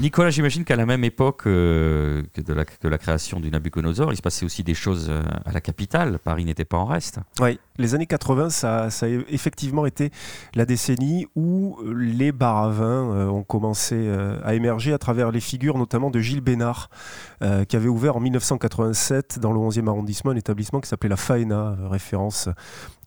Nicolas, 0.00 0.30
j'imagine 0.30 0.64
qu'à 0.64 0.76
la 0.76 0.86
même 0.86 1.04
époque 1.04 1.46
euh, 1.46 2.22
que, 2.34 2.88
la, 2.88 2.98
création 2.98 3.40
du 3.40 3.50
Nabucodonosor, 3.50 4.12
il 4.12 4.16
se 4.16 4.22
passait 4.22 4.44
aussi 4.44 4.62
des 4.62 4.74
choses 4.74 5.08
euh, 5.10 5.22
à 5.44 5.52
la 5.52 5.60
capitale. 5.60 6.18
Paris 6.18 6.44
n'était 6.44 6.64
pas 6.64 6.76
en 6.76 6.84
reste. 6.84 7.20
Oui, 7.40 7.58
les 7.78 7.94
années 7.94 8.06
80, 8.06 8.50
ça, 8.50 8.84
a 8.84 9.06
effectivement 9.28 9.86
été 9.86 10.10
la 10.54 10.66
décennie 10.66 11.26
où 11.34 11.78
euh, 11.82 11.92
les 11.94 12.32
bars 12.32 12.80
ont 12.80 13.42
commencé 13.42 14.10
à 14.44 14.54
émerger 14.54 14.92
à 14.92 14.98
travers 14.98 15.30
les 15.30 15.40
figures 15.40 15.78
notamment 15.78 16.10
de 16.10 16.20
Gilles 16.20 16.40
Bénard, 16.40 16.90
qui 17.40 17.76
avait 17.76 17.88
ouvert 17.88 18.16
en 18.16 18.20
1987 18.20 19.38
dans 19.38 19.52
le 19.52 19.58
11e 19.58 19.88
arrondissement 19.88 20.32
un 20.32 20.36
établissement 20.36 20.80
qui 20.80 20.88
s'appelait 20.88 21.08
la 21.08 21.16
Faena, 21.16 21.76
référence 21.88 22.48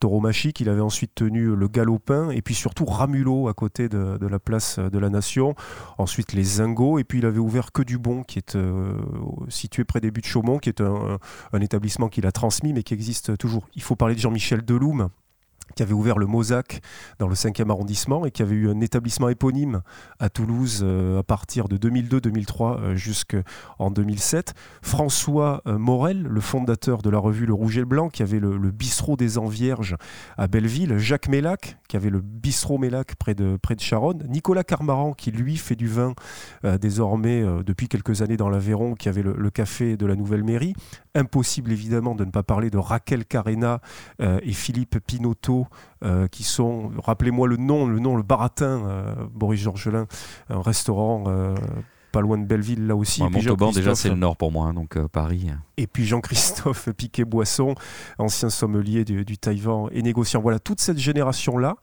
Tauromachique, 0.01 0.59
il 0.59 0.67
avait 0.67 0.81
ensuite 0.81 1.13
tenu 1.13 1.55
le 1.55 1.67
Galopin 1.67 2.31
et 2.31 2.41
puis 2.41 2.55
surtout 2.55 2.85
Ramulot 2.85 3.47
à 3.47 3.53
côté 3.53 3.87
de, 3.87 4.17
la 4.19 4.39
place 4.39 4.79
de 4.79 4.97
la 4.97 5.09
Nation. 5.09 5.55
Ensuite 5.99 6.33
les 6.33 6.43
Zingo 6.43 6.97
et 6.97 7.03
puis 7.03 7.19
il 7.19 7.25
avait 7.25 7.39
ouvert 7.39 7.71
Que 7.71 7.83
du 7.83 7.99
Bon 7.99 8.23
qui 8.23 8.39
est 8.39 8.55
euh, 8.55 8.93
situé 9.47 9.83
près 9.83 10.01
des 10.01 10.09
buts 10.09 10.21
de 10.21 10.25
Chaumont, 10.25 10.57
qui 10.57 10.69
est 10.69 10.81
un, 10.81 11.19
établissement 11.61 12.09
qu'il 12.09 12.25
a 12.25 12.31
transmis 12.31 12.73
mais 12.73 12.81
qui 12.81 12.95
existe 12.95 13.37
toujours. 13.37 13.67
Il 13.75 13.83
faut 13.83 13.95
parler 13.95 14.15
de 14.15 14.19
Jean-Michel 14.19 14.65
Deloum 14.65 15.09
qui 15.75 15.83
avait 15.83 15.93
ouvert 15.93 16.17
le 16.17 16.25
Mosaque 16.25 16.81
dans 17.19 17.27
le 17.27 17.35
5e 17.35 17.69
arrondissement 17.69 18.25
et 18.25 18.31
qui 18.31 18.41
avait 18.41 18.55
eu 18.55 18.69
un 18.69 18.81
établissement 18.81 19.29
éponyme 19.29 19.81
à 20.19 20.29
Toulouse 20.29 20.81
euh, 20.83 21.19
à 21.19 21.23
partir 21.23 21.67
de 21.67 21.77
2002-2003 21.77 22.79
euh, 22.79 22.95
jusqu'en 22.95 23.91
2007. 23.91 24.53
François 24.81 25.61
euh, 25.67 25.77
Morel, 25.77 26.23
le 26.23 26.41
fondateur 26.41 27.01
de 27.01 27.09
la 27.09 27.19
revue 27.19 27.45
Le 27.45 27.53
Rouge 27.53 27.77
et 27.77 27.81
le 27.81 27.85
Blanc, 27.85 28.09
qui 28.09 28.23
avait 28.23 28.39
le, 28.39 28.71
bistrot 28.71 29.17
des 29.17 29.37
Envierges 29.37 29.95
à 30.37 30.47
Belleville. 30.47 30.97
Jacques 30.97 31.27
Mélac, 31.27 31.77
qui 31.87 31.97
avait 31.97 32.09
le 32.09 32.21
bistrot 32.21 32.77
Mélac 32.77 33.15
près 33.15 33.35
de, 33.35 33.57
Charonne. 33.77 34.25
Nicolas 34.29 34.63
Carmaran, 34.63 35.13
qui 35.13 35.31
lui 35.31 35.57
fait 35.57 35.75
du 35.75 35.87
vin 35.87 36.13
désormais 36.79 37.43
depuis 37.65 37.87
quelques 37.87 38.21
années 38.21 38.37
dans 38.37 38.49
l'Aveyron, 38.49 38.95
qui 38.95 39.09
avait 39.09 39.23
le, 39.23 39.49
café 39.49 39.97
de 39.97 40.05
la 40.05 40.15
Nouvelle 40.15 40.43
Mairie. 40.43 40.73
Impossible 41.15 41.71
évidemment 41.71 42.15
de 42.15 42.25
ne 42.25 42.31
pas 42.31 42.43
parler 42.43 42.69
de 42.69 42.77
Raquel 42.77 43.25
Carena 43.25 43.81
et 44.19 44.53
Philippe 44.53 44.99
Pinotto 44.99 45.60
euh, 46.03 46.27
qui 46.27 46.43
sont, 46.43 46.91
rappelez-moi 46.97 47.47
le 47.47 47.57
nom, 47.57 47.85
le 47.85 47.99
nom, 47.99 48.15
le 48.15 48.23
Baratin, 48.23 48.85
euh, 48.85 49.15
Boris 49.33 49.61
Georgelin, 49.61 50.07
un 50.49 50.61
restaurant 50.61 51.25
euh, 51.27 51.55
pas 52.11 52.21
loin 52.21 52.37
de 52.37 52.45
Belleville 52.45 52.87
là 52.87 52.95
aussi. 52.95 53.23
Montauban 53.23 53.71
déjà 53.71 53.95
c'est 53.95 54.09
le 54.09 54.15
nord 54.15 54.35
pour 54.35 54.51
moi, 54.51 54.67
hein, 54.67 54.73
donc 54.73 54.97
Paris. 55.07 55.47
Et 55.77 55.87
puis 55.87 56.05
Jean-Christophe 56.05 56.89
Piquet-Boisson, 56.97 57.75
ancien 58.17 58.49
sommelier 58.49 59.05
du, 59.05 59.23
du 59.23 59.37
Taïwan 59.37 59.89
et 59.91 60.01
négociant. 60.01 60.41
Voilà, 60.41 60.59
toute 60.59 60.81
cette 60.81 60.97
génération-là 60.97 61.75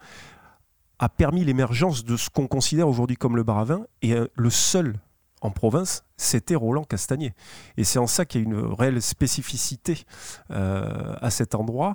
a 0.99 1.09
permis 1.09 1.45
l'émergence 1.45 2.05
de 2.05 2.17
ce 2.17 2.29
qu'on 2.29 2.49
considère 2.49 2.89
aujourd'hui 2.89 3.17
comme 3.17 3.37
le 3.37 3.45
bar 3.45 3.59
à 3.59 3.65
vin, 3.65 3.83
et 4.03 4.15
le 4.35 4.51
seul 4.51 4.99
en 5.41 5.51
province, 5.51 6.05
c'était 6.17 6.57
Roland 6.57 6.83
Castagnier. 6.83 7.33
Et 7.77 7.85
c'est 7.85 8.01
en 8.01 8.09
ça 8.09 8.25
qu'il 8.25 8.41
y 8.41 8.45
a 8.45 8.47
une 8.49 8.75
réelle 8.75 9.01
spécificité 9.01 10.03
à 10.51 11.31
cet 11.31 11.55
endroit 11.55 11.95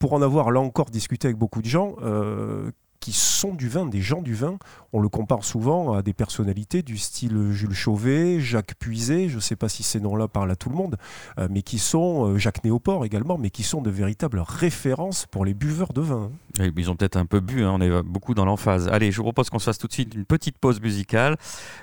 pour 0.00 0.14
en 0.14 0.22
avoir 0.22 0.50
là 0.50 0.60
encore 0.60 0.90
discuté 0.90 1.28
avec 1.28 1.36
beaucoup 1.36 1.60
de 1.60 1.68
gens 1.68 1.94
euh, 2.02 2.70
qui 3.00 3.12
sont 3.12 3.54
du 3.54 3.68
vin, 3.68 3.86
des 3.86 4.00
gens 4.00 4.22
du 4.22 4.34
vin, 4.34 4.58
on 4.94 5.00
le 5.00 5.10
compare 5.10 5.44
souvent 5.44 5.92
à 5.92 6.02
des 6.02 6.14
personnalités 6.14 6.82
du 6.82 6.96
style 6.96 7.52
Jules 7.52 7.74
Chauvet, 7.74 8.40
Jacques 8.40 8.74
Puiset, 8.78 9.28
je 9.28 9.36
ne 9.36 9.40
sais 9.40 9.56
pas 9.56 9.68
si 9.68 9.82
ces 9.82 10.00
noms-là 10.00 10.26
parlent 10.26 10.50
à 10.50 10.56
tout 10.56 10.70
le 10.70 10.74
monde, 10.74 10.96
euh, 11.38 11.48
mais 11.50 11.60
qui 11.60 11.78
sont, 11.78 12.28
euh, 12.28 12.38
Jacques 12.38 12.64
Néoport 12.64 13.04
également, 13.04 13.36
mais 13.36 13.50
qui 13.50 13.62
sont 13.62 13.82
de 13.82 13.90
véritables 13.90 14.40
références 14.40 15.26
pour 15.26 15.44
les 15.44 15.52
buveurs 15.52 15.92
de 15.92 16.00
vin. 16.00 16.30
ils 16.58 16.90
ont 16.90 16.96
peut-être 16.96 17.16
un 17.16 17.26
peu 17.26 17.40
bu, 17.40 17.62
hein, 17.62 17.72
on 17.74 17.80
est 17.82 18.02
beaucoup 18.02 18.32
dans 18.32 18.46
l'emphase. 18.46 18.88
Allez, 18.88 19.12
je 19.12 19.18
vous 19.18 19.24
propose 19.24 19.50
qu'on 19.50 19.58
se 19.58 19.66
fasse 19.66 19.78
tout 19.78 19.86
de 19.86 19.92
suite 19.92 20.14
une 20.14 20.24
petite 20.24 20.56
pause 20.56 20.80
musicale. 20.80 21.36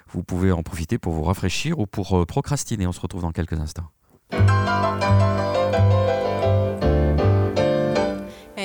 Vous 0.10 0.24
pouvez 0.24 0.52
en 0.52 0.64
profiter 0.64 0.98
pour 0.98 1.14
vous 1.14 1.24
rafraîchir 1.24 1.78
ou 1.78 1.86
pour 1.86 2.26
procrastiner. 2.26 2.88
On 2.88 2.92
se 2.92 3.00
retrouve 3.00 3.22
dans 3.22 3.32
quelques 3.32 3.60
instants. 3.60 3.92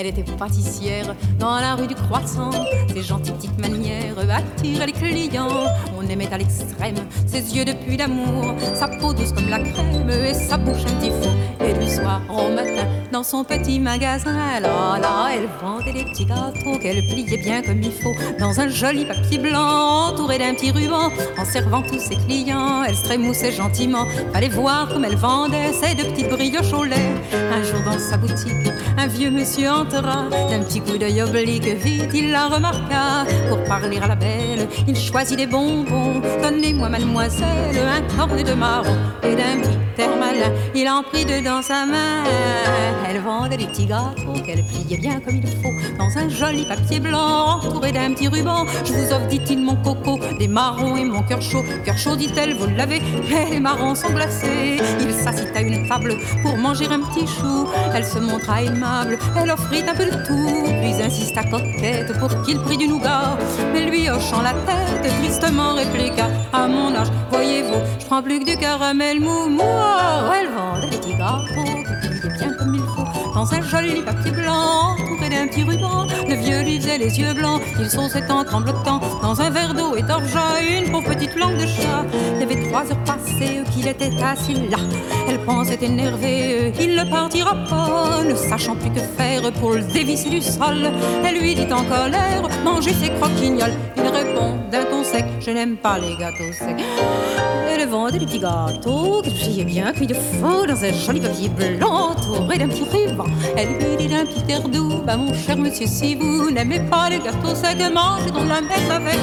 Elle 0.03 0.09
était 0.09 0.25
pâtissière 0.37 1.15
dans 1.39 1.61
la 1.61 1.77
rue 1.77 1.87
du 1.87 1.95
Croissant. 1.95 2.51
Ses 2.93 3.03
gentilles 3.03 3.35
petites 3.35 3.59
manières 3.61 4.17
attiraient 4.19 4.87
les 4.87 4.93
clients. 4.93 5.69
On 5.97 6.05
aimait 6.09 6.29
à 6.33 6.39
l'extrême 6.39 6.97
ses 7.29 7.57
yeux 7.57 7.65
depuis 7.65 7.97
l'amour, 7.97 8.57
sa 8.75 8.89
peau 8.89 9.15
douce 9.15 9.31
comme 9.33 9.49
la 9.49 9.61
crème 9.61 10.11
et 10.11 10.35
sa 10.35 10.57
bouche 10.57 10.83
un 10.89 10.95
petit 10.97 11.11
fou. 11.11 11.31
Et 11.65 11.73
du 11.75 11.89
soir 11.89 12.21
au 12.29 12.53
matin, 12.53 12.85
dans 13.13 13.23
son 13.23 13.45
petit 13.45 13.79
magasin, 13.79 14.61
là 14.61 14.99
là, 14.99 15.29
elle 15.33 15.49
vendait 15.63 15.93
des 15.93 16.05
petits 16.11 16.25
gâteaux 16.25 16.79
qu'elle 16.81 17.07
pliait 17.07 17.37
bien 17.37 17.63
comme 17.63 17.81
il 17.81 17.93
faut 17.93 18.15
dans 18.41 18.59
un 18.59 18.69
joli 18.69 19.05
papier 19.05 19.39
blanc 19.39 20.09
entouré 20.09 20.39
d'un 20.39 20.55
petit 20.55 20.73
ruban. 20.73 21.11
En 21.39 21.45
servant 21.45 21.83
tous 21.83 22.01
ses 22.01 22.17
clients, 22.17 22.83
elle 22.83 22.97
se 22.97 23.05
trémoussait 23.05 23.53
gentiment. 23.53 24.07
Fallait 24.33 24.49
voir 24.49 24.89
comme 24.89 25.05
elle 25.05 25.17
vendait 25.17 25.73
ses 25.73 25.95
deux 25.95 26.11
petites 26.11 26.29
brioches 26.29 26.73
au 26.73 26.83
lait. 26.83 27.15
Un 27.53 27.63
jour 27.63 27.79
dans 27.85 27.99
sa 28.01 28.17
boutique, 28.17 28.69
un 28.99 29.07
vieux 29.07 29.31
monsieur 29.31 29.69
d'un 30.03 30.61
petit 30.61 30.81
coup 30.81 30.99
d'œil 30.99 31.23
oblique, 31.23 31.65
vite 31.65 32.11
il 32.15 32.31
la 32.31 32.49
remarqua. 32.49 33.25
Pour 33.49 33.63
parler 33.65 33.99
à 33.99 34.09
la 34.09 34.17
belle, 34.17 34.69
il 34.87 34.97
choisit 34.97 35.37
des 35.37 35.47
bonbons. 35.47 36.21
Donnez-moi, 36.43 36.89
mademoiselle, 36.89 37.79
un 37.79 38.17
cornet 38.17 38.45
de 38.45 38.55
marron. 38.55 38.97
Et 39.23 39.35
d'un 39.35 39.61
petit 39.61 40.03
air 40.03 40.17
malin, 40.17 40.53
il 40.75 40.89
en 40.89 41.03
prit 41.03 41.25
deux 41.25 41.43
dans 41.43 41.63
sa 41.63 41.87
main. 41.87 42.25
Elle 43.09 43.21
vendait 43.21 43.59
des 43.59 43.67
petits 43.67 43.87
gâteaux 43.87 44.41
qu'elle 44.45 44.65
pliait 44.65 44.97
bien 44.97 45.21
comme 45.21 45.37
il 45.37 45.47
faut. 45.47 45.99
Dans 45.99 46.19
un 46.19 46.29
joli 46.29 46.67
papier 46.67 46.99
blanc, 46.99 47.61
entouré 47.63 47.93
d'un 47.93 48.15
petit 48.15 48.29
ruban. 48.29 48.65
Je 48.85 48.93
vous 48.93 49.13
offre, 49.13 49.27
dit-il, 49.29 49.61
mon 49.63 49.77
coco, 49.77 50.19
des 50.39 50.49
marrons 50.49 50.97
et 50.97 51.05
mon 51.05 51.23
cœur 51.23 51.43
chaud. 51.43 51.63
Cœur 51.85 51.99
chaud, 51.99 52.17
dit-elle, 52.17 52.55
vous 52.55 52.69
l'avez, 52.75 53.03
mais 53.29 53.51
les 53.51 53.61
marrons 53.61 53.95
sont 53.95 54.11
glacés. 54.11 54.79
Il 55.01 55.13
s'assit 55.13 55.55
à 55.55 55.61
une 55.61 55.87
table 55.89 56.17
pour 56.43 56.57
manger 56.57 56.87
un 56.87 57.01
petit 57.01 57.27
chou. 57.27 57.69
Elle 57.95 58.05
se 58.05 58.19
montra 58.19 58.63
aimable, 58.63 59.19
elle 59.37 59.51
offrit 59.51 59.82
un 59.89 59.95
peu 59.95 60.05
de 60.07 60.25
tout, 60.27 60.65
puis 60.81 61.03
insista 61.03 61.43
coquette 61.45 62.13
pour 62.19 62.43
qu'il 62.43 62.59
prit 62.61 62.77
du 62.77 62.89
nougat. 62.89 63.37
Mais 63.73 63.85
lui 63.91 64.09
hochant 64.09 64.43
la 64.43 64.53
tête, 64.53 65.13
tristement 65.21 65.75
répliqua 65.75 66.29
À 66.53 66.67
mon 66.67 66.95
âge, 66.95 67.09
voyez-vous, 67.31 67.81
je 68.01 68.07
prends 68.07 68.23
plus 68.23 68.41
que 68.41 68.45
du 68.45 68.57
caramel 68.57 69.21
mou. 69.21 69.49
Moi, 69.49 70.35
elle 70.41 70.49
vend 70.49 70.81
des 70.81 70.97
petits 70.97 71.15
gâteaux 71.15 72.02
habillé 72.25 72.39
bien 72.39 72.53
comme 72.55 72.75
il 72.75 72.81
faut, 72.81 73.35
dans 73.35 73.53
un 73.53 73.63
joli 73.63 74.03
papier 74.03 74.31
blanc, 74.31 74.93
entouré 74.93 75.29
d'un 75.29 75.47
petit 75.47 75.63
ruban. 75.63 76.07
Le 76.29 76.35
vieux 76.35 76.63
lui 76.63 76.79
les 76.79 77.21
yeux 77.21 77.35
blancs, 77.35 77.63
il 77.79 77.89
sauçait 77.91 78.31
en 78.31 78.45
tremblotant, 78.45 79.01
dans 79.23 79.41
un 79.41 79.51
verre 79.51 79.75
d'eau 79.75 79.97
et 79.97 80.03
d'orgeat, 80.03 80.83
une 80.85 80.91
pauvre 80.91 81.09
petite 81.09 81.35
langue 81.37 81.57
de 81.57 81.67
chat. 81.67 82.05
Il 82.35 82.41
y 82.41 82.43
avait 82.43 82.69
trois 82.69 82.83
heures 82.83 83.05
passées 83.05 83.63
qu'il 83.73 83.89
était 83.89 84.11
assis 84.23 84.69
là. 84.69 84.79
Elle 85.29 85.39
pensait 85.41 85.79
énervée, 85.83 86.73
il 86.79 86.97
ne 86.97 87.11
partira 87.11 87.55
pas, 87.69 88.23
ne 88.25 88.35
sachant 88.35 88.77
plus 88.77 88.91
que 88.91 89.01
faire 89.01 89.53
pour 89.61 89.73
le 89.73 89.83
dévisser 89.83 90.31
du 90.31 90.43
sol. 90.43 90.91
Elle 91.25 91.41
lui 91.41 91.55
dit 91.55 91.73
en 91.73 91.85
colère, 91.85 92.43
mangez 92.65 92.95
ses 92.95 93.11
croquignoles. 93.11 93.77
D'un 94.71 94.85
ton 94.85 95.05
sec, 95.05 95.25
je 95.41 95.51
n'aime 95.51 95.77
pas 95.77 95.99
les 95.99 96.17
gâteaux 96.17 96.53
secs. 96.53 96.83
Elle 97.69 97.89
vendait 97.89 98.19
des 98.19 98.27
petits 98.27 98.39
gâteaux 98.39 99.23
qu'elle 99.23 99.35
pliait 99.35 99.65
bien 99.65 99.93
cuits 99.93 100.07
de 100.07 100.15
faux 100.15 100.67
dans 100.67 100.85
un 100.85 100.93
joli 100.93 101.21
papier 101.21 101.49
blanc 101.49 102.11
entouré 102.11 102.59
d'un 102.59 102.69
petit 102.69 102.85
ruban. 102.85 103.27
Elle 103.57 103.79
d'un 104.09 104.27
petit 104.27 104.53
air 104.53 104.69
doux, 104.69 105.03
bah 105.05 105.17
mon 105.17 105.33
cher 105.35 105.57
monsieur, 105.57 105.87
si 105.87 106.15
vous 106.15 106.51
n'aimez 106.51 106.81
pas 106.81 107.09
les 107.11 107.19
gâteaux 107.19 107.55
secs, 107.55 107.79
mangez 107.93 108.31
dans 108.31 108.45
la 108.45 108.61
messe 108.61 108.91
avec. 108.91 109.19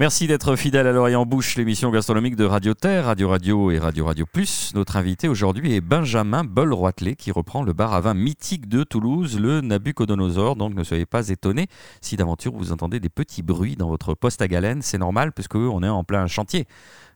Merci 0.00 0.26
d'être 0.26 0.56
fidèle 0.56 0.86
à 0.86 0.92
l'oreille 0.92 1.14
en 1.14 1.26
bouche, 1.26 1.56
l'émission 1.56 1.90
gastronomique 1.90 2.34
de 2.34 2.46
Radio 2.46 2.72
Terre, 2.72 3.04
Radio 3.04 3.28
Radio 3.28 3.70
et 3.70 3.78
Radio 3.78 4.06
Radio 4.06 4.24
Plus. 4.24 4.72
Notre 4.74 4.96
invité 4.96 5.28
aujourd'hui 5.28 5.74
est 5.74 5.82
Benjamin 5.82 6.42
Boll-Roitelet 6.42 7.16
qui 7.16 7.30
reprend 7.30 7.62
le 7.62 7.74
bar 7.74 7.92
à 7.92 8.00
vin 8.00 8.14
mythique 8.14 8.66
de 8.66 8.82
Toulouse, 8.82 9.38
le 9.38 9.60
Nabucodonosor. 9.60 10.56
Donc 10.56 10.74
ne 10.74 10.84
soyez 10.84 11.04
pas 11.04 11.28
étonnés 11.28 11.66
si 12.00 12.16
d'aventure 12.16 12.54
vous 12.56 12.72
entendez 12.72 12.98
des 12.98 13.10
petits 13.10 13.42
bruits 13.42 13.76
dans 13.76 13.88
votre 13.88 14.14
poste 14.14 14.40
à 14.40 14.48
galène. 14.48 14.80
C'est 14.80 14.96
normal 14.96 15.32
puisque 15.32 15.56
on 15.56 15.82
est 15.82 15.88
en 15.88 16.02
plein 16.02 16.26
chantier. 16.26 16.66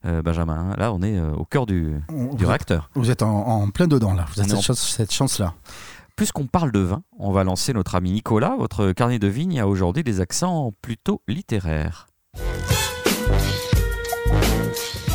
Euh, 0.04 0.20
Benjamin, 0.20 0.72
hein. 0.72 0.74
là 0.76 0.92
on 0.92 1.00
est 1.00 1.16
euh, 1.16 1.32
au 1.32 1.46
cœur 1.46 1.64
du, 1.64 1.94
du 2.10 2.42
êtes- 2.42 2.46
réacteur. 2.46 2.90
Vous 2.94 3.10
êtes 3.10 3.22
en, 3.22 3.30
en 3.46 3.70
plein 3.70 3.86
dedans 3.86 4.12
là, 4.12 4.26
vous 4.34 4.42
avez 4.42 4.60
chance- 4.60 4.94
cette 4.94 5.10
chance-là. 5.10 5.54
Puisqu'on 6.16 6.46
parle 6.46 6.70
de 6.70 6.80
vin, 6.80 7.02
on 7.18 7.32
va 7.32 7.44
lancer 7.44 7.72
notre 7.72 7.94
ami 7.94 8.12
Nicolas. 8.12 8.54
Votre 8.58 8.92
carnet 8.92 9.18
de 9.18 9.26
vigne 9.26 9.58
a 9.58 9.66
aujourd'hui 9.66 10.04
des 10.04 10.20
accents 10.20 10.70
plutôt 10.82 11.22
littéraires. 11.26 12.08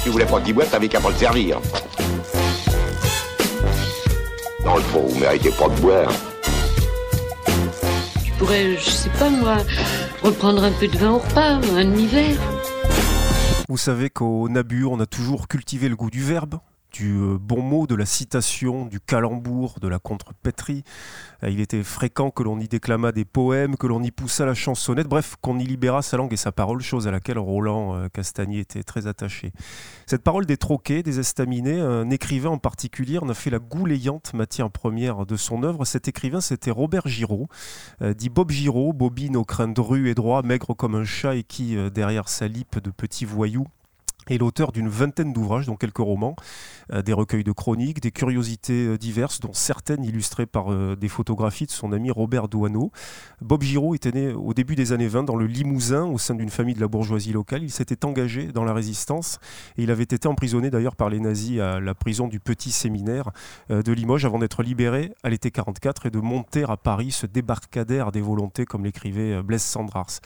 Tu 0.04 0.10
voulais 0.10 0.26
pas 0.26 0.40
qu'il 0.42 0.54
boive, 0.54 0.70
t'avais 0.70 0.88
qu'à 0.88 1.00
pas 1.00 1.10
le 1.10 1.16
servir. 1.16 1.60
Dans 4.64 4.76
le 4.76 4.82
fond, 4.82 5.06
vous 5.08 5.20
méritez 5.20 5.52
pas 5.52 5.68
de 5.68 5.82
boire. 5.82 6.12
Je 8.26 8.32
pourrais, 8.38 8.78
je 8.78 8.90
sais 8.90 9.10
pas 9.20 9.30
moi, 9.30 9.58
reprendre 10.24 10.64
un 10.64 10.72
peu 10.72 10.88
de 10.88 10.98
vin 10.98 11.12
au 11.12 11.18
repas, 11.18 11.60
un 11.76 11.86
demi-verre. 11.86 12.40
Vous 13.68 13.78
savez 13.78 14.10
qu'au 14.10 14.48
Nabu, 14.50 14.86
on 14.86 15.00
a 15.00 15.06
toujours 15.06 15.48
cultivé 15.48 15.90
le 15.90 15.96
goût 15.96 16.10
du 16.10 16.24
verbe, 16.24 16.60
du 16.92 17.18
euh, 17.18 17.38
bon 17.40 17.62
mot, 17.62 17.88
de 17.88 17.96
la 17.96 18.06
citation, 18.06 18.86
du 18.86 19.00
calembour, 19.00 19.76
de 19.82 19.88
la 19.88 20.00
contrepétrie. 20.00 20.84
Euh, 21.44 21.50
Il 21.50 21.60
était 21.60 21.84
fréquent 21.84 22.32
que 22.32 22.44
l'on 22.44 22.60
y 22.60 22.68
déclamât 22.68 23.12
des 23.12 23.26
poèmes, 23.26 23.78
que 23.78 23.88
l'on 23.88 24.02
y 24.02 24.12
poussât 24.12 24.46
la 24.46 24.54
chansonnette, 24.54 25.08
bref, 25.08 25.36
qu'on 25.42 25.60
y 25.60 25.66
libéra 25.66 26.02
sa 26.02 26.18
langue 26.18 26.34
et 26.34 26.38
sa 26.38 26.52
parole, 26.52 26.82
chose 26.82 27.08
à 27.08 27.12
laquelle 27.12 27.38
Roland 27.38 27.96
euh, 27.96 28.08
Castagnier 28.10 28.60
était 28.60 28.84
très 28.84 29.08
attaché. 29.08 29.52
Cette 30.06 30.24
parole 30.24 30.46
des 30.46 30.58
troquets, 30.58 31.04
des 31.04 31.20
estaminets, 31.20 31.80
un 31.80 32.10
écrivain 32.10 32.50
en 32.50 32.58
particulier 32.58 33.20
en 33.20 33.30
a 33.30 33.34
fait 33.34 33.50
la 33.50 33.60
goulayante 33.60 34.34
matière 34.34 34.72
première 34.72 35.26
de 35.26 35.36
son 35.36 35.64
œuvre. 35.64 35.86
Cet 35.86 36.08
écrivain, 36.08 36.42
c'était 36.42 36.72
Robert 36.72 37.08
Giraud, 37.08 37.48
dit 38.18 38.30
Bob 38.30 38.52
Giraud, 38.52 38.94
bobine 38.94 39.38
aux 39.38 39.46
crins 39.46 39.68
drus 39.68 40.10
et 40.10 40.16
droits, 40.16 40.42
maigre 40.42 40.74
comme 40.74 40.96
un 40.96 41.04
chat 41.04 41.36
et 41.36 41.44
qui, 41.44 41.78
derrière 41.92 42.28
sa 42.30 42.48
lippe 42.48 42.80
de 42.80 42.90
petits 42.90 43.26
voyous, 43.26 43.68
est 44.30 44.38
l'auteur 44.38 44.72
d'une 44.72 44.90
vingtaine 44.90 45.34
d'ouvrages, 45.34 45.66
dont 45.66 45.76
quelques 45.76 45.98
romans, 45.98 46.36
euh, 46.94 47.02
des 47.02 47.14
recueils 47.14 47.44
de 47.44 47.52
chroniques, 47.52 48.02
des 48.02 48.12
curiosités 48.12 48.88
euh, 48.88 48.98
diverses, 48.98 49.40
dont 49.40 49.54
certaines 49.54 50.04
illustrées 50.04 50.46
par 50.46 50.72
euh, 50.72 50.96
des 50.96 51.08
photographies 51.08 51.66
de 51.66 51.72
son 51.72 51.92
ami 51.92 52.12
Robert 52.12 52.48
Douaneau. 52.48 52.92
Bob 53.42 53.64
Giraud 53.64 53.96
était 53.96 54.12
né 54.12 54.32
au 54.34 54.54
début 54.54 54.76
des 54.76 54.92
années 54.92 55.08
20 55.08 55.24
dans 55.24 55.36
le 55.36 55.46
Limousin, 55.46 56.06
au 56.06 56.18
sein 56.18 56.36
d'une 56.36 56.50
famille 56.50 56.76
de 56.76 56.82
la 56.82 56.88
bourgeoisie 56.88 57.34
locale. 57.34 57.64
Il 57.64 57.72
s'était 57.72 58.06
engagé 58.06 58.48
dans 58.48 58.64
la 58.64 58.74
résistance 58.74 59.40
et 59.78 59.84
il 59.84 59.92
avait 59.92 60.04
été 60.04 60.28
emprisonné 60.28 60.70
d'ailleurs 60.70 60.96
par 60.96 61.10
les 61.10 61.20
nazis 61.20 61.60
à 61.60 61.80
la 61.80 61.94
prison 61.96 62.28
du 62.28 62.40
Petit 62.40 62.72
Séminaire 62.72 63.32
de 63.70 63.92
Limoges 63.92 64.26
avant 64.26 64.40
d'être 64.40 64.64
libéré 64.64 65.12
à 65.24 65.30
l'été 65.30 65.52
44 65.52 66.08
et 66.08 66.10
de 66.10 66.20
monter 66.20 66.64
à 66.64 66.78
Paris 66.78 67.12
ce 67.12 67.26
débarcadère 67.26 68.12
des 68.12 68.22
volontés, 68.22 68.66
comme 68.66 68.86
l'écrivait 68.86 69.42
Blaise 69.44 69.64
Sandrars 69.64 70.20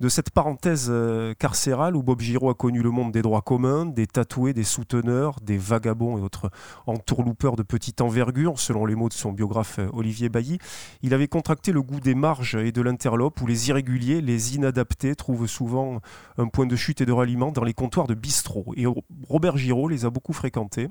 de 0.00 0.08
cette 0.08 0.30
parenthèse 0.30 0.88
euh, 0.90 1.34
carcérale 1.34 1.94
où 1.94 2.02
Bob 2.02 2.20
Giraud 2.20 2.48
a 2.48 2.54
connu 2.54 2.82
le 2.82 2.90
monde 2.90 3.12
des 3.12 3.20
droits 3.20 3.42
communs, 3.42 3.84
des 3.84 4.06
tatoués, 4.06 4.54
des 4.54 4.64
souteneurs, 4.64 5.36
des 5.42 5.58
vagabonds 5.58 6.18
et 6.18 6.22
autres 6.22 6.50
entourloupeurs 6.86 7.56
de 7.56 7.62
petite 7.62 8.00
envergure, 8.00 8.58
selon 8.58 8.86
les 8.86 8.94
mots 8.94 9.10
de 9.10 9.14
son 9.14 9.32
biographe 9.32 9.78
euh, 9.78 9.88
Olivier 9.92 10.30
Bailly, 10.30 10.58
il 11.02 11.12
avait 11.12 11.28
contracté 11.28 11.72
le 11.72 11.82
goût 11.82 12.00
des 12.00 12.14
marges 12.14 12.54
et 12.54 12.72
de 12.72 12.80
l'interlope 12.80 13.40
où 13.42 13.46
les 13.46 13.68
irréguliers, 13.68 14.22
les 14.22 14.56
inadaptés 14.56 15.14
trouvent 15.14 15.46
souvent 15.46 16.00
un 16.38 16.48
point 16.48 16.66
de 16.66 16.76
chute 16.76 17.00
et 17.02 17.06
de 17.06 17.12
ralliement 17.12 17.52
dans 17.52 17.64
les 17.64 17.74
comptoirs 17.74 18.06
de 18.06 18.14
bistrot. 18.14 18.72
Et 18.76 18.86
Robert 19.28 19.58
Giraud 19.58 19.88
les 19.88 20.06
a 20.06 20.10
beaucoup 20.10 20.32
fréquentés. 20.32 20.88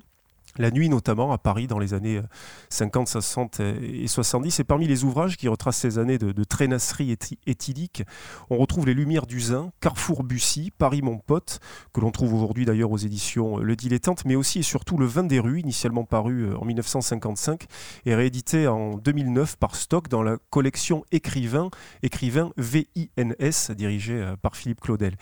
La 0.60 0.72
nuit 0.72 0.90
notamment 0.90 1.32
à 1.32 1.38
Paris 1.38 1.68
dans 1.68 1.80
les 1.80 1.94
années 1.94 2.22
50, 2.70 3.08
60 3.08 3.62
et 3.62 4.08
70. 4.08 4.60
Et 4.60 4.64
parmi 4.64 4.88
les 4.88 5.06
ouvrages 5.06 5.38
qui 5.38 5.48
retracent 5.48 5.78
ces 5.78 5.98
années 5.98 6.18
de, 6.18 6.44
traînasserie 6.44 7.18
éthylique, 7.48 8.04
on 8.50 8.58
retrouve 8.58 8.86
Les 8.86 8.94
Lumières 8.94 9.26
du 9.26 9.40
Zin, 9.40 9.72
Carrefour 9.80 10.24
Bussy, 10.24 10.72
Paris 10.78 11.02
mon 11.02 11.18
pote, 11.18 11.60
que 11.94 12.02
l'on 12.02 12.12
trouve 12.12 12.34
aujourd'hui 12.34 12.66
d'ailleurs 12.66 12.92
aux 12.92 12.98
éditions 12.98 13.60
euh, 13.60 13.64
Le 13.64 13.76
Dilettante, 13.76 14.26
mais 14.26 14.36
aussi 14.36 14.60
et 14.60 14.64
surtout 14.64 14.98
Le 14.98 15.06
Vin 15.06 15.24
des 15.24 15.40
rues, 15.40 15.60
initialement 15.60 16.04
paru 16.04 16.44
euh, 16.44 16.58
en 16.58 16.66
1955 16.66 17.66
et 18.06 18.16
réédité 18.16 18.68
en 18.68 18.98
2009 18.98 19.56
par 19.58 19.76
Stock 19.76 20.10
dans 20.10 20.24
la 20.24 20.38
collection 20.50 21.06
Écrivain, 21.12 21.70
écrivain 22.04 22.52
VINS, 22.58 23.72
dirigé 23.76 24.14
euh, 24.14 24.36
par 24.36 24.56
Philippe 24.56 24.82
Claudel. 24.82 25.16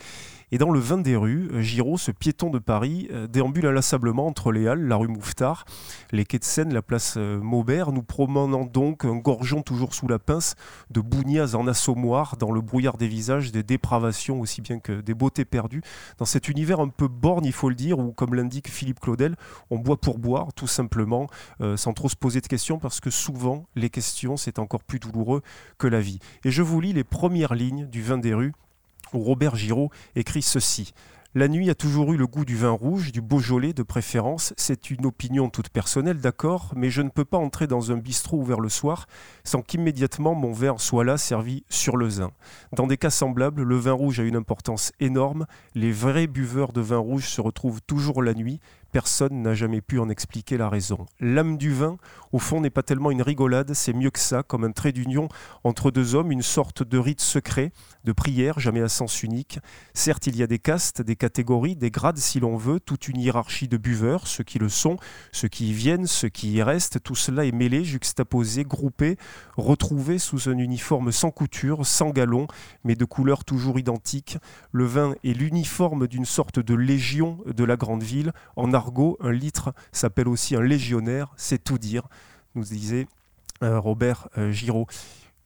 Et 0.50 0.56
dans 0.56 0.70
le 0.70 0.80
vin 0.80 0.96
des 0.96 1.14
rues, 1.14 1.50
euh, 1.52 1.60
Giraud, 1.60 1.98
ce 1.98 2.10
piéton 2.10 2.48
de 2.48 2.58
Paris, 2.58 3.08
euh, 3.12 3.26
déambule 3.26 3.66
inlassablement 3.66 4.26
entre 4.26 4.50
les 4.50 4.66
Halles, 4.66 4.86
la 4.86 4.96
rue 4.96 5.08
Mouffetard, 5.08 5.66
les 6.10 6.24
quais 6.24 6.38
de 6.38 6.44
Seine, 6.44 6.72
la 6.72 6.80
place 6.80 7.14
euh, 7.18 7.38
Maubert, 7.38 7.92
nous 7.92 8.02
promenant 8.02 8.64
donc 8.64 9.04
un 9.04 9.16
gorgeon 9.16 9.60
toujours 9.60 9.92
sous 9.94 10.08
la 10.08 10.18
pince 10.18 10.54
de 10.90 11.02
bougnas 11.02 11.54
en 11.54 11.66
assommoir, 11.66 12.38
dans 12.38 12.50
le 12.50 12.62
brouillard 12.62 12.96
des 12.96 13.08
visages, 13.08 13.52
des 13.52 13.62
dépravations 13.62 14.40
aussi 14.40 14.62
bien 14.62 14.78
que 14.78 15.02
des 15.02 15.12
beautés 15.12 15.44
perdues, 15.44 15.82
dans 16.16 16.24
cet 16.24 16.48
univers 16.48 16.80
un 16.80 16.88
peu 16.88 17.08
borne, 17.08 17.44
il 17.44 17.52
faut 17.52 17.68
le 17.68 17.74
dire, 17.74 17.98
où, 17.98 18.12
comme 18.12 18.34
l'indique 18.34 18.70
Philippe 18.70 19.00
Claudel, 19.00 19.36
on 19.68 19.78
boit 19.78 20.00
pour 20.00 20.18
boire, 20.18 20.54
tout 20.54 20.66
simplement, 20.66 21.28
sans 21.76 21.92
trop 21.92 22.08
se 22.08 22.16
poser 22.16 22.40
de 22.40 22.46
questions, 22.46 22.78
parce 22.78 23.00
que 23.00 23.10
souvent, 23.10 23.66
les 23.74 23.90
questions, 23.90 24.36
c'est 24.36 24.58
encore 24.58 24.82
plus 24.82 24.98
douloureux 24.98 25.42
que 25.76 25.86
la 25.86 26.00
vie. 26.00 26.18
Et 26.44 26.50
je 26.50 26.62
vous 26.62 26.80
lis 26.80 26.92
les 26.92 27.04
premières 27.04 27.54
lignes 27.54 27.86
du 27.86 28.02
vin 28.02 28.18
des 28.18 28.34
rues 28.34 28.52
Robert 29.12 29.56
Giraud 29.56 29.90
écrit 30.16 30.42
ceci. 30.42 30.92
La 31.34 31.46
nuit 31.46 31.68
a 31.68 31.74
toujours 31.74 32.14
eu 32.14 32.16
le 32.16 32.26
goût 32.26 32.46
du 32.46 32.56
vin 32.56 32.70
rouge, 32.70 33.12
du 33.12 33.20
Beaujolais 33.20 33.74
de 33.74 33.82
préférence. 33.82 34.54
C'est 34.56 34.90
une 34.90 35.04
opinion 35.04 35.50
toute 35.50 35.68
personnelle, 35.68 36.20
d'accord, 36.20 36.72
mais 36.74 36.88
je 36.88 37.02
ne 37.02 37.10
peux 37.10 37.26
pas 37.26 37.36
entrer 37.36 37.66
dans 37.66 37.92
un 37.92 37.98
bistrot 37.98 38.38
ouvert 38.38 38.60
le 38.60 38.70
soir 38.70 39.06
sans 39.44 39.60
qu'immédiatement 39.60 40.34
mon 40.34 40.52
verre 40.52 40.80
soit 40.80 41.04
là 41.04 41.18
servi 41.18 41.64
sur 41.68 41.98
le 41.98 42.08
zin. 42.08 42.30
Dans 42.72 42.86
des 42.86 42.96
cas 42.96 43.10
semblables, 43.10 43.62
le 43.62 43.76
vin 43.76 43.92
rouge 43.92 44.20
a 44.20 44.22
une 44.22 44.36
importance 44.36 44.90
énorme. 45.00 45.46
Les 45.74 45.92
vrais 45.92 46.26
buveurs 46.26 46.72
de 46.72 46.80
vin 46.80 46.96
rouge 46.96 47.28
se 47.28 47.42
retrouvent 47.42 47.82
toujours 47.82 48.22
la 48.22 48.32
nuit. 48.32 48.58
Personne 48.92 49.42
n'a 49.42 49.54
jamais 49.54 49.80
pu 49.80 49.98
en 49.98 50.08
expliquer 50.08 50.56
la 50.56 50.68
raison. 50.68 51.06
L'âme 51.20 51.58
du 51.58 51.72
vin, 51.72 51.98
au 52.32 52.38
fond, 52.38 52.60
n'est 52.60 52.70
pas 52.70 52.82
tellement 52.82 53.10
une 53.10 53.22
rigolade, 53.22 53.74
c'est 53.74 53.92
mieux 53.92 54.10
que 54.10 54.18
ça, 54.18 54.42
comme 54.42 54.64
un 54.64 54.72
trait 54.72 54.92
d'union 54.92 55.28
entre 55.62 55.90
deux 55.90 56.14
hommes, 56.14 56.32
une 56.32 56.42
sorte 56.42 56.82
de 56.82 56.98
rite 56.98 57.20
secret, 57.20 57.72
de 58.04 58.12
prière, 58.12 58.58
jamais 58.58 58.80
à 58.80 58.88
sens 58.88 59.22
unique. 59.22 59.58
Certes, 59.92 60.26
il 60.26 60.36
y 60.36 60.42
a 60.42 60.46
des 60.46 60.58
castes, 60.58 61.02
des 61.02 61.16
catégories, 61.16 61.76
des 61.76 61.90
grades 61.90 62.16
si 62.18 62.40
l'on 62.40 62.56
veut, 62.56 62.80
toute 62.80 63.08
une 63.08 63.20
hiérarchie 63.20 63.68
de 63.68 63.76
buveurs, 63.76 64.26
ceux 64.26 64.44
qui 64.44 64.58
le 64.58 64.68
sont, 64.68 64.96
ceux 65.32 65.48
qui 65.48 65.70
y 65.70 65.72
viennent, 65.72 66.06
ceux 66.06 66.30
qui 66.30 66.52
y 66.52 66.62
restent, 66.62 67.02
tout 67.02 67.14
cela 67.14 67.44
est 67.44 67.52
mêlé, 67.52 67.84
juxtaposé, 67.84 68.64
groupé, 68.64 69.18
retrouvé 69.56 70.18
sous 70.18 70.48
un 70.48 70.56
uniforme 70.56 71.12
sans 71.12 71.30
couture, 71.30 71.86
sans 71.86 72.10
galon, 72.10 72.46
mais 72.84 72.94
de 72.94 73.04
couleurs 73.04 73.44
toujours 73.44 73.78
identiques. 73.78 74.38
Le 74.72 74.86
vin 74.86 75.14
est 75.24 75.34
l'uniforme 75.34 76.06
d'une 76.06 76.24
sorte 76.24 76.58
de 76.58 76.74
légion 76.74 77.38
de 77.46 77.64
la 77.64 77.76
grande 77.76 78.02
ville. 78.02 78.32
En 78.56 78.72
un 79.20 79.32
litre 79.32 79.72
s'appelle 79.92 80.28
aussi 80.28 80.56
un 80.56 80.62
légionnaire, 80.62 81.32
c'est 81.36 81.62
tout 81.62 81.78
dire, 81.78 82.08
nous 82.54 82.64
disait 82.64 83.06
euh, 83.62 83.78
Robert 83.80 84.28
euh, 84.38 84.50
Giraud. 84.50 84.86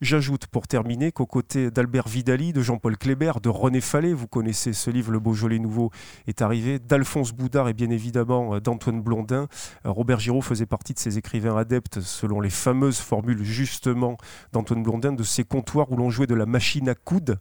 J'ajoute 0.01 0.47
pour 0.47 0.67
terminer 0.67 1.13
qu'aux 1.13 1.25
côtés 1.25 1.71
d'Albert 1.71 2.09
Vidali, 2.09 2.51
de 2.51 2.61
Jean-Paul 2.61 2.97
Kléber, 2.97 3.33
de 3.41 3.47
René 3.47 3.79
Fallet, 3.79 4.11
vous 4.11 4.27
connaissez 4.27 4.73
ce 4.73 4.89
livre 4.89 5.13
Le 5.13 5.19
Beaujolais 5.19 5.59
Nouveau 5.59 5.91
est 6.27 6.41
arrivé, 6.41 6.77
d'Alphonse 6.77 7.31
Boudard 7.31 7.69
et 7.69 7.73
bien 7.73 7.89
évidemment 7.89 8.55
euh, 8.55 8.59
d'Antoine 8.59 9.01
Blondin, 9.01 9.47
euh, 9.85 9.91
Robert 9.91 10.19
Giraud 10.19 10.41
faisait 10.41 10.65
partie 10.65 10.93
de 10.93 10.99
ces 10.99 11.17
écrivains 11.17 11.55
adeptes 11.55 12.01
selon 12.01 12.41
les 12.41 12.49
fameuses 12.49 12.97
formules 12.97 13.43
justement 13.43 14.17
d'Antoine 14.51 14.83
Blondin, 14.83 15.13
de 15.13 15.23
ces 15.23 15.45
comptoirs 15.45 15.89
où 15.89 15.95
l'on 15.95 16.09
jouait 16.09 16.27
de 16.27 16.35
la 16.35 16.45
machine 16.45 16.89
à 16.89 16.95
coude, 16.95 17.39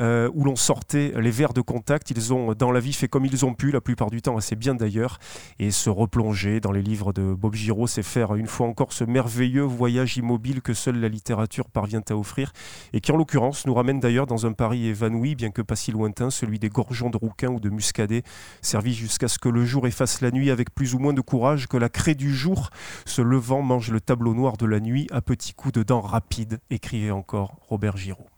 euh, 0.00 0.28
où 0.34 0.42
l'on 0.44 0.56
sortait 0.56 1.12
les 1.20 1.30
verres 1.30 1.54
de 1.54 1.60
contact. 1.60 2.10
Ils 2.10 2.32
ont 2.32 2.54
dans 2.54 2.72
la 2.72 2.80
vie 2.80 2.94
fait 2.94 3.06
comme 3.06 3.26
ils 3.26 3.44
ont 3.44 3.54
pu, 3.54 3.70
la 3.70 3.80
plupart 3.80 4.10
du 4.10 4.22
temps 4.22 4.36
assez 4.36 4.56
bien 4.56 4.74
d'ailleurs, 4.74 5.18
et 5.60 5.70
se 5.70 5.88
replonger 5.88 6.58
dans 6.58 6.72
les 6.72 6.82
livres 6.82 7.12
de 7.12 7.32
Bob 7.32 7.54
Giraud, 7.54 7.86
c'est 7.86 8.02
faire 8.02 8.34
une 8.34 8.48
fois 8.48 8.66
encore 8.66 8.92
ce 8.92 9.04
merveilleux 9.04 9.62
voyage 9.62 10.16
immobile 10.16 10.62
que 10.62 10.74
seule 10.74 10.98
la 10.98 11.08
littérature 11.08 11.68
parvient 11.82 12.02
à 12.10 12.14
offrir, 12.14 12.52
et 12.92 13.00
qui 13.00 13.10
en 13.10 13.16
l'occurrence 13.16 13.66
nous 13.66 13.74
ramène 13.74 13.98
d'ailleurs 13.98 14.28
dans 14.28 14.46
un 14.46 14.52
Paris 14.52 14.86
évanoui, 14.86 15.34
bien 15.34 15.50
que 15.50 15.62
pas 15.62 15.74
si 15.74 15.90
lointain, 15.90 16.30
celui 16.30 16.60
des 16.60 16.68
gorgeons 16.68 17.10
de 17.10 17.16
rouquins 17.16 17.48
ou 17.48 17.58
de 17.58 17.70
muscadets, 17.70 18.22
servis 18.60 18.94
jusqu'à 18.94 19.26
ce 19.26 19.40
que 19.40 19.48
le 19.48 19.64
jour 19.64 19.88
efface 19.88 20.20
la 20.20 20.30
nuit 20.30 20.52
avec 20.52 20.72
plus 20.72 20.94
ou 20.94 21.00
moins 21.00 21.12
de 21.12 21.20
courage, 21.20 21.66
que 21.66 21.76
la 21.76 21.88
craie 21.88 22.14
du 22.14 22.32
jour, 22.32 22.70
se 23.04 23.20
levant, 23.20 23.62
mange 23.62 23.90
le 23.90 24.00
tableau 24.00 24.32
noir 24.32 24.56
de 24.58 24.66
la 24.66 24.78
nuit 24.78 25.08
à 25.10 25.22
petits 25.22 25.54
coups 25.54 25.74
de 25.74 25.82
dents 25.82 26.02
rapides, 26.02 26.60
écrivait 26.70 27.10
encore 27.10 27.56
Robert 27.68 27.96
Giraud. 27.96 28.31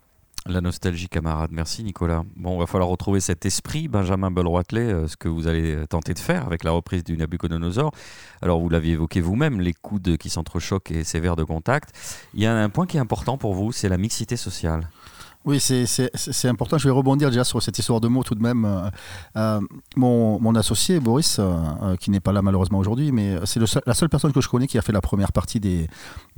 La 0.46 0.61
nostalgie, 0.61 1.09
camarade. 1.09 1.52
Merci, 1.52 1.83
Nicolas. 1.83 2.22
Bon, 2.37 2.57
il 2.57 2.59
va 2.59 2.66
falloir 2.66 2.90
retrouver 2.90 3.20
cet 3.20 3.46
esprit, 3.46 3.88
Benjamin 3.88 4.30
Belroitelet, 4.30 4.92
euh, 4.92 5.09
ce 5.09 5.16
que 5.16 5.26
vous 5.26 5.46
allez 5.46 5.87
tenter 5.88 6.12
de 6.12 6.18
faire 6.18 6.44
avec 6.44 6.64
la 6.64 6.70
reprise 6.70 7.02
du 7.02 7.16
Nabucodonosor. 7.16 7.92
Alors, 8.42 8.61
vous 8.61 8.68
l'aviez 8.68 8.92
évoqué 8.92 9.22
vous-même, 9.22 9.62
les 9.62 9.72
coudes 9.72 10.18
qui 10.18 10.28
s'entrechoquent 10.28 10.90
et 10.90 11.02
ces 11.02 11.18
verres 11.18 11.37
de 11.37 11.44
contact. 11.44 11.94
Il 12.35 12.42
y 12.42 12.46
a 12.46 12.54
un 12.54 12.68
point 12.68 12.87
qui 12.87 12.98
est 12.98 13.00
important 13.00 13.38
pour 13.38 13.54
vous, 13.54 13.72
c'est 13.72 13.88
la 13.88 13.96
mixité 13.96 14.37
sociale. 14.37 14.90
Oui, 15.44 15.61
c'est 15.61 16.48
important. 16.48 16.78
Je 16.78 16.88
vais 16.88 16.94
rebondir 16.94 17.28
déjà 17.28 17.44
sur 17.44 17.62
cette 17.62 17.78
histoire 17.78 18.00
de 18.00 18.09
mots 18.09 18.22
tout 18.22 18.35
de 18.35 18.42
même. 18.42 18.64
Euh, 18.64 18.90
euh, 19.37 19.61
mon, 19.94 20.40
mon, 20.40 20.54
associé, 20.54 21.00
Boris, 21.00 21.37
euh, 21.38 21.96
qui 21.96 22.11
n'est 22.11 22.20
pas 22.20 22.33
là 22.33 22.40
malheureusement 22.40 22.78
aujourd'hui, 22.78 23.12
mais 23.12 23.37
c'est 23.44 23.61
la 23.87 23.94
seule 23.94 24.09
personne 24.09 24.33
que 24.33 24.40
je 24.40 24.48
connais 24.48 24.66
qui 24.66 24.78
a 24.78 24.83
fait 24.83 24.92
la 24.92 25.02
première 25.02 25.33
partie 25.33 25.61
des, 25.61 25.87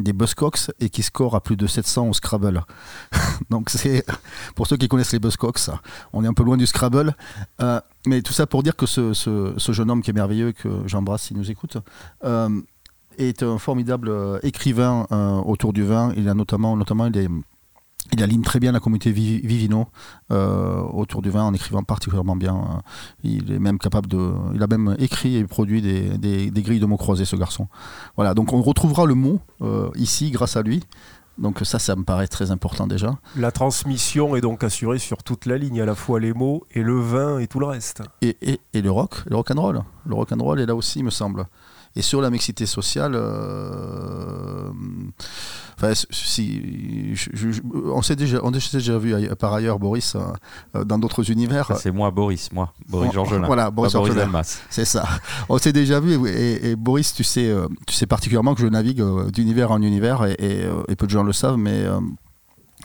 des 0.00 0.12
Buzzcocks 0.12 0.72
et 0.80 0.90
qui 0.90 1.04
score 1.04 1.36
à 1.36 1.40
plus 1.40 1.56
de 1.56 1.68
700 1.68 2.08
au 2.08 2.12
Scrabble. 2.14 2.64
Donc 3.50 3.70
c'est, 3.70 4.04
pour 4.56 4.66
ceux 4.66 4.76
qui 4.76 4.88
connaissent 4.88 5.12
les 5.12 5.20
Buzzcocks, 5.20 5.70
on 6.12 6.24
est 6.24 6.28
un 6.28 6.34
peu 6.34 6.42
loin 6.42 6.56
du 6.56 6.66
Scrabble. 6.66 7.14
mais 8.06 8.22
tout 8.22 8.32
ça 8.32 8.48
pour 8.48 8.64
dire 8.64 8.74
que 8.74 8.86
ce, 8.86 9.12
ce, 9.12 9.72
jeune 9.72 9.88
homme 9.88 10.02
qui 10.02 10.10
est 10.10 10.14
merveilleux, 10.14 10.50
que 10.50 10.82
j'embrasse 10.86 11.22
s'il 11.22 11.36
nous 11.36 11.48
écoute, 11.48 11.76
est 13.18 13.42
un 13.44 13.58
formidable 13.58 14.40
écrivain 14.42 15.06
autour 15.46 15.72
du 15.72 15.84
vin. 15.84 16.12
Il 16.16 16.28
a 16.28 16.34
notamment, 16.34 16.76
notamment 16.76 17.08
il 18.12 18.22
anime 18.22 18.42
très 18.42 18.60
bien 18.60 18.72
la 18.72 18.80
communauté 18.80 19.10
Vivino 19.10 19.88
euh, 20.30 20.80
autour 20.80 21.22
du 21.22 21.30
vin 21.30 21.44
en 21.44 21.54
écrivant 21.54 21.82
particulièrement 21.82 22.36
bien. 22.36 22.56
Euh, 22.56 22.80
il 23.24 23.52
est 23.52 23.58
même 23.58 23.78
capable 23.78 24.08
de, 24.08 24.32
il 24.54 24.62
a 24.62 24.66
même 24.66 24.96
écrit 24.98 25.36
et 25.36 25.44
produit 25.44 25.82
des, 25.82 26.18
des, 26.18 26.62
grilles 26.62 26.80
de 26.80 26.86
mots 26.86 26.96
croisés 26.96 27.24
ce 27.24 27.36
garçon. 27.36 27.68
Voilà, 28.16 28.34
donc 28.34 28.52
on 28.52 28.62
retrouvera 28.62 29.06
le 29.06 29.14
mot 29.14 29.40
euh, 29.62 29.90
ici 29.94 30.30
grâce 30.30 30.56
à 30.56 30.62
lui. 30.62 30.82
Donc 31.38 31.60
ça, 31.64 31.78
ça 31.78 31.94
me 31.96 32.04
paraît 32.04 32.28
très 32.28 32.50
important 32.50 32.86
déjà. 32.86 33.18
La 33.36 33.52
transmission 33.52 34.36
est 34.36 34.40
donc 34.40 34.64
assurée 34.64 34.98
sur 34.98 35.22
toute 35.22 35.44
la 35.44 35.58
ligne, 35.58 35.82
à 35.82 35.84
la 35.84 35.94
fois 35.94 36.18
les 36.18 36.32
mots 36.32 36.64
et 36.70 36.82
le 36.82 36.98
vin 36.98 37.38
et 37.38 37.46
tout 37.46 37.60
le 37.60 37.66
reste. 37.66 38.02
Et, 38.22 38.36
et, 38.40 38.60
et 38.72 38.80
le 38.80 38.90
rock, 38.90 39.22
le 39.26 39.36
rock 39.36 39.50
and 39.50 39.60
roll. 39.60 39.82
Le 40.06 40.14
rock 40.14 40.32
and 40.32 40.42
roll 40.42 40.60
est 40.60 40.66
là 40.66 40.74
aussi, 40.74 41.02
me 41.02 41.10
semble. 41.10 41.46
Et 41.96 42.02
sur 42.02 42.20
la 42.20 42.28
mixité 42.28 42.66
sociale, 42.66 43.12
euh, 43.14 44.70
si, 46.11 47.14
on 47.72 48.02
s'est 48.02 48.16
déjà, 48.16 48.38
on 48.42 48.50
déjà 48.50 48.98
vu 48.98 49.14
par 49.37 49.54
ailleurs 49.54 49.78
Boris 49.78 50.14
euh, 50.14 50.85
dans 50.85 50.98
d'autres 50.98 51.30
univers. 51.30 51.72
C'est 51.78 51.90
moi 51.90 52.11
Boris, 52.11 52.52
moi, 52.52 52.74
Boris 52.87 53.12
Georgelin. 53.12 53.46
Voilà, 53.46 53.70
Boris, 53.70 53.94
Boris 53.94 54.61
C'est 54.68 54.85
ça. 54.85 55.09
On 55.48 55.56
s'est 55.56 55.72
déjà 55.72 55.98
vu 55.98 56.18
et, 56.28 56.76
Boris, 56.76 57.14
tu 57.14 57.24
sais, 57.24 57.48
euh, 57.48 57.66
tu 57.87 57.94
sais 57.94 58.06
particulièrement 58.06 58.54
que 58.54 58.61
je 58.61 58.66
navigue 58.66 59.02
d'univers 59.32 59.70
en 59.70 59.80
univers 59.80 60.24
et, 60.26 60.66
et, 60.88 60.96
peu 60.96 61.06
de 61.06 61.11
gens 61.11 61.22
le 61.22 61.32
savent, 61.32 61.56
mais 61.56 61.87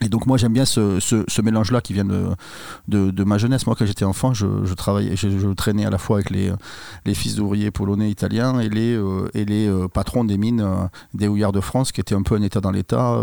et 0.03 0.09
donc 0.09 0.25
moi 0.25 0.37
j'aime 0.37 0.53
bien 0.53 0.65
ce, 0.65 0.99
ce, 0.99 1.41
mélange-là 1.41 1.79
qui 1.81 1.93
vient 1.93 2.05
de, 2.05 2.31
de, 2.87 3.23
ma 3.23 3.37
jeunesse. 3.37 3.67
Moi 3.67 3.75
quand 3.77 3.85
j'étais 3.85 4.05
enfant, 4.05 4.33
je, 4.33 4.73
travaillais, 4.73 5.15
je, 5.15 5.53
traînais 5.53 5.85
à 5.85 5.91
la 5.91 5.99
fois 5.99 6.17
avec 6.17 6.31
les, 6.31 6.51
les 7.05 7.13
fils 7.13 7.35
d'ouvriers 7.35 7.69
polonais, 7.69 8.09
italiens 8.09 8.59
et 8.59 8.69
les, 8.69 8.95
euh, 8.95 9.29
et 9.35 9.45
les 9.45 9.67
euh, 9.67 9.87
patrons 9.87 10.23
des 10.23 10.37
mines 10.37 10.61
euh, 10.61 10.87
des 11.13 11.27
houillards 11.27 11.51
de 11.51 11.61
France 11.61 11.91
qui 11.91 12.01
étaient 12.01 12.15
un 12.15 12.23
peu 12.23 12.35
un 12.35 12.41
état 12.41 12.61
dans 12.61 12.71
l'état 12.71 13.17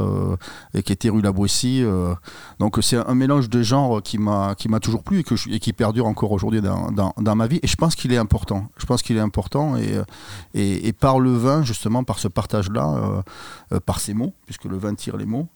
et 0.75 0.83
qui 0.83 0.93
étaient 0.93 1.09
rue 1.09 1.21
La 1.21 1.33
Boissy. 1.33 1.83
donc 2.59 2.79
c'est 2.81 2.97
un 2.97 3.15
mélange 3.15 3.49
de 3.49 3.63
genres 3.63 4.03
qui 4.03 4.19
m'a 4.19 4.55
toujours 4.81 5.03
plu 5.03 5.25
et, 5.51 5.59
qui 5.59 5.73
perdure 5.73 6.07
encore 6.07 6.31
aujourd'hui 6.33 6.61
dans, 6.61 6.91
dans, 6.91 7.37
ma 7.37 7.47
vie. 7.47 7.59
Et 7.63 7.67
je 7.67 7.77
pense 7.77 7.95
qu'il 7.95 8.13
est 8.13 8.17
important. 8.17 8.69
Je 8.77 8.87
pense 8.87 9.03
qu'il 9.03 9.17
est 9.17 9.21
important 9.21 9.77
et, 9.77 10.01
et, 10.55 10.93
par 10.93 11.19
le 11.19 11.33
vin 11.33 11.63
justement, 11.63 12.05
par 12.05 12.19
ce 12.19 12.29
partage-là, 12.29 13.23
par 13.85 14.01
ces 14.01 14.15
mots, 14.15 14.33
puisque 14.47 14.65
le 14.65 14.77
vin 14.77 14.95
tire 14.95 15.17
les 15.17 15.27
mots, 15.27 15.49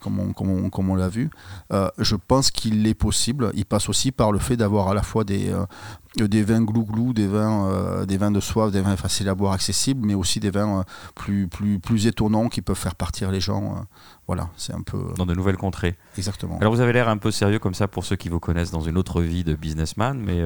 comme 0.00 0.18
on, 0.18 0.32
comme 0.32 0.50
comme 0.70 0.90
on 0.90 0.94
l'a 0.94 1.08
vu. 1.08 1.30
Euh, 1.72 1.90
je 1.98 2.16
pense 2.16 2.50
qu'il 2.50 2.86
est 2.86 2.94
possible. 2.94 3.50
Il 3.54 3.64
passe 3.64 3.88
aussi 3.88 4.12
par 4.12 4.32
le 4.32 4.38
fait 4.38 4.56
d'avoir 4.56 4.88
à 4.88 4.94
la 4.94 5.02
fois 5.02 5.24
des, 5.24 5.50
euh, 5.50 6.28
des 6.28 6.42
vins 6.42 6.62
glouglou, 6.62 7.12
des 7.12 7.26
vins, 7.26 7.68
euh, 7.68 8.06
des 8.06 8.16
vins 8.16 8.30
de 8.30 8.40
soif, 8.40 8.70
des 8.70 8.80
vins 8.80 8.96
faciles 8.96 9.28
à 9.28 9.34
boire, 9.34 9.52
accessibles, 9.52 10.06
mais 10.06 10.14
aussi 10.14 10.40
des 10.40 10.50
vins 10.50 10.84
plus, 11.14 11.48
plus, 11.48 11.78
plus 11.78 12.06
étonnants 12.06 12.48
qui 12.48 12.62
peuvent 12.62 12.76
faire 12.76 12.94
partir 12.94 13.30
les 13.30 13.40
gens. 13.40 13.84
voilà, 14.26 14.48
c'est 14.56 14.74
un 14.74 14.82
peu. 14.82 15.12
Dans 15.16 15.26
de 15.26 15.34
nouvelles 15.34 15.56
contrées. 15.56 15.96
Exactement. 16.16 16.58
Alors 16.60 16.72
vous 16.72 16.80
avez 16.80 16.92
l'air 16.92 17.08
un 17.08 17.18
peu 17.18 17.30
sérieux 17.30 17.58
comme 17.58 17.74
ça 17.74 17.88
pour 17.88 18.04
ceux 18.04 18.16
qui 18.16 18.28
vous 18.28 18.40
connaissent 18.40 18.70
dans 18.70 18.80
une 18.80 18.96
autre 18.96 19.22
vie 19.22 19.44
de 19.44 19.54
businessman, 19.54 20.18
mais. 20.18 20.44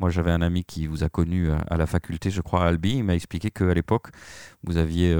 Moi, 0.00 0.10
j'avais 0.10 0.32
un 0.32 0.42
ami 0.42 0.64
qui 0.64 0.88
vous 0.88 1.04
a 1.04 1.08
connu 1.08 1.50
à 1.52 1.76
la 1.76 1.86
faculté, 1.86 2.28
je 2.28 2.40
crois, 2.40 2.64
à 2.64 2.66
Albi. 2.66 2.96
Il 2.96 3.04
m'a 3.04 3.14
expliqué 3.14 3.52
qu'à 3.52 3.72
l'époque, 3.74 4.08
vous 4.64 4.76
aviez 4.76 5.16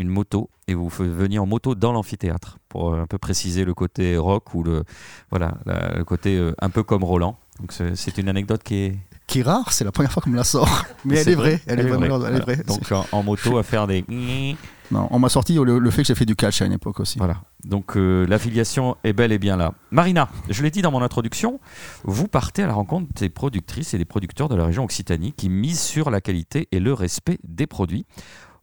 une 0.00 0.08
moto 0.08 0.50
et 0.66 0.74
vous 0.74 0.88
veniez 0.88 1.38
en 1.38 1.46
moto 1.46 1.74
dans 1.74 1.92
l'amphithéâtre 1.92 2.58
pour 2.68 2.94
euh, 2.94 3.02
un 3.02 3.06
peu 3.06 3.18
préciser 3.18 3.64
le 3.64 3.74
côté 3.74 4.16
rock 4.16 4.54
ou 4.54 4.62
le 4.62 4.84
voilà 5.30 5.54
le 5.66 6.04
côté 6.04 6.36
euh, 6.36 6.54
un 6.60 6.70
peu 6.70 6.82
comme 6.82 7.04
Roland. 7.04 7.38
Donc 7.60 7.72
c'est 7.72 8.18
une 8.18 8.28
anecdote 8.28 8.62
qui 8.62 8.76
est 8.76 8.98
qui 9.26 9.40
est 9.40 9.42
rare, 9.42 9.72
c'est 9.72 9.84
la 9.84 9.92
première 9.92 10.10
fois 10.10 10.22
qu'on 10.22 10.30
me 10.30 10.36
la 10.36 10.44
sort. 10.44 10.84
Mais 11.04 11.18
elle 11.18 11.28
est, 11.28 11.34
vraie, 11.36 11.60
elle, 11.66 11.78
est, 11.78 11.84
vraie, 11.84 12.56
Donc 12.66 12.80
en, 13.12 13.22
moto 13.22 13.58
à 13.58 13.62
faire 13.62 13.86
des 13.86 14.04
Non, 14.90 15.06
on 15.12 15.20
m'a 15.20 15.28
sorti 15.28 15.54
le, 15.54 15.90
fait 15.90 16.02
que 16.02 16.08
j'ai 16.08 16.16
fait 16.16 16.26
du 16.26 16.34
catch 16.34 16.62
à 16.62 16.64
une 16.66 16.72
époque 16.72 16.98
aussi. 16.98 17.18
Voilà. 17.18 17.36
Donc 17.64 17.96
euh, 17.96 18.26
l'affiliation 18.26 18.96
est 19.04 19.12
bel 19.12 19.30
et 19.30 19.38
bien 19.38 19.56
là. 19.56 19.72
Marina, 19.92 20.28
je 20.48 20.64
l'ai 20.64 20.72
dit 20.72 20.82
dans 20.82 20.90
mon 20.90 21.00
introduction, 21.00 21.60
vous 22.02 22.26
partez 22.26 22.64
à 22.64 22.66
la 22.66 22.72
rencontre 22.72 23.06
des 23.14 23.28
productrices 23.28 23.94
et 23.94 23.98
des 23.98 24.04
producteurs 24.04 24.48
de 24.48 24.56
la 24.56 24.64
région 24.64 24.82
Occitanie 24.82 25.32
qui 25.32 25.48
misent 25.48 25.80
sur 25.80 26.10
la 26.10 26.20
qualité 26.20 26.66
et 26.72 26.80
le 26.80 26.92
respect 26.92 27.38
des 27.44 27.68
produits. 27.68 28.04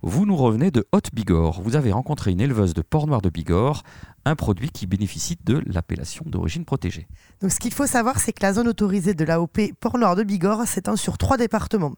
Vous 0.04 0.28
nous 0.28 0.36
revenez 0.36 0.70
de 0.70 0.86
Haute 0.92 1.10
Bigorre. 1.12 1.60
Vous 1.62 1.76
avez 1.76 1.92
rencontré 1.92 2.32
une 2.32 2.40
éleveuse 2.40 2.76
de 2.76 2.84
porc 2.84 3.08
noir 3.08 3.20
de 3.20 3.30
Bigorre, 3.30 3.82
un 4.26 4.36
produit 4.36 4.70
qui 4.70 4.86
bénéficie 4.86 5.38
de 5.44 5.64
l'appellation 5.66 6.24
d'origine 6.28 6.66
protégée. 6.66 7.08
Ce 7.42 7.60
qu'il 7.60 7.74
faut 7.74 7.88
savoir, 7.88 8.20
c'est 8.20 8.32
que 8.32 8.44
la 8.44 8.54
zone 8.54 8.68
autorisée 8.68 9.16
de 9.16 9.26
l'AOP 9.26 9.60
Port 9.80 9.98
Noir 9.98 10.16
de 10.16 10.24
Bigorre 10.24 10.68
s'étend 10.68 10.98
sur 10.98 11.18
trois 11.18 11.38
départements 11.38 11.96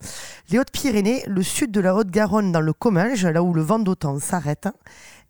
les 0.49 0.59
Hautes-Pyrénées, 0.59 1.23
le 1.27 1.43
sud 1.43 1.71
de 1.71 1.81
la 1.81 1.93
Haute-Garonne 1.93 2.53
dans 2.53 2.61
le 2.61 2.71
Comminges, 2.71 3.25
là 3.25 3.43
où 3.43 3.53
le 3.53 3.61
vent 3.61 3.79
d'automne 3.79 4.21
s'arrête, 4.21 4.69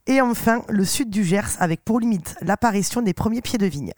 et 0.08 0.22
enfin, 0.22 0.64
le 0.70 0.86
sud 0.86 1.10
du 1.10 1.24
Gers 1.24 1.58
avec 1.60 1.84
pour 1.84 2.00
limite 2.00 2.36
l'apparition 2.42 3.02
des 3.02 3.14
premiers 3.14 3.42
pieds 3.42 3.60
de 3.60 3.66
vigne. 3.66 3.92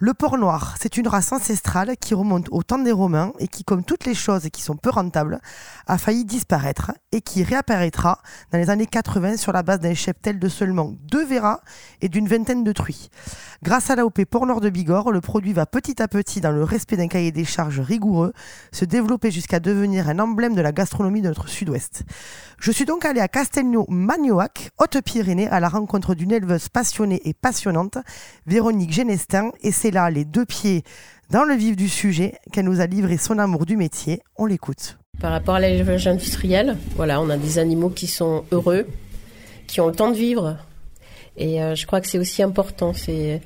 Le 0.00 0.12
porc 0.12 0.36
noir, 0.36 0.74
c'est 0.80 0.96
une 0.96 1.06
race 1.06 1.30
ancestrale 1.30 1.96
qui 2.00 2.14
remonte 2.14 2.48
au 2.50 2.62
temps 2.62 2.78
des 2.78 2.90
Romains 2.90 3.32
et 3.38 3.46
qui, 3.46 3.62
comme 3.62 3.84
toutes 3.84 4.06
les 4.06 4.14
choses 4.14 4.48
qui 4.52 4.62
sont 4.62 4.76
peu 4.76 4.90
rentables, 4.90 5.40
a 5.86 5.98
failli 5.98 6.24
disparaître 6.24 6.90
et 7.12 7.20
qui 7.20 7.44
réapparaîtra 7.44 8.20
dans 8.50 8.58
les 8.58 8.70
années 8.70 8.86
80 8.86 9.36
sur 9.36 9.52
la 9.52 9.62
base 9.62 9.78
d'un 9.78 9.94
cheptel 9.94 10.40
de 10.40 10.48
seulement 10.48 10.92
deux 11.02 11.24
verras 11.24 11.60
et 12.00 12.08
d'une 12.08 12.26
vingtaine 12.26 12.64
de 12.64 12.72
truies. 12.72 13.08
Grâce 13.62 13.90
à 13.90 13.96
l'AOP 13.96 14.24
Port 14.24 14.46
Noir 14.46 14.60
de 14.60 14.70
Bigorre, 14.70 15.12
le 15.12 15.20
produit 15.20 15.52
va 15.52 15.66
petit 15.66 16.02
à 16.02 16.08
petit, 16.08 16.40
dans 16.40 16.50
le 16.50 16.64
respect 16.64 16.96
d'un 16.96 17.08
cahier 17.08 17.30
des 17.30 17.44
charges 17.44 17.80
rigoureux, 17.80 18.32
se 18.72 18.84
développer 18.84 19.30
jusqu'à 19.30 19.60
devenir 19.60 20.08
un 20.08 20.18
emblème 20.18 20.54
de 20.54 20.60
la 20.60 20.72
gastronomie 20.72 21.22
de 21.22 21.28
notre 21.28 21.48
sud-ouest. 21.48 22.02
Je 22.58 22.72
suis 22.72 22.84
donc 22.84 23.04
allé 23.04 23.20
à 23.20 23.28
Castelnau-Magnoac, 23.28 24.70
Haute-Pyrénées, 24.78 25.33
à 25.42 25.60
la 25.60 25.68
rencontre 25.68 26.14
d'une 26.14 26.32
éleveuse 26.32 26.68
passionnée 26.68 27.20
et 27.24 27.34
passionnante, 27.34 27.98
Véronique 28.46 28.92
Genestin, 28.92 29.50
et 29.62 29.72
c'est 29.72 29.90
là, 29.90 30.10
les 30.10 30.24
deux 30.24 30.44
pieds 30.44 30.82
dans 31.30 31.44
le 31.44 31.54
vif 31.54 31.76
du 31.76 31.88
sujet, 31.88 32.34
qu'elle 32.52 32.66
nous 32.66 32.80
a 32.80 32.86
livré 32.86 33.16
son 33.16 33.38
amour 33.38 33.66
du 33.66 33.76
métier. 33.76 34.20
On 34.36 34.46
l'écoute. 34.46 34.98
Par 35.20 35.32
rapport 35.32 35.56
à 35.56 35.60
l'élevage 35.60 36.06
industriel, 36.06 36.76
voilà, 36.96 37.20
on 37.20 37.28
a 37.30 37.36
des 37.36 37.58
animaux 37.58 37.90
qui 37.90 38.06
sont 38.06 38.44
heureux, 38.52 38.86
qui 39.66 39.80
ont 39.80 39.88
le 39.88 39.94
temps 39.94 40.10
de 40.10 40.16
vivre. 40.16 40.56
Et 41.36 41.62
euh, 41.62 41.74
je 41.74 41.86
crois 41.86 42.00
que 42.00 42.06
c'est 42.06 42.18
aussi 42.18 42.42
important. 42.42 42.92
C'est 42.92 43.40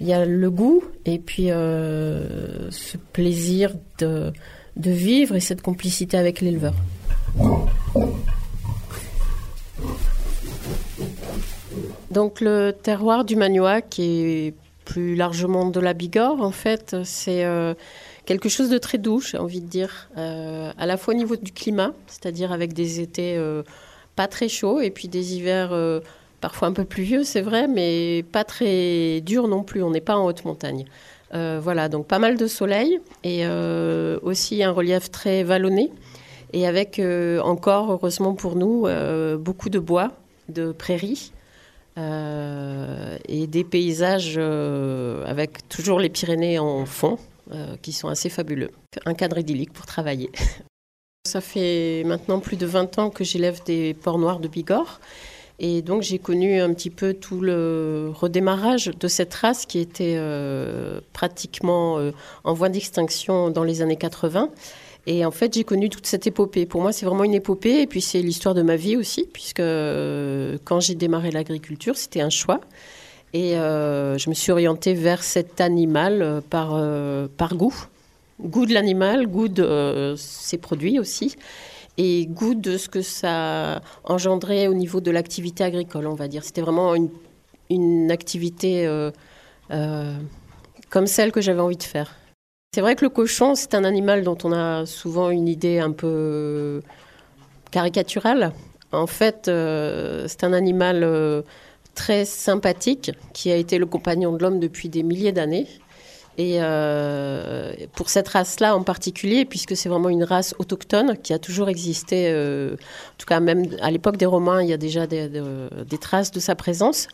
il 0.00 0.06
y 0.06 0.12
a 0.14 0.24
le 0.24 0.50
goût 0.50 0.82
et 1.04 1.18
puis 1.18 1.50
euh, 1.50 2.70
ce 2.70 2.96
plaisir 2.96 3.74
de, 3.98 4.32
de 4.76 4.90
vivre 4.90 5.36
et 5.36 5.40
cette 5.40 5.60
complicité 5.60 6.16
avec 6.16 6.40
l'éleveur. 6.40 6.74
Donc 12.10 12.40
le 12.40 12.72
terroir 12.72 13.24
du 13.24 13.36
Magnoac 13.36 13.98
et 14.00 14.54
plus 14.84 15.14
largement 15.14 15.66
de 15.66 15.78
la 15.78 15.94
Bigorre, 15.94 16.42
en 16.42 16.50
fait, 16.50 16.96
c'est 17.04 17.44
euh, 17.44 17.74
quelque 18.26 18.48
chose 18.48 18.68
de 18.68 18.78
très 18.78 18.98
doux, 18.98 19.20
j'ai 19.20 19.38
envie 19.38 19.60
de 19.60 19.68
dire, 19.68 20.10
euh, 20.18 20.72
à 20.76 20.86
la 20.86 20.96
fois 20.96 21.14
au 21.14 21.16
niveau 21.16 21.36
du 21.36 21.52
climat, 21.52 21.92
c'est-à-dire 22.08 22.50
avec 22.50 22.72
des 22.72 22.98
étés 22.98 23.36
euh, 23.36 23.62
pas 24.16 24.26
très 24.26 24.48
chauds 24.48 24.80
et 24.80 24.90
puis 24.90 25.06
des 25.06 25.36
hivers 25.36 25.72
parfois 26.40 26.66
un 26.66 26.72
peu 26.72 26.84
pluvieux, 26.84 27.22
c'est 27.22 27.42
vrai, 27.42 27.68
mais 27.68 28.24
pas 28.32 28.42
très 28.42 29.20
durs 29.20 29.46
non 29.46 29.62
plus. 29.62 29.84
On 29.84 29.90
n'est 29.90 30.00
pas 30.00 30.16
en 30.16 30.26
haute 30.26 30.44
montagne. 30.44 30.86
voilà, 31.32 31.88
donc 31.88 32.08
pas 32.08 32.18
mal 32.18 32.36
de 32.36 32.48
soleil 32.48 32.98
et 33.22 33.46
aussi 34.22 34.64
un 34.64 34.72
relief 34.72 35.12
très 35.12 35.44
vallonné 35.44 35.92
et 36.52 36.66
avec 36.66 37.00
encore, 37.44 37.92
heureusement 37.92 38.34
pour 38.34 38.56
nous, 38.56 38.88
beaucoup 39.38 39.70
de 39.70 39.78
bois, 39.78 40.10
de 40.48 40.72
prairies. 40.72 41.30
Euh, 41.98 43.18
et 43.28 43.46
des 43.46 43.64
paysages 43.64 44.34
euh, 44.36 45.24
avec 45.26 45.68
toujours 45.68 45.98
les 45.98 46.08
Pyrénées 46.08 46.58
en 46.58 46.86
fond, 46.86 47.18
euh, 47.52 47.76
qui 47.82 47.92
sont 47.92 48.08
assez 48.08 48.28
fabuleux. 48.28 48.70
Un 49.06 49.14
cadre 49.14 49.38
idyllique 49.38 49.72
pour 49.72 49.86
travailler. 49.86 50.30
Ça 51.26 51.40
fait 51.40 52.02
maintenant 52.06 52.40
plus 52.40 52.56
de 52.56 52.66
20 52.66 52.98
ans 52.98 53.10
que 53.10 53.24
j'élève 53.24 53.62
des 53.64 53.94
porcs 53.94 54.18
noirs 54.18 54.40
de 54.40 54.48
Bigorre. 54.48 55.00
Et 55.58 55.82
donc 55.82 56.02
j'ai 56.02 56.18
connu 56.18 56.58
un 56.58 56.72
petit 56.72 56.88
peu 56.88 57.12
tout 57.12 57.40
le 57.42 58.10
redémarrage 58.14 58.86
de 58.86 59.08
cette 59.08 59.34
race 59.34 59.66
qui 59.66 59.78
était 59.78 60.18
pratiquement 61.12 61.98
en 62.44 62.54
voie 62.54 62.70
d'extinction 62.70 63.50
dans 63.50 63.62
les 63.62 63.82
années 63.82 63.96
80. 63.98 64.48
Et 65.06 65.24
en 65.24 65.30
fait, 65.30 65.54
j'ai 65.54 65.64
connu 65.64 65.88
toute 65.88 66.06
cette 66.06 66.26
épopée. 66.26 66.66
Pour 66.66 66.82
moi, 66.82 66.92
c'est 66.92 67.06
vraiment 67.06 67.24
une 67.24 67.34
épopée. 67.34 67.82
Et 67.82 67.86
puis, 67.86 68.00
c'est 68.00 68.20
l'histoire 68.20 68.54
de 68.54 68.62
ma 68.62 68.76
vie 68.76 68.96
aussi, 68.96 69.26
puisque 69.32 69.60
euh, 69.60 70.58
quand 70.64 70.80
j'ai 70.80 70.94
démarré 70.94 71.30
l'agriculture, 71.30 71.96
c'était 71.96 72.20
un 72.20 72.30
choix. 72.30 72.60
Et 73.32 73.56
euh, 73.56 74.18
je 74.18 74.28
me 74.28 74.34
suis 74.34 74.52
orientée 74.52 74.92
vers 74.92 75.22
cet 75.22 75.60
animal 75.60 76.20
euh, 76.20 76.40
par, 76.40 76.80
par 77.36 77.56
goût. 77.56 77.74
Goût 78.40 78.66
de 78.66 78.74
l'animal, 78.74 79.26
goût 79.26 79.48
de 79.48 80.14
ses 80.16 80.56
produits 80.56 80.98
aussi, 80.98 81.36
et 81.98 82.26
goût 82.26 82.54
de 82.54 82.78
ce 82.78 82.88
que 82.88 83.02
ça 83.02 83.82
engendrait 84.04 84.66
au 84.66 84.72
niveau 84.72 85.02
de 85.02 85.10
l'activité 85.10 85.62
agricole, 85.62 86.06
on 86.06 86.14
va 86.14 86.26
dire. 86.26 86.42
C'était 86.42 86.62
vraiment 86.62 86.94
une, 86.94 87.10
une 87.68 88.10
activité 88.10 88.88
comme 90.88 91.06
celle 91.06 91.32
que 91.32 91.42
j'avais 91.42 91.60
envie 91.60 91.76
de 91.76 91.82
faire. 91.82 92.16
C'est 92.72 92.82
vrai 92.82 92.94
que 92.94 93.04
le 93.04 93.08
cochon, 93.08 93.56
c'est 93.56 93.74
un 93.74 93.82
animal 93.82 94.22
dont 94.22 94.38
on 94.44 94.52
a 94.52 94.86
souvent 94.86 95.30
une 95.30 95.48
idée 95.48 95.80
un 95.80 95.90
peu 95.90 96.82
caricaturale. 97.72 98.52
En 98.92 99.08
fait, 99.08 99.48
euh, 99.48 100.26
c'est 100.28 100.44
un 100.44 100.52
animal 100.52 101.02
euh, 101.02 101.42
très 101.96 102.24
sympathique 102.24 103.10
qui 103.32 103.50
a 103.50 103.56
été 103.56 103.76
le 103.76 103.86
compagnon 103.86 104.32
de 104.32 104.40
l'homme 104.40 104.60
depuis 104.60 104.88
des 104.88 105.02
milliers 105.02 105.32
d'années. 105.32 105.66
Et 106.38 106.58
euh, 106.60 107.72
pour 107.96 108.08
cette 108.08 108.28
race-là 108.28 108.76
en 108.76 108.84
particulier, 108.84 109.44
puisque 109.44 109.76
c'est 109.76 109.88
vraiment 109.88 110.08
une 110.08 110.22
race 110.22 110.54
autochtone 110.60 111.18
qui 111.18 111.32
a 111.32 111.40
toujours 111.40 111.70
existé, 111.70 112.32
en 112.32 113.16
tout 113.18 113.26
cas 113.26 113.40
même 113.40 113.66
à 113.82 113.90
l'époque 113.90 114.16
des 114.16 114.26
Romains, 114.26 114.62
il 114.62 114.68
y 114.68 114.72
a 114.72 114.76
déjà 114.76 115.08
des, 115.08 115.28
des 115.28 115.98
traces 115.98 116.30
de 116.30 116.38
sa 116.38 116.54
présence. 116.54 117.08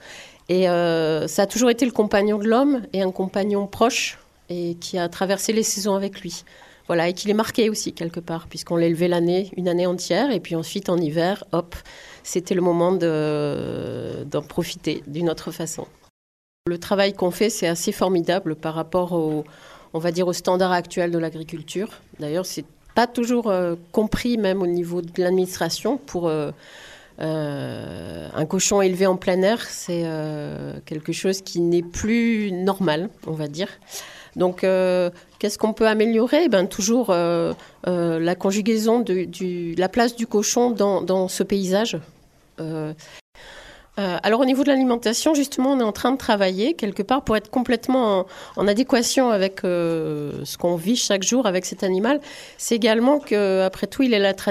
Et 0.51 0.65
ça 0.67 1.43
a 1.43 1.47
toujours 1.47 1.71
été 1.71 1.87
le 1.87 1.93
compagnon 1.93 2.37
de 2.37 2.47
l'homme 2.47 2.83
et 2.93 3.01
un 3.01 3.11
compagnon 3.11 3.67
proche 3.67 4.19
et 4.49 4.77
qui 4.77 4.99
a 4.99 5.09
traversé 5.09 5.53
les 5.53 5.63
saisons 5.63 5.95
avec 5.95 6.21
lui. 6.21 6.45
Voilà, 6.87 7.09
et 7.09 7.15
qui 7.15 7.27
l'est 7.27 7.35
marqué 7.35 7.69
aussi 7.69 7.93
quelque 7.93 8.21
part, 8.21 8.47
puisqu'on 8.47 8.77
l'élevait 8.77 9.09
l'année, 9.09 9.51
une 9.57 9.69
année 9.69 9.87
entière, 9.87 10.31
et 10.31 10.39
puis 10.39 10.55
ensuite 10.55 10.89
en 10.89 10.97
hiver, 10.97 11.45
hop, 11.53 11.75
c'était 12.23 12.55
le 12.55 12.61
moment 12.61 12.93
d'en 12.93 14.43
profiter 14.43 15.03
d'une 15.07 15.29
autre 15.29 15.51
façon. 15.51 15.87
Le 16.67 16.79
travail 16.79 17.13
qu'on 17.13 17.31
fait, 17.31 17.51
c'est 17.51 17.67
assez 17.67 17.93
formidable 17.93 18.55
par 18.55 18.75
rapport 18.75 19.13
au, 19.13 19.45
on 19.95 19.99
va 19.99 20.13
dire, 20.13 20.29
au 20.29 20.33
standard 20.33 20.73
actuel 20.73 21.11
de 21.11 21.19
l'agriculture. 21.19 21.89
D'ailleurs, 22.21 22.47
c'est 22.47 22.65
pas 22.97 23.07
toujours 23.07 23.51
euh, 23.51 23.77
compris 23.93 24.39
même 24.39 24.63
au 24.63 24.67
niveau 24.67 25.03
de 25.03 25.23
l'administration 25.23 25.99
pour 25.99 26.29
euh, 26.29 26.51
euh, 27.21 28.29
un 28.35 28.47
cochon 28.47 28.81
élevé 28.81 29.07
en 29.07 29.17
plein 29.17 29.41
air, 29.43 29.61
c'est 29.63 30.05
quelque 30.87 31.13
chose 31.13 31.43
qui 31.43 31.61
n'est 31.61 31.83
plus 31.83 32.51
normal, 32.53 33.11
on 33.27 33.33
va 33.33 33.49
dire. 33.49 33.69
Donc, 34.37 34.65
euh, 34.65 35.11
qu'est-ce 35.39 35.59
qu'on 35.59 35.73
peut 35.73 35.89
améliorer? 35.89 36.45
Eh 36.45 36.49
ben, 36.49 36.67
Toujours 36.67 37.11
euh, 37.11 37.55
euh, 37.87 38.21
la 38.21 38.35
conjugaison 38.35 39.01
de 39.01 39.27
la 39.79 39.89
place 39.89 40.15
du 40.15 40.27
cochon 40.27 40.71
dans 40.71 41.29
ce 41.29 41.43
paysage. 41.43 41.99
Euh, 43.99 44.19
alors 44.23 44.41
au 44.41 44.45
niveau 44.45 44.63
de 44.63 44.69
l'alimentation, 44.69 45.33
justement, 45.35 45.73
on 45.73 45.81
est 45.81 45.85
en 45.85 45.93
train 45.93 46.13
de 46.13 46.19
travailler 46.19 46.75
quelque 46.75 47.03
part 47.03 47.23
pour 47.23 47.37
être 47.37 47.51
complètement 47.51 48.27
en, 48.57 48.69
adéquation 48.69 49.31
avec 49.31 49.65
euh, 49.65 50.45
ce 50.45 50.59
qu'on 50.59 50.77
vit 50.77 50.97
chaque 50.97 51.23
jour 51.23 51.47
avec 51.47 51.65
cet 51.65 51.83
animal. 51.83 52.21
C'est 52.59 52.75
également 52.75 53.19
que, 53.19 53.63
après 53.63 53.87
tout, 53.87 54.03
il 54.03 54.13
est 54.13 54.51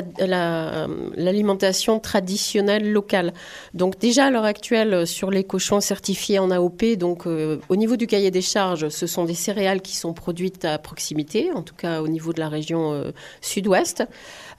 l'alimentation 1.15 1.99
traditionnelle 1.99 2.91
locale. 2.91 3.33
Donc 3.73 3.99
déjà 3.99 4.25
à 4.25 4.31
l'heure 4.31 4.45
actuelle, 4.45 5.05
sur 5.05 5.29
les 5.29 5.43
cochons 5.43 5.79
certifiés 5.79 6.39
en 6.39 6.49
AOP, 6.49 6.95
donc 6.97 7.27
euh, 7.27 7.59
au 7.69 7.75
niveau 7.75 7.97
du 7.97 8.07
cahier 8.07 8.31
des 8.31 8.41
charges, 8.41 8.89
ce 8.89 9.05
sont 9.05 9.25
des 9.25 9.35
céréales 9.35 9.81
qui 9.81 9.95
sont 9.95 10.13
produites 10.13 10.65
à 10.65 10.79
proximité, 10.79 11.51
en 11.53 11.61
tout 11.61 11.75
cas 11.75 12.01
au 12.01 12.07
niveau 12.07 12.33
de 12.33 12.39
la 12.39 12.49
région 12.49 13.13
sud-ouest. 13.41 14.03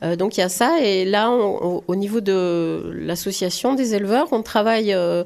Euh, 0.02 0.16
donc 0.16 0.36
il 0.36 0.40
y 0.40 0.42
a 0.42 0.48
ça. 0.48 0.80
Et 0.80 1.04
là, 1.04 1.30
au 1.30 1.96
niveau 1.96 2.20
de 2.20 2.92
l'association 2.94 3.74
des 3.74 3.94
éleveurs, 3.94 4.28
on 4.32 4.42
travaille 4.42 4.92
euh, 4.92 5.24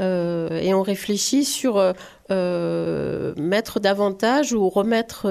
euh, 0.00 0.60
et 0.60 0.74
on 0.74 0.82
réfléchit 0.82 1.44
sur 1.44 1.94
mettre 2.30 3.78
davantage 3.78 4.54
ou 4.54 4.70
remettre, 4.70 5.26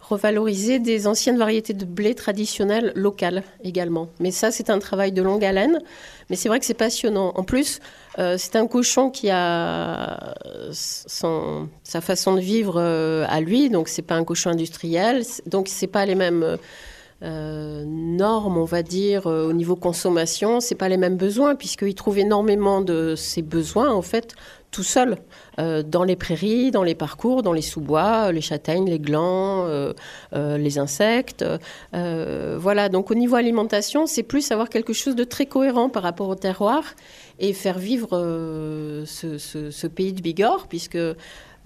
revaloriser 0.00 0.78
des 0.78 1.06
anciennes 1.06 1.36
variétés 1.36 1.74
de 1.74 1.84
blé 1.84 2.14
traditionnelles 2.14 2.92
locales 2.94 3.42
également. 3.62 4.08
Mais 4.20 4.30
ça, 4.30 4.50
c'est 4.50 4.70
un 4.70 4.78
travail 4.78 5.12
de 5.12 5.20
longue 5.20 5.44
haleine. 5.44 5.80
Mais 6.30 6.36
c'est 6.36 6.48
vrai 6.48 6.60
que 6.60 6.64
c'est 6.64 6.72
passionnant. 6.72 7.32
En 7.34 7.42
plus, 7.42 7.80
c'est 8.16 8.56
un 8.56 8.66
cochon 8.66 9.10
qui 9.10 9.28
a 9.28 10.34
sa 10.72 12.00
façon 12.00 12.34
de 12.36 12.40
vivre 12.40 12.80
à 12.80 13.40
lui, 13.42 13.68
donc 13.68 13.88
c'est 13.88 14.00
pas 14.00 14.14
un 14.14 14.24
cochon 14.24 14.48
industriel, 14.48 15.24
donc 15.44 15.68
c'est 15.68 15.88
pas 15.88 16.06
les 16.06 16.14
mêmes 16.14 16.56
euh, 17.24 17.84
normes, 17.86 18.58
on 18.58 18.64
va 18.64 18.82
dire, 18.82 19.26
euh, 19.26 19.48
au 19.48 19.54
niveau 19.54 19.76
consommation, 19.76 20.60
c'est 20.60 20.74
pas 20.74 20.90
les 20.90 20.98
mêmes 20.98 21.16
besoins, 21.16 21.54
puisqu'il 21.54 21.94
trouve 21.94 22.18
énormément 22.18 22.82
de 22.82 23.14
ses 23.16 23.40
besoins, 23.40 23.90
en 23.90 24.02
fait, 24.02 24.34
tout 24.70 24.82
seul, 24.82 25.16
euh, 25.58 25.82
dans 25.82 26.04
les 26.04 26.16
prairies, 26.16 26.70
dans 26.70 26.82
les 26.82 26.94
parcours, 26.94 27.42
dans 27.42 27.54
les 27.54 27.62
sous-bois, 27.62 28.30
les 28.30 28.42
châtaignes, 28.42 28.90
les 28.90 28.98
glands, 28.98 29.66
les 30.32 30.78
insectes. 30.78 31.44
voilà, 31.92 32.88
donc 32.90 33.10
au 33.10 33.14
niveau 33.14 33.36
alimentation, 33.36 34.06
c'est 34.06 34.22
plus 34.22 34.50
avoir 34.52 34.68
quelque 34.68 34.92
chose 34.92 35.16
de 35.16 35.24
très 35.24 35.46
cohérent 35.46 35.88
par 35.88 36.02
rapport 36.02 36.28
au 36.28 36.34
terroir 36.34 36.82
et 37.38 37.52
faire 37.52 37.78
vivre 37.78 38.10
ce, 39.06 39.38
ce, 39.38 39.86
pays 39.86 40.12
de 40.12 40.20
Bigorre, 40.20 40.66
puisque 40.68 40.98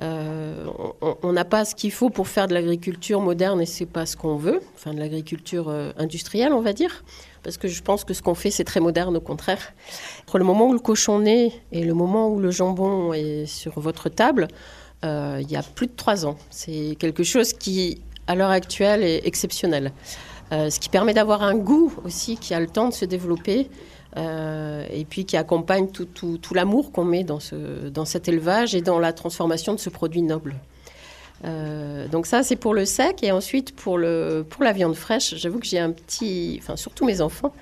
euh, 0.01 0.67
on 1.23 1.33
n'a 1.33 1.45
pas 1.45 1.65
ce 1.65 1.75
qu'il 1.75 1.91
faut 1.91 2.09
pour 2.09 2.29
faire 2.29 2.47
de 2.47 2.55
l'agriculture 2.55 3.21
moderne 3.21 3.61
et 3.61 3.67
c'est 3.67 3.87
pas 3.87 4.07
ce 4.07 4.17
qu'on 4.17 4.37
veut, 4.37 4.61
enfin 4.77 4.95
de 4.95 5.01
l'agriculture 5.01 5.69
euh, 5.69 5.91
industrielle, 5.97 6.53
on 6.53 6.61
va 6.61 6.73
dire, 6.73 7.05
parce 7.43 7.57
que 7.57 7.67
je 7.67 7.83
pense 7.83 8.05
que 8.05 8.15
ce 8.15 8.23
qu'on 8.23 8.37
fait 8.37 8.53
c'est 8.53 8.65
très 8.65 8.79
moderne 8.79 9.17
au 9.17 9.21
contraire. 9.21 9.73
Entre 10.23 10.39
le 10.39 10.45
moment 10.45 10.69
où 10.69 10.73
le 10.73 10.79
cochon 10.79 11.19
naît 11.19 11.53
et 11.73 11.83
le 11.83 11.95
moment 11.95 12.29
où 12.29 12.39
le 12.39 12.53
jambon 12.53 13.13
est 13.13 13.47
sur 13.47 13.81
votre 13.81 14.09
table, 14.09 14.47
euh, 15.05 15.39
il 15.41 15.51
y 15.51 15.57
a 15.57 15.63
plus 15.63 15.89
de 15.89 15.93
trois 15.97 16.27
ans. 16.27 16.37
C'est 16.51 16.97
quelque 16.99 17.25
chose 17.25 17.53
qui, 17.53 18.01
à 18.29 18.37
l'heure 18.37 18.51
actuelle, 18.51 19.03
est 19.03 19.27
exceptionnel. 19.27 19.93
ce 20.53 20.79
qui 20.79 20.89
permet 20.89 21.13
d'avoir 21.13 21.43
un 21.43 21.57
goût 21.57 21.93
aussi 22.05 22.37
qui 22.37 22.55
a 22.55 22.61
le 22.61 22.69
temps 22.69 22.89
de 22.89 22.95
se 22.95 23.05
développer 23.05 23.69
euh, 24.17 24.87
et 24.91 25.05
puis 25.05 25.25
qui 25.27 25.37
accompagne 25.37 25.89
tout, 25.89 26.55
l'amour 26.55 26.93
qu'on 26.93 27.05
met 27.05 27.25
dans, 27.25 27.41
ce, 27.41 27.89
dans 27.89 28.05
cet 28.05 28.29
élevage 28.29 28.75
et 28.75 28.81
dans 28.81 28.99
la 28.99 29.13
transformation 29.13 29.75
de 29.75 29.79
ce 29.79 29.91
produit 29.91 30.23
noble. 30.23 30.57
Euh, 31.45 32.09
donc 32.09 32.27
ça, 32.27 32.43
c'est 32.43 32.57
pour 32.57 32.75
le 32.75 32.85
sec. 32.85 33.23
Et 33.23 33.31
ensuite, 33.33 33.75
pour, 33.77 33.99
la 33.99 34.73
viande 34.73 34.95
fraîche, 34.95 35.35
j'avoue 35.37 35.59
que 35.59 35.67
j'ai 35.67 35.79
un 35.79 35.91
petit, 35.91 36.59
enfin 36.63 36.77
surtout 36.77 37.05
mes 37.05 37.21
enfants, 37.21 37.53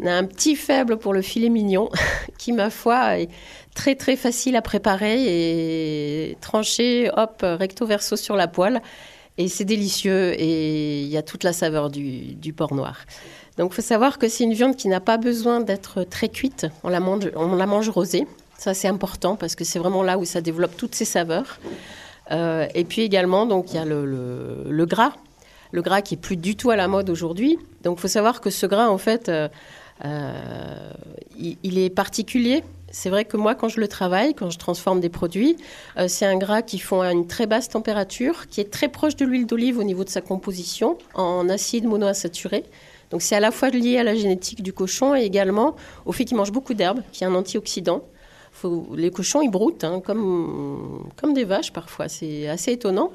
on 0.00 0.06
a 0.06 0.12
un 0.12 0.24
petit 0.24 0.56
faible 0.56 0.96
pour 0.96 1.12
le 1.12 1.22
filet 1.22 1.48
mignon, 1.48 1.90
qui, 2.38 2.52
ma 2.52 2.70
foi, 2.70 3.20
est 3.20 3.28
très 3.74 3.94
très 3.94 4.16
facile 4.16 4.56
à 4.56 4.62
préparer 4.62 5.16
et 5.18 6.36
trancher, 6.40 7.10
hop, 7.16 7.38
recto 7.42 7.86
verso 7.86 8.16
sur 8.16 8.36
la 8.36 8.48
poêle. 8.48 8.82
Et 9.36 9.48
c'est 9.48 9.64
délicieux 9.64 10.32
et 10.40 11.02
il 11.02 11.08
y 11.08 11.16
a 11.16 11.22
toute 11.22 11.42
la 11.42 11.52
saveur 11.52 11.90
du 11.90 12.52
porc 12.56 12.72
noir. 12.72 13.04
Donc 13.56 13.72
il 13.72 13.76
faut 13.76 13.82
savoir 13.82 14.18
que 14.18 14.28
c'est 14.28 14.44
une 14.44 14.52
viande 14.52 14.76
qui 14.76 14.88
n'a 14.88 15.00
pas 15.00 15.16
besoin 15.16 15.60
d'être 15.60 16.02
très 16.04 16.28
cuite. 16.28 16.66
On 16.82 16.88
la 16.88 17.00
mange, 17.00 17.88
rosée. 17.88 18.26
Ça 18.58 18.74
c'est 18.74 18.88
important 18.88 19.36
parce 19.36 19.54
que 19.54 19.64
c'est 19.64 19.78
vraiment 19.78 20.02
là 20.02 20.18
où 20.18 20.24
ça 20.24 20.40
développe 20.40 20.76
toutes 20.76 20.94
ses 20.94 21.04
saveurs. 21.04 21.58
Euh, 22.30 22.66
et 22.74 22.84
puis 22.84 23.02
également, 23.02 23.46
donc 23.46 23.72
il 23.72 23.76
y 23.76 23.78
a 23.78 23.84
le, 23.84 24.84
gras, 24.86 25.12
le 25.72 25.82
gras 25.82 26.02
qui 26.02 26.14
est 26.14 26.18
plus 26.18 26.36
du 26.36 26.56
tout 26.56 26.70
à 26.70 26.76
la 26.76 26.88
mode 26.88 27.10
aujourd'hui. 27.10 27.58
Donc 27.82 27.98
il 27.98 28.00
faut 28.00 28.08
savoir 28.08 28.40
que 28.40 28.50
ce 28.50 28.66
gras 28.66 28.88
en 28.88 28.98
fait, 28.98 29.28
euh, 29.28 29.48
euh, 30.04 30.92
il, 31.38 31.78
est 31.78 31.90
particulier. 31.90 32.64
c'est 32.90 33.10
vrai 33.10 33.24
que 33.24 33.36
moi, 33.36 33.54
quand 33.54 33.68
je 33.68 33.78
le 33.78 33.86
travaille, 33.86 34.34
quand 34.34 34.50
je 34.50 34.58
transforme 34.58 35.00
des 35.00 35.10
produits, 35.10 35.56
c'est 36.08 36.26
un 36.26 36.36
gras 36.36 36.62
qui 36.62 36.80
fond 36.80 37.02
à 37.02 37.12
une 37.12 37.28
très 37.28 37.46
basse 37.46 37.68
température, 37.68 38.48
qui 38.48 38.60
est 38.60 38.72
très 38.72 38.88
proche 38.88 39.14
de 39.14 39.24
l'huile 39.24 39.46
d'olive 39.46 39.78
au 39.78 39.84
niveau 39.84 40.02
de 40.02 40.08
sa 40.08 40.20
composition, 40.20 40.98
en 41.14 41.48
acide 41.48 41.84
monoinsaturé. 41.84 42.64
Donc 43.14 43.22
c'est 43.22 43.36
à 43.36 43.40
la 43.40 43.52
fois 43.52 43.70
lié 43.70 43.98
à 43.98 44.02
la 44.02 44.16
génétique 44.16 44.60
du 44.60 44.72
cochon 44.72 45.14
et 45.14 45.22
également 45.22 45.76
au 46.04 46.10
fait 46.10 46.24
qu'il 46.24 46.36
mange 46.36 46.50
beaucoup 46.50 46.74
d'herbes, 46.74 47.00
qui 47.12 47.22
est 47.22 47.28
un 47.28 47.34
antioxydant. 47.36 48.02
les 48.96 49.12
cochons, 49.12 49.40
ils 49.40 49.52
broutent, 49.52 49.84
hein, 49.84 50.02
comme, 50.04 51.08
comme 51.14 51.32
des 51.32 51.44
vaches 51.44 51.72
parfois. 51.72 52.08
C'est 52.08 52.48
assez 52.48 52.72
étonnant. 52.72 53.12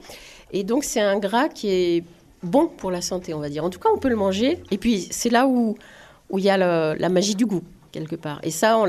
Et 0.53 0.63
donc 0.63 0.85
c'est 0.85 1.01
un 1.01 1.19
gras 1.19 1.49
qui 1.49 1.69
est 1.69 2.03
bon 2.43 2.67
pour 2.67 2.91
la 2.91 3.01
santé, 3.01 3.33
on 3.33 3.39
va 3.39 3.49
dire. 3.49 3.65
En 3.65 3.69
tout 3.69 3.79
cas, 3.81 3.89
on 3.93 3.97
peut 3.97 4.07
le 4.07 4.15
manger. 4.15 4.63
Et 4.71 4.77
puis 4.77 5.09
c'est 5.11 5.29
là 5.29 5.47
où 5.47 5.77
où 6.29 6.39
il 6.39 6.45
y 6.45 6.49
a 6.49 6.55
la 6.55 7.09
magie 7.09 7.35
du 7.35 7.45
goût 7.45 7.63
quelque 7.91 8.15
part. 8.15 8.39
Et 8.43 8.51
ça, 8.51 8.77
on 8.79 8.87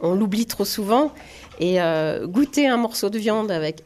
on 0.00 0.14
l'oublie 0.14 0.46
trop 0.46 0.64
souvent. 0.64 1.10
Et 1.58 1.82
euh, 1.82 2.28
goûter 2.28 2.68
un 2.68 2.76
morceau 2.76 3.10
de 3.10 3.18
viande 3.18 3.50
avec 3.50 3.82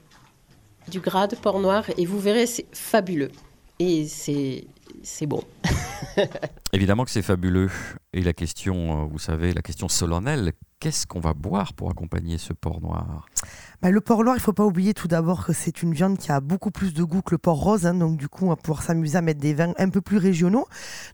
du 0.89 1.01
gras 1.01 1.27
de 1.27 1.37
porc 1.37 1.59
noir 1.59 1.85
et 1.97 2.05
vous 2.05 2.19
verrez, 2.19 2.45
c'est 2.45 2.67
fabuleux. 2.71 3.31
Et 3.79 4.07
c'est, 4.07 4.65
c'est 5.03 5.27
bon. 5.27 5.43
Évidemment 6.73 7.05
que 7.05 7.11
c'est 7.11 7.23
fabuleux. 7.23 7.71
Et 8.13 8.23
la 8.23 8.33
question, 8.33 9.05
euh, 9.05 9.07
vous 9.07 9.19
savez, 9.19 9.53
la 9.53 9.63
question 9.63 9.89
solennelle, 9.89 10.53
qu'est-ce 10.81 11.07
qu'on 11.07 11.21
va 11.21 11.35
boire 11.35 11.75
pour 11.75 11.91
accompagner 11.91 12.39
ce 12.39 12.53
porc 12.53 12.81
noir? 12.81 13.27
Bah, 13.83 13.91
le 13.91 14.01
porc 14.01 14.25
noir, 14.25 14.37
il 14.37 14.41
faut 14.41 14.53
pas 14.53 14.65
oublier 14.65 14.95
tout 14.95 15.09
d'abord 15.09 15.47
que 15.47 15.53
c'est 15.53 15.83
une 15.83 15.95
viande 15.95 16.19
qui 16.19 16.33
a 16.33 16.41
beaucoup 16.41 16.71
plus 16.71 16.93
de 16.93 17.03
goût 17.03 17.23
que 17.23 17.31
le 17.31 17.39
porc 17.39 17.59
rose. 17.59 17.87
Hein, 17.87 17.95
donc 17.95 18.17
du 18.17 18.29
coup, 18.29 18.47
on 18.47 18.49
va 18.49 18.57
pouvoir 18.57 18.83
s'amuser 18.83 19.17
à 19.17 19.23
mettre 19.23 19.41
des 19.41 19.55
vins 19.55 19.73
un 19.79 19.89
peu 19.89 20.01
plus 20.01 20.19
régionaux. 20.19 20.67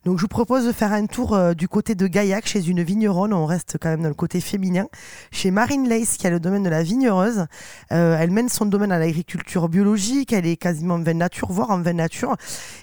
Donc 0.05 0.18
je 0.18 0.22
vous 0.22 0.28
propose 0.28 0.66
de 0.66 0.72
faire 0.72 0.93
un 0.93 1.07
tour 1.07 1.34
euh, 1.34 1.55
du 1.55 1.68
côté 1.68 1.95
de 1.95 2.07
Gaillac 2.07 2.47
chez 2.47 2.68
une 2.68 2.82
vigneronne. 2.82 3.32
On 3.32 3.47
reste 3.47 3.76
quand 3.80 3.91
même 3.91 4.03
dans 4.03 4.09
le 4.09 4.14
côté 4.14 4.41
féminin. 4.41 4.87
Chez 5.30 5.51
Marine 5.51 5.89
Lace, 5.89 6.16
qui 6.16 6.26
a 6.26 6.30
le 6.30 6.41
domaine 6.41 6.62
de 6.62 6.70
la 6.70 6.82
vignereuse. 6.82 7.47
Euh, 7.93 8.16
elle 8.18 8.30
mène 8.30 8.49
son 8.49 8.66
domaine 8.66 8.91
à 8.91 8.99
l'agriculture 8.99 9.68
biologique. 9.68 10.32
Elle 10.32 10.47
est 10.47 10.57
quasiment 10.57 10.95
en 10.95 11.03
vin 11.03 11.14
nature, 11.14 11.53
voire 11.53 11.70
en 11.70 11.82
vin 11.82 11.93
nature. 11.93 12.37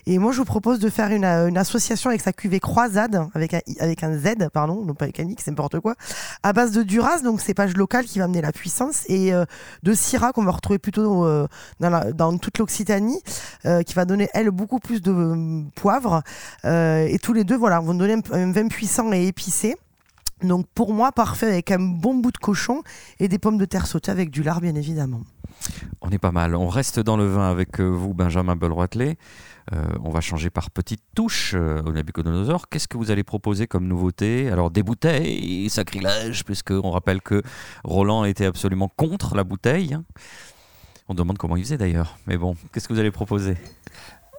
Et 0.05 0.17
moi, 0.17 0.31
je 0.31 0.37
vous 0.37 0.45
propose 0.45 0.79
de 0.79 0.89
faire 0.89 1.11
une 1.11 1.57
association 1.57 1.92
avec 2.05 2.21
sa 2.21 2.33
cuvée 2.33 2.59
Croisade, 2.59 3.27
avec 3.33 3.53
un, 3.53 3.59
avec 3.79 4.03
un 4.03 4.17
Z, 4.17 4.49
pardon, 4.51 4.83
non 4.83 4.93
pas 4.93 5.05
avec 5.05 5.19
un 5.19 5.27
X, 5.29 5.43
c'est 5.45 5.51
n'importe 5.51 5.79
quoi, 5.79 5.95
à 6.43 6.53
base 6.53 6.71
de 6.71 6.83
Duras, 6.83 7.19
donc 7.19 7.41
cépage 7.41 7.75
local 7.75 8.05
qui 8.05 8.19
va 8.19 8.25
amener 8.25 8.41
la 8.41 8.51
puissance. 8.51 9.03
Et 9.07 9.33
euh, 9.33 9.45
de 9.83 9.93
Syrah 9.93 10.31
qu'on 10.31 10.43
va 10.43 10.51
retrouver 10.51 10.79
plutôt 10.79 11.25
euh, 11.25 11.47
dans, 11.79 12.37
toute 12.37 12.57
l'Occitanie, 12.57 13.21
euh, 13.65 13.83
qui 13.83 13.93
va 13.93 14.05
donner 14.05 14.29
elle 14.33 14.51
beaucoup 14.51 14.79
plus 14.79 15.01
de 15.01 15.63
poivre. 15.75 16.23
et 16.63 17.17
tous 17.21 17.33
les 17.33 17.43
deux, 17.43 17.57
voilà, 17.57 17.79
vont 17.79 17.93
donner 17.93 18.17
un, 18.31 18.51
vin 18.51 18.67
puissant 18.67 19.11
et 19.13 19.27
épicé. 19.27 19.75
Donc 20.41 20.65
pour 20.73 20.93
moi, 20.93 21.11
parfait 21.11 21.47
avec 21.47 21.71
un 21.71 21.79
bon 21.79 22.15
bout 22.15 22.31
de 22.31 22.37
cochon 22.37 22.81
et 23.19 23.27
des 23.27 23.39
pommes 23.39 23.57
de 23.57 23.65
terre 23.65 23.87
sautées 23.87 24.11
avec 24.11 24.29
du 24.29 24.43
lard, 24.43 24.61
bien 24.61 24.75
évidemment. 24.75 25.21
On 26.01 26.09
est 26.09 26.17
pas 26.17 26.31
mal. 26.31 26.55
On 26.55 26.67
reste 26.67 26.99
dans 26.99 27.17
le 27.17 27.25
vin 27.25 27.49
avec 27.49 27.79
vous, 27.79 28.13
Benjamin 28.13 28.55
Belroitelet. 28.55 29.17
on 30.03 30.09
va 30.09 30.21
changer 30.21 30.49
par 30.49 30.71
petites 30.71 31.03
touches 31.15 31.53
au 31.53 31.91
Nabucodonosor. 31.91 32.67
Qu'est-ce 32.69 32.87
que 32.87 32.97
vous 32.97 33.11
allez 33.11 33.23
proposer 33.23 33.67
comme 33.67 33.87
nouveauté? 33.87 34.49
Alors 34.49 34.71
des 34.71 34.83
bouteilles, 34.83 35.69
sacrilège, 35.69 36.43
puisqu'on 36.43 36.91
rappelle 36.91 37.21
que 37.21 37.41
Roland 37.83 38.25
était 38.25 38.45
absolument 38.45 38.89
contre 38.89 39.35
la 39.35 39.43
bouteille. 39.43 39.97
On 41.07 41.13
demande 41.13 41.37
comment 41.37 41.55
il 41.55 41.63
faisait 41.63 41.77
d'ailleurs. 41.77 42.17
Mais 42.27 42.37
bon, 42.37 42.55
qu'est-ce 42.71 42.87
que 42.87 42.93
vous 42.93 42.99
allez 42.99 43.11
proposer? 43.11 43.55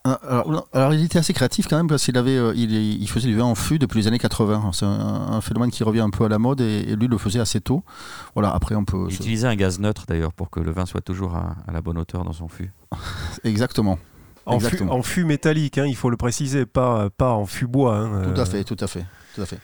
Alors, 0.04 0.92
il 0.92 1.02
était 1.02 1.18
assez 1.18 1.32
créatif 1.32 1.66
quand 1.66 1.78
même 1.78 1.88
parce 1.88 2.04
qu'il 2.04 2.18
avait, 2.18 2.36
il, 2.56 3.08
faisait 3.08 3.28
du 3.28 3.36
vin 3.36 3.44
en 3.44 3.54
fût 3.54 3.78
depuis 3.78 4.00
les 4.00 4.06
années 4.06 4.18
80. 4.18 4.70
C'est 4.74 4.84
un, 4.84 5.40
phénomène 5.40 5.70
qui 5.70 5.82
revient 5.82 6.00
un 6.00 6.10
peu 6.10 6.24
à 6.24 6.28
la 6.28 6.38
mode 6.38 6.60
et, 6.60 6.94
lui 6.94 7.08
le 7.08 7.16
faisait 7.16 7.40
assez 7.40 7.60
tôt. 7.60 7.82
Voilà, 8.34 8.54
après 8.54 8.74
on 8.74 8.84
peut. 8.84 9.06
Il 9.08 9.14
utilisait 9.14 9.46
un 9.46 9.56
gaz 9.56 9.78
neutre 9.78 10.04
d'ailleurs 10.06 10.34
pour 10.34 10.50
que 10.50 10.60
le 10.60 10.72
vin 10.72 10.84
soit 10.84 11.00
toujours 11.00 11.36
à 11.36 11.72
la 11.72 11.80
bonne 11.80 11.96
hauteur 11.96 12.24
dans 12.24 12.34
son 12.34 12.48
fût. 12.48 12.70
Exactement. 13.44 13.98
En 14.46 15.02
fût, 15.02 15.24
métallique, 15.24 15.78
hein, 15.78 15.86
il 15.86 15.96
faut 15.96 16.10
le 16.10 16.18
préciser, 16.18 16.66
pas, 16.66 17.08
pas 17.08 17.32
en 17.32 17.46
fût 17.46 17.66
bois. 17.66 17.96
Hein, 17.96 18.34
tout 18.34 18.40
à 18.40 18.42
euh. 18.42 18.46
fait, 18.46 18.64
tout 18.64 18.76
à 18.78 18.86
fait, 18.86 19.06
tout 19.34 19.40
à 19.40 19.46
fait. 19.46 19.58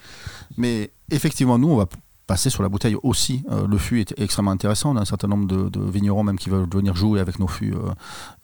Mais 0.57 0.91
effectivement, 1.11 1.59
nous, 1.59 1.69
on 1.69 1.77
va 1.77 1.87
passer 2.31 2.49
sur 2.49 2.63
la 2.63 2.69
bouteille 2.69 2.97
aussi. 3.03 3.43
Euh, 3.51 3.67
le 3.67 3.77
fût 3.77 4.01
est 4.01 4.15
extrêmement 4.17 4.53
intéressant. 4.53 4.93
On 4.93 4.97
a 4.97 5.01
un 5.01 5.05
certain 5.05 5.27
nombre 5.27 5.49
de, 5.49 5.81
vignerons 5.91 6.23
même 6.23 6.39
qui 6.39 6.49
veulent 6.49 6.69
venir 6.73 6.95
jouer 6.95 7.19
avec 7.19 7.41
nos 7.41 7.49
fûts 7.49 7.75
euh, 7.75 7.91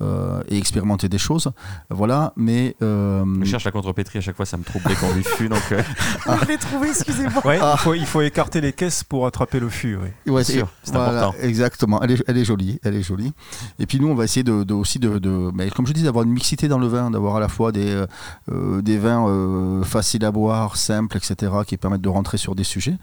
euh, 0.03 0.43
et 0.49 0.59
expérimenter 0.59 1.09
des 1.09 1.19
choses. 1.19 1.53
Voilà, 1.89 2.33
mais... 2.35 2.75
Je 2.81 3.45
cherche 3.45 3.63
la 3.63 3.71
contrepétrie 3.71 4.19
à 4.19 4.23
chaque 4.23 4.35
fois, 4.35 4.45
ça 4.45 4.57
me 4.57 4.65
trouble 4.65 4.87
quand 5.01 5.07
on 5.09 5.15
dit 5.15 5.23
fût. 5.23 5.49
Donc, 5.49 5.63
Je 5.71 6.49
l'ai 6.49 6.57
trouvé, 6.57 6.89
excusez-moi. 6.89 7.43
il, 7.55 7.79
faut, 7.79 7.95
il, 7.95 8.07
faut, 8.07 8.23
écarter 8.23 8.61
les 8.61 8.73
caisses 8.73 9.05
pour 9.05 9.25
attraper 9.25 9.61
le 9.61 9.69
fût. 9.69 9.97
Oui. 9.97 10.33
Ouais, 10.33 10.43
c'est 10.43 10.63
important. 10.89 11.33
Exactement, 11.41 12.03
elle 12.03 12.11
est, 12.11 12.25
elle 12.27 12.39
est, 12.39 12.45
jolie. 12.45 12.81
Elle 12.83 12.97
est 12.97 13.03
jolie. 13.05 13.33
Et 13.79 13.87
puis 13.87 14.01
nous, 14.01 14.09
on 14.09 14.17
va 14.17 14.25
essayer 14.25 14.43
de, 14.43 14.73
aussi 14.73 14.99
de, 14.99 15.53
mais 15.55 15.71
comme 15.71 15.87
je 15.87 15.93
dis, 15.93 16.03
d'avoir 16.03 16.25
une 16.25 16.33
mixité 16.33 16.67
dans 16.67 16.81
le 16.81 16.89
vin, 16.89 17.13
d'avoir 17.13 17.37
à 17.37 17.41
la 17.41 17.49
fois 17.49 17.71
des, 17.71 18.05
des 18.49 18.99
vins 18.99 19.81
faciles 19.85 20.25
à 20.25 20.33
boire, 20.33 20.77
simples, 20.77 21.17
etc., 21.17 21.53
qui 21.65 21.77
permettent 21.77 22.01
de 22.01 22.09
rentrer 22.09 22.37
sur 22.37 22.57
des 22.57 22.65
sujets. 22.65 22.97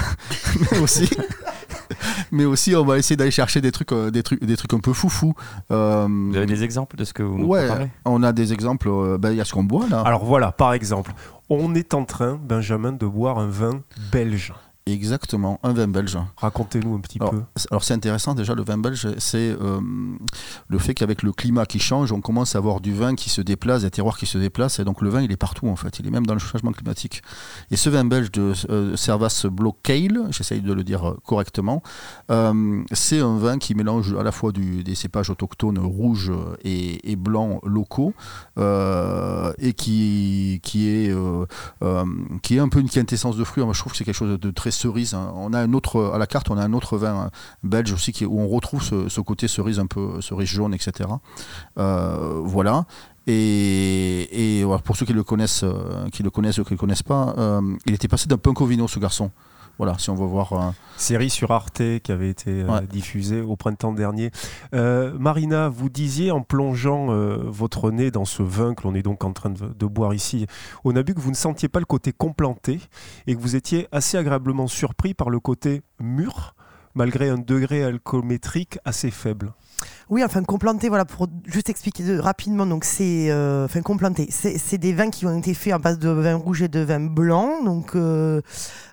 mais 0.72 0.78
aussi 0.78 1.08
mais 2.32 2.44
aussi 2.44 2.74
on 2.74 2.84
va 2.84 2.98
essayer 2.98 3.16
d'aller 3.16 3.30
chercher 3.30 3.60
des 3.60 3.72
trucs 3.72 3.92
euh, 3.92 4.10
des 4.10 4.22
trucs 4.22 4.42
des 4.44 4.56
trucs 4.56 4.72
un 4.74 4.80
peu 4.80 4.92
foufou. 4.92 5.34
Euh, 5.70 6.06
vous 6.08 6.36
avez 6.36 6.46
des 6.46 6.62
exemples 6.62 6.96
de 6.96 7.04
ce 7.04 7.12
que 7.12 7.22
vous 7.22 7.38
nous 7.38 7.46
ouais 7.46 7.68
on 8.04 8.22
a 8.22 8.32
des 8.32 8.52
exemples 8.52 8.88
euh, 8.88 9.18
ben, 9.18 9.30
il 9.30 9.36
y 9.36 9.40
a 9.40 9.44
ce 9.44 9.52
qu'on 9.52 9.64
boit 9.64 9.88
là. 9.88 10.00
Alors 10.00 10.24
voilà 10.24 10.52
par 10.52 10.72
exemple 10.72 11.12
on 11.48 11.74
est 11.74 11.94
en 11.94 12.04
train 12.04 12.38
Benjamin 12.42 12.92
de 12.92 13.06
boire 13.06 13.38
un 13.38 13.48
vin 13.48 13.80
belge 14.12 14.52
Exactement, 14.88 15.58
un 15.64 15.72
vin 15.72 15.88
belge. 15.88 16.16
Racontez-nous 16.36 16.94
un 16.94 17.00
petit 17.00 17.18
peu. 17.18 17.42
Alors 17.72 17.82
c'est 17.82 17.94
intéressant 17.94 18.34
déjà, 18.36 18.54
le 18.54 18.62
vin 18.62 18.78
belge, 18.78 19.08
c'est 19.18 19.50
euh, 19.60 19.80
le 20.68 20.78
fait 20.78 20.94
qu'avec 20.94 21.24
le 21.24 21.32
climat 21.32 21.66
qui 21.66 21.80
change, 21.80 22.12
on 22.12 22.20
commence 22.20 22.54
à 22.54 22.58
avoir 22.58 22.80
du 22.80 22.94
vin 22.94 23.16
qui 23.16 23.28
se 23.28 23.40
déplace, 23.40 23.82
des 23.82 23.90
terroirs 23.90 24.16
qui 24.16 24.26
se 24.26 24.38
déplacent, 24.38 24.78
et 24.78 24.84
donc 24.84 25.02
le 25.02 25.08
vin 25.08 25.22
il 25.22 25.32
est 25.32 25.36
partout 25.36 25.66
en 25.66 25.74
fait, 25.74 25.98
il 25.98 26.06
est 26.06 26.10
même 26.12 26.24
dans 26.24 26.34
le 26.34 26.38
changement 26.38 26.70
climatique. 26.70 27.22
Et 27.72 27.76
ce 27.76 27.90
vin 27.90 28.04
belge 28.04 28.30
de 28.30 28.52
euh, 28.70 28.94
Servas 28.94 29.46
Blockale, 29.50 30.28
j'essaye 30.30 30.60
de 30.60 30.72
le 30.72 30.84
dire 30.84 31.08
euh, 31.08 31.18
correctement, 31.26 31.82
c'est 32.92 33.18
un 33.18 33.38
vin 33.38 33.58
qui 33.58 33.74
mélange 33.74 34.14
à 34.14 34.22
la 34.22 34.30
fois 34.30 34.52
des 34.52 34.94
cépages 34.94 35.30
autochtones 35.30 35.80
rouges 35.80 36.30
et, 36.62 37.16
blancs 37.16 37.60
locaux, 37.64 38.14
et 38.56 39.72
qui, 39.72 40.60
qui, 40.62 40.88
est, 40.88 41.12
qui 42.42 42.56
est 42.56 42.60
un 42.60 42.68
peu 42.68 42.78
une 42.78 42.88
quintessence 42.88 43.36
de 43.36 43.42
fruits. 43.42 43.64
Moi 43.64 43.72
je 43.72 43.80
trouve 43.80 43.90
que 43.90 43.98
c'est 43.98 44.04
quelque 44.04 44.14
chose 44.14 44.38
de 44.38 44.50
très 44.52 44.70
cerise. 44.76 45.14
Hein. 45.14 45.32
On 45.34 45.52
a 45.52 45.60
un 45.60 45.72
autre 45.72 46.12
à 46.14 46.18
la 46.18 46.26
carte, 46.26 46.50
on 46.50 46.56
a 46.56 46.62
un 46.62 46.72
autre 46.72 46.98
vin 46.98 47.14
hein, 47.14 47.30
belge 47.62 47.92
aussi 47.92 48.12
qui, 48.12 48.24
où 48.24 48.40
on 48.40 48.48
retrouve 48.48 48.82
ce, 48.82 49.20
côté 49.20 49.48
cerise 49.48 49.78
un 49.78 49.86
peu 49.86 50.20
cerise 50.20 50.48
jaune, 50.48 50.74
etc. 50.74 51.08
Euh, 51.78 52.40
voilà. 52.44 52.84
Et, 53.26 54.64
pour 54.84 54.96
ceux 54.96 55.04
qui 55.06 55.12
le 55.12 55.24
connaissent, 55.24 55.64
euh, 55.64 56.08
qui 56.12 56.22
le 56.22 56.30
connaissent 56.30 56.58
ou 56.58 56.64
qui 56.64 56.70
le 56.70 56.76
connaissent 56.76 57.02
pas, 57.02 57.34
euh, 57.38 57.60
il 57.86 57.94
était 57.94 58.08
passé 58.08 58.26
d'un 58.28 58.38
punk 58.38 58.62
vino 58.62 58.86
ce 58.86 58.98
garçon. 58.98 59.30
Voilà, 59.78 59.98
si 59.98 60.10
on 60.10 60.14
veut 60.14 60.26
voir. 60.26 60.52
Euh, 60.52 60.70
Série 60.96 61.28
sur 61.28 61.50
Arte 61.50 61.82
qui 62.02 62.10
avait 62.10 62.30
été 62.30 62.62
euh, 62.62 62.80
diffusée 62.82 63.42
au 63.42 63.56
printemps 63.56 63.92
dernier. 63.92 64.30
Euh, 64.74 65.12
Marina, 65.18 65.68
vous 65.68 65.90
disiez 65.90 66.30
en 66.30 66.40
plongeant 66.40 67.06
votre 67.06 67.90
nez 67.90 68.10
dans 68.10 68.24
ce 68.24 68.42
vin 68.42 68.74
que 68.74 68.84
l'on 68.84 68.94
est 68.94 69.02
donc 69.02 69.24
en 69.24 69.32
train 69.32 69.50
de, 69.50 69.86
boire 69.86 70.14
ici 70.14 70.46
au 70.84 70.92
Nabu 70.92 71.14
que 71.14 71.20
vous 71.20 71.30
ne 71.30 71.36
sentiez 71.36 71.68
pas 71.68 71.78
le 71.78 71.84
côté 71.84 72.12
complanté 72.12 72.80
et 73.26 73.34
que 73.34 73.40
vous 73.40 73.56
étiez 73.56 73.88
assez 73.92 74.16
agréablement 74.16 74.66
surpris 74.66 75.14
par 75.14 75.30
le 75.30 75.38
côté 75.38 75.82
mûr 76.00 76.54
malgré 76.94 77.28
un 77.28 77.38
degré 77.38 77.84
alcoométrique 77.84 78.78
assez 78.84 79.10
faible? 79.10 79.52
Oui, 80.08 80.22
enfin 80.22 80.44
complanté, 80.44 80.88
voilà, 80.88 81.04
pour 81.04 81.26
juste 81.46 81.68
expliquer 81.68 82.20
rapidement, 82.20 82.64
donc 82.64 82.84
c'est, 82.84 83.28
euh, 83.28 83.64
enfin 83.64 83.82
complanté, 83.82 84.28
c'est 84.30 84.78
des 84.78 84.92
vins 84.92 85.10
qui 85.10 85.26
ont 85.26 85.36
été 85.36 85.52
faits 85.52 85.74
en 85.74 85.80
base 85.80 85.98
de 85.98 86.08
vin 86.08 86.36
rouge 86.36 86.62
et 86.62 86.68
de 86.68 86.78
vin 86.78 87.00
blanc, 87.00 87.64
donc 87.64 87.96
euh, 87.96 88.40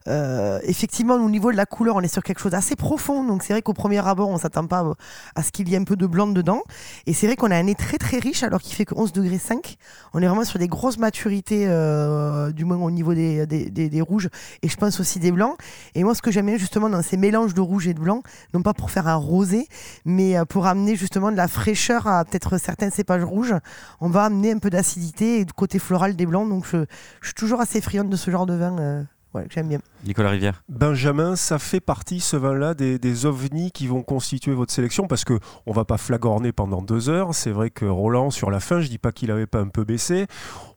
euh, 0.07 0.59
effectivement 0.63 1.13
au 1.13 1.29
niveau 1.29 1.51
de 1.51 1.55
la 1.55 1.67
couleur, 1.67 1.97
on 1.97 2.01
est 2.01 2.11
sur 2.11 2.23
quelque 2.23 2.39
chose 2.39 2.53
d'assez 2.53 2.75
profond, 2.75 3.23
donc 3.25 3.43
c'est 3.43 3.53
vrai 3.53 3.61
qu'au 3.61 3.73
premier 3.73 3.99
abord, 3.99 4.29
on 4.29 4.39
s'attend 4.39 4.65
pas 4.65 4.91
à 5.35 5.43
ce 5.43 5.51
qu'il 5.51 5.69
y 5.69 5.75
ait 5.75 5.77
un 5.77 5.83
peu 5.83 5.95
de 5.95 6.07
blanc 6.07 6.25
dedans, 6.25 6.63
et 7.05 7.13
c'est 7.13 7.27
vrai 7.27 7.35
qu'on 7.35 7.51
a 7.51 7.57
un 7.57 7.63
nez 7.63 7.75
très 7.75 7.99
très 7.99 8.17
riche 8.17 8.41
alors 8.41 8.59
qu'il 8.59 8.73
fait 8.73 8.85
que 8.85 8.95
11 8.95 9.13
degrés 9.13 9.37
5, 9.37 9.75
on 10.15 10.19
est 10.19 10.25
vraiment 10.25 10.45
sur 10.45 10.57
des 10.57 10.67
grosses 10.67 10.97
maturités, 10.97 11.67
du 12.55 12.65
moins 12.65 12.77
au 12.77 12.89
niveau 12.89 13.13
des, 13.13 13.45
des, 13.45 13.69
des, 13.69 14.01
rouges, 14.01 14.29
et 14.63 14.67
je 14.67 14.77
pense 14.77 14.99
aussi 14.99 15.19
des 15.19 15.31
blancs, 15.31 15.57
et 15.93 16.03
moi 16.03 16.15
ce 16.15 16.23
que 16.23 16.31
j'aime 16.31 16.47
bien 16.47 16.57
justement 16.57 16.89
dans 16.89 17.03
ces 17.03 17.17
mélanges 17.17 17.53
de 17.53 17.61
rouge 17.61 17.87
et 17.87 17.93
de 17.93 17.99
blanc, 17.99 18.23
non 18.55 18.63
pas 18.63 18.73
pour 18.73 18.89
faire 18.89 19.07
un 19.07 19.13
rosé, 19.13 19.67
mais 20.05 20.43
pour 20.49 20.65
amener 20.65 20.95
justement 21.03 21.31
de 21.31 21.37
la 21.37 21.47
fraîcheur 21.47 22.07
à 22.07 22.23
peut-être 22.23 22.57
certains 22.57 22.89
cépages 22.89 23.23
rouges, 23.23 23.55
on 23.99 24.09
va 24.09 24.23
amener 24.23 24.51
un 24.51 24.57
peu 24.57 24.69
d'acidité 24.69 25.39
et 25.39 25.45
du 25.45 25.53
côté 25.53 25.77
floral 25.77 26.15
des 26.15 26.25
blancs. 26.25 26.47
Donc 26.47 26.65
je, 26.65 26.85
suis 27.21 27.33
toujours 27.33 27.59
assez 27.59 27.81
friande 27.81 28.09
de 28.09 28.15
ce 28.15 28.31
genre 28.31 28.45
de 28.45 28.53
vin. 28.53 28.77
Euh, 28.79 29.03
que 29.41 29.53
j'aime 29.53 29.67
bien. 29.67 29.79
Nicolas 30.05 30.29
Rivière. 30.29 30.63
Benjamin, 30.69 31.35
ça 31.35 31.57
fait 31.57 31.79
partie 31.79 32.19
ce 32.19 32.37
vin-là 32.37 32.75
des, 32.75 32.99
des, 32.99 33.25
ovnis 33.25 33.71
qui 33.71 33.87
vont 33.87 34.03
constituer 34.03 34.53
votre 34.53 34.71
sélection? 34.71 35.07
Parce 35.07 35.25
que 35.25 35.39
on 35.65 35.71
va 35.71 35.85
pas 35.85 35.97
flagorner 35.97 36.51
pendant 36.51 36.81
deux 36.81 37.09
heures. 37.09 37.33
C'est 37.33 37.51
vrai 37.51 37.69
que 37.71 37.85
Roland, 37.85 38.29
sur 38.29 38.51
la 38.51 38.59
fin, 38.59 38.79
je 38.79 38.89
dis 38.89 38.99
pas 38.99 39.11
qu'il 39.11 39.31
avait 39.31 39.47
pas 39.47 39.59
un 39.59 39.69
peu 39.69 39.83
baissé 39.83 40.27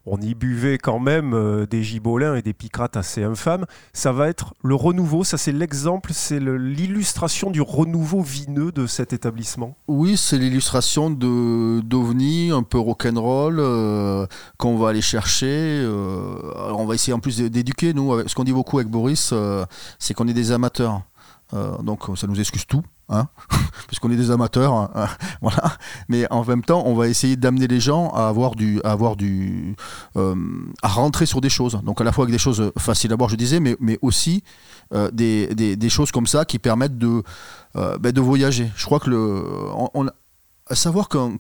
on 0.07 0.20
y 0.20 0.34
buvait 0.34 0.78
quand 0.78 1.00
même 1.00 1.34
euh, 1.34 1.66
des 1.66 1.82
gibolins 1.82 2.36
et 2.36 2.42
des 2.42 2.52
picrates 2.52 2.96
assez 2.96 3.24
infâmes. 3.24 3.66
Ça 3.92 4.12
va 4.12 4.28
être 4.28 4.54
le 4.62 4.74
renouveau, 4.74 5.24
ça 5.24 5.36
c'est 5.36 5.52
l'exemple, 5.52 6.12
c'est 6.12 6.38
l'illustration 6.38 7.50
du 7.50 7.61
renouveau 7.61 8.22
vineux 8.22 8.70
de 8.70 8.86
cet 8.86 9.12
établissement. 9.12 9.76
Oui, 9.88 10.16
c'est 10.16 10.38
l'illustration 10.38 11.11
d'OVNI, 11.11 12.52
un 12.52 12.62
peu 12.62 12.78
rock'n'roll, 12.78 13.57
euh, 13.59 14.26
qu'on 14.59 14.76
va 14.76 14.90
aller 14.90 15.02
chercher. 15.02 15.46
Euh, 15.48 16.36
on 16.72 16.86
va 16.86 16.94
essayer 16.94 17.12
en 17.12 17.20
plus 17.20 17.38
d'éduquer, 17.38 17.92
nous. 17.92 18.26
Ce 18.28 18.34
qu'on 18.34 18.44
dit 18.44 18.52
beaucoup 18.52 18.78
avec 18.78 18.88
Boris, 18.88 19.34
c'est 19.98 20.14
qu'on 20.14 20.28
est 20.28 20.34
des 20.34 20.52
amateurs. 20.52 21.02
Donc 21.53 22.05
ça 22.16 22.26
nous 22.26 22.38
excuse 22.38 22.66
tout. 22.66 22.82
Hein 23.09 23.28
puisqu'on 23.86 24.11
est 24.11 24.16
des 24.16 24.32
amateurs, 24.32 24.72
hein, 24.72 24.90
hein, 24.94 25.07
voilà. 25.40 25.76
Mais 26.09 26.26
en 26.32 26.44
même 26.44 26.62
temps, 26.62 26.82
on 26.86 26.94
va 26.94 27.07
essayer 27.07 27.36
d'amener 27.36 27.68
les 27.68 27.78
gens 27.78 28.11
à 28.11 28.26
avoir 28.26 28.57
du, 28.57 28.80
à 28.82 28.90
avoir 28.90 29.14
du, 29.14 29.76
euh, 30.16 30.34
à 30.82 30.88
rentrer 30.88 31.24
sur 31.24 31.40
des 31.40 31.49
choses. 31.49 31.80
Donc 31.84 32.01
à 32.01 32.05
la 32.05 32.11
fois 32.11 32.24
avec 32.24 32.32
des 32.32 32.38
choses 32.38 32.72
faciles 32.78 33.12
à 33.12 33.16
boire, 33.16 33.30
je 33.30 33.36
disais, 33.36 33.61
mais, 33.61 33.76
mais 33.78 33.99
aussi 34.03 34.42
euh, 34.92 35.11
des, 35.12 35.55
des, 35.55 35.88
choses 35.88 36.11
comme 36.11 36.26
ça 36.26 36.44
qui 36.44 36.59
permettent 36.59 36.99
de, 36.99 37.22
euh, 37.76 37.97
ben, 37.99 38.11
de 38.11 38.20
voyager. 38.20 38.72
Je 38.74 38.84
crois 38.84 38.99
que 38.99 39.11
le, 39.11 39.44
savoir 40.74 41.08
qu'un 41.08 41.36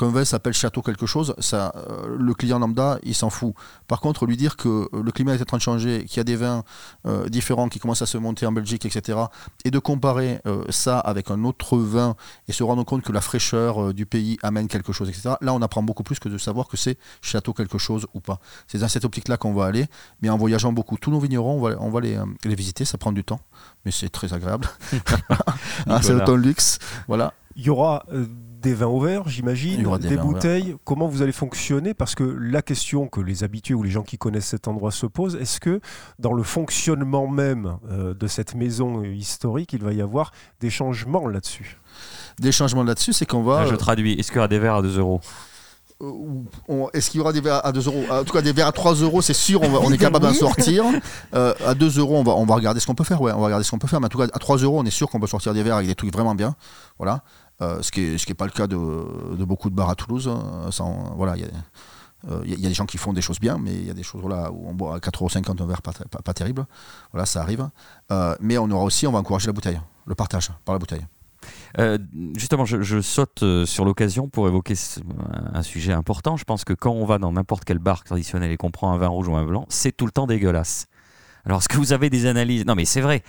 vin 0.00 0.24
s'appelle 0.24 0.52
château 0.52 0.80
quelque 0.80 1.06
chose, 1.06 1.34
ça, 1.38 1.72
euh, 1.76 2.16
le 2.16 2.34
client 2.34 2.60
lambda, 2.60 2.98
il 3.02 3.14
s'en 3.14 3.30
fout. 3.30 3.54
Par 3.88 4.00
contre, 4.00 4.26
lui 4.26 4.36
dire 4.36 4.56
que 4.56 4.88
le 4.92 5.10
climat 5.10 5.34
est 5.34 5.42
en 5.42 5.44
train 5.44 5.56
de 5.56 5.62
changer, 5.62 6.04
qu'il 6.04 6.18
y 6.18 6.20
a 6.20 6.24
des 6.24 6.36
vins 6.36 6.62
euh, 7.06 7.28
différents 7.28 7.68
qui 7.68 7.80
commencent 7.80 8.02
à 8.02 8.06
se 8.06 8.16
monter 8.16 8.46
en 8.46 8.52
Belgique, 8.52 8.86
etc., 8.86 9.18
et 9.64 9.70
de 9.72 9.78
comparer 9.80 10.40
euh, 10.46 10.64
ça 10.68 11.00
avec 11.00 11.30
un 11.32 11.42
autre 11.44 11.78
vin 11.78 12.14
et 12.46 12.52
se 12.52 12.62
rendre 12.62 12.84
compte 12.84 13.02
que 13.02 13.10
la 13.10 13.20
fraîcheur 13.20 13.92
du 13.92 14.06
pays 14.06 14.38
amène 14.42 14.68
quelque 14.68 14.92
chose, 14.92 15.08
etc., 15.08 15.34
là, 15.40 15.52
on 15.52 15.60
apprend 15.60 15.82
beaucoup 15.82 16.04
plus 16.04 16.20
que 16.20 16.28
de 16.28 16.38
savoir 16.38 16.68
que 16.68 16.76
c'est 16.76 16.96
château 17.22 17.52
quelque 17.52 17.78
chose 17.78 18.06
ou 18.14 18.20
pas. 18.20 18.38
C'est 18.68 18.78
dans 18.78 18.88
cette 18.88 19.04
optique-là 19.04 19.36
qu'on 19.36 19.52
va 19.52 19.66
aller, 19.66 19.86
mais 20.22 20.30
en 20.30 20.36
voyageant 20.36 20.72
beaucoup. 20.72 20.96
Tous 20.96 21.10
nos 21.10 21.18
vignerons, 21.18 21.58
on 21.58 21.60
va, 21.60 21.76
on 21.80 21.90
va 21.90 22.00
les, 22.00 22.18
les 22.44 22.54
visiter, 22.54 22.84
ça 22.84 22.98
prend 22.98 23.10
du 23.10 23.24
temps, 23.24 23.40
mais 23.84 23.90
c'est 23.90 24.10
très 24.10 24.32
agréable. 24.32 24.68
Ah, 25.86 26.02
c'est 26.02 26.12
un 26.12 26.36
luxe. 26.36 26.78
Voilà. 27.06 27.32
Il 27.58 27.66
y 27.66 27.70
aura 27.70 28.04
euh, 28.12 28.24
des 28.62 28.72
vins 28.72 28.86
ouverts, 28.86 29.28
j'imagine, 29.28 29.82
des, 29.98 30.16
bouteilles. 30.16 30.76
Comment 30.84 31.08
vous 31.08 31.22
allez 31.22 31.32
fonctionner? 31.32 31.92
Parce 31.92 32.14
que 32.14 32.22
la 32.22 32.62
question 32.62 33.08
que 33.08 33.20
les 33.20 33.42
habitués 33.42 33.74
ou 33.74 33.82
les 33.82 33.90
gens 33.90 34.04
qui 34.04 34.16
connaissent 34.16 34.46
cet 34.46 34.68
endroit 34.68 34.92
se 34.92 35.06
posent, 35.06 35.34
est-ce 35.34 35.58
que 35.58 35.80
dans 36.20 36.32
le 36.32 36.44
fonctionnement 36.44 37.26
même 37.26 37.78
euh, 37.90 38.14
de 38.14 38.26
cette 38.28 38.54
maison 38.54 39.02
historique, 39.02 39.72
il 39.72 39.82
va 39.82 39.92
y 39.92 40.00
avoir 40.00 40.30
des 40.60 40.70
changements 40.70 41.26
là-dessus? 41.26 41.80
Des 42.38 42.52
changements 42.52 42.84
là-dessus, 42.84 43.12
c'est 43.12 43.26
qu'on 43.26 43.42
va. 43.42 43.66
je 43.66 43.74
traduis. 43.74 44.12
Est-ce 44.12 44.28
qu'il 44.28 44.36
y 44.36 44.38
aura 44.38 44.48
des 44.48 44.60
verres 44.60 44.76
à 44.76 44.82
2 44.82 44.96
euros? 44.96 45.20
Euh, 46.00 46.86
est-ce 46.92 47.10
qu'il 47.10 47.18
y 47.18 47.20
aura 47.20 47.32
des 47.32 47.40
verres 47.40 47.66
à 47.66 47.72
2 47.72 47.86
euros? 47.86 48.04
En 48.08 48.22
tout 48.22 48.32
cas, 48.32 48.42
des 48.42 48.52
verres 48.52 48.68
à 48.68 48.72
3 48.72 48.94
euros, 48.94 49.20
c'est 49.20 49.34
sûr, 49.34 49.60
on, 49.62 49.92
est 49.92 49.98
capable 49.98 50.26
d'en 50.26 50.32
sortir. 50.32 50.84
à 51.32 51.74
2 51.74 51.98
euros, 51.98 52.18
on 52.18 52.22
va, 52.22 52.36
on 52.36 52.46
va 52.46 52.54
regarder 52.54 52.78
ce 52.78 52.86
qu'on 52.86 52.94
peut 52.94 53.02
faire. 53.02 53.20
Ouais, 53.20 53.32
on 53.32 53.40
va 53.40 53.46
regarder 53.46 53.64
ce 53.64 53.72
qu'on 53.72 53.80
peut 53.80 53.88
faire. 53.88 54.00
Mais 54.00 54.06
en 54.06 54.10
tout 54.10 54.18
cas, 54.18 54.28
à 54.32 54.38
3 54.38 54.58
euros, 54.58 54.78
on 54.78 54.84
est 54.84 54.90
sûr 54.90 55.10
qu'on 55.10 55.18
peut 55.18 55.26
sortir 55.26 55.54
des 55.54 55.64
verres 55.64 55.76
avec 55.76 55.88
des 55.88 55.96
trucs 55.96 56.12
vraiment 56.12 56.36
bien. 56.36 56.54
Voilà. 56.98 57.24
Euh, 57.60 57.82
ce 57.82 57.90
qui 57.90 58.00
n'est 58.00 58.34
pas 58.34 58.44
le 58.44 58.52
cas 58.52 58.66
de, 58.66 58.76
beaucoup 59.44 59.70
de 59.70 59.74
bars 59.74 59.90
à 59.90 59.94
Toulouse. 59.94 60.28
Hein. 60.28 60.70
Sans, 60.70 61.14
voilà, 61.16 61.36
il 61.36 61.42
y, 61.42 61.48
euh, 62.30 62.42
y, 62.44 62.66
a 62.66 62.68
des 62.68 62.74
gens 62.74 62.86
qui 62.86 62.98
font 62.98 63.12
des 63.12 63.20
choses 63.20 63.40
bien, 63.40 63.58
mais 63.58 63.74
il 63.74 63.86
y 63.86 63.90
a 63.90 63.94
des 63.94 64.02
choses 64.02 64.24
là 64.28 64.50
où 64.52 64.68
on 64.68 64.74
boit 64.74 64.96
à 64.96 64.98
4,50€ 64.98 65.62
un 65.62 65.66
verre 65.66 65.82
pas, 65.82 65.92
pas, 65.92 66.34
terrible. 66.34 66.66
Voilà, 67.12 67.26
ça 67.26 67.42
arrive. 67.42 67.68
Euh, 68.12 68.36
mais 68.40 68.58
on 68.58 68.70
aura 68.70 68.84
aussi, 68.84 69.06
on 69.06 69.12
va 69.12 69.18
encourager 69.18 69.48
la 69.48 69.52
bouteille, 69.52 69.80
le 70.06 70.14
partage 70.14 70.50
par 70.64 70.72
la 70.74 70.78
bouteille. 70.78 71.04
justement, 72.36 72.64
je, 72.64 72.82
je 72.82 73.00
saute 73.00 73.44
sur 73.64 73.84
l'occasion 73.84 74.28
pour 74.28 74.46
évoquer 74.46 74.74
un 75.52 75.62
sujet 75.62 75.92
important. 75.92 76.36
Je 76.36 76.44
pense 76.44 76.64
que 76.64 76.74
quand 76.74 76.92
on 76.92 77.06
va 77.06 77.18
dans 77.18 77.32
n'importe 77.32 77.64
quel 77.64 77.78
bar 77.78 78.04
traditionnel 78.04 78.52
et 78.52 78.56
qu'on 78.56 78.70
prend 78.70 78.92
un 78.92 78.98
vin 78.98 79.08
rouge 79.08 79.26
ou 79.26 79.34
un 79.34 79.44
blanc, 79.44 79.66
c'est 79.68 79.96
tout 79.96 80.06
le 80.06 80.12
temps 80.12 80.28
dégueulasse. 80.28 80.86
Alors, 81.44 81.58
est-ce 81.58 81.68
que 81.68 81.76
vous 81.76 81.92
avez 81.92 82.10
des 82.10 82.26
analyses? 82.26 82.66
Non, 82.66 82.74
mais 82.74 82.84
c'est 82.84 83.00
vrai. 83.00 83.22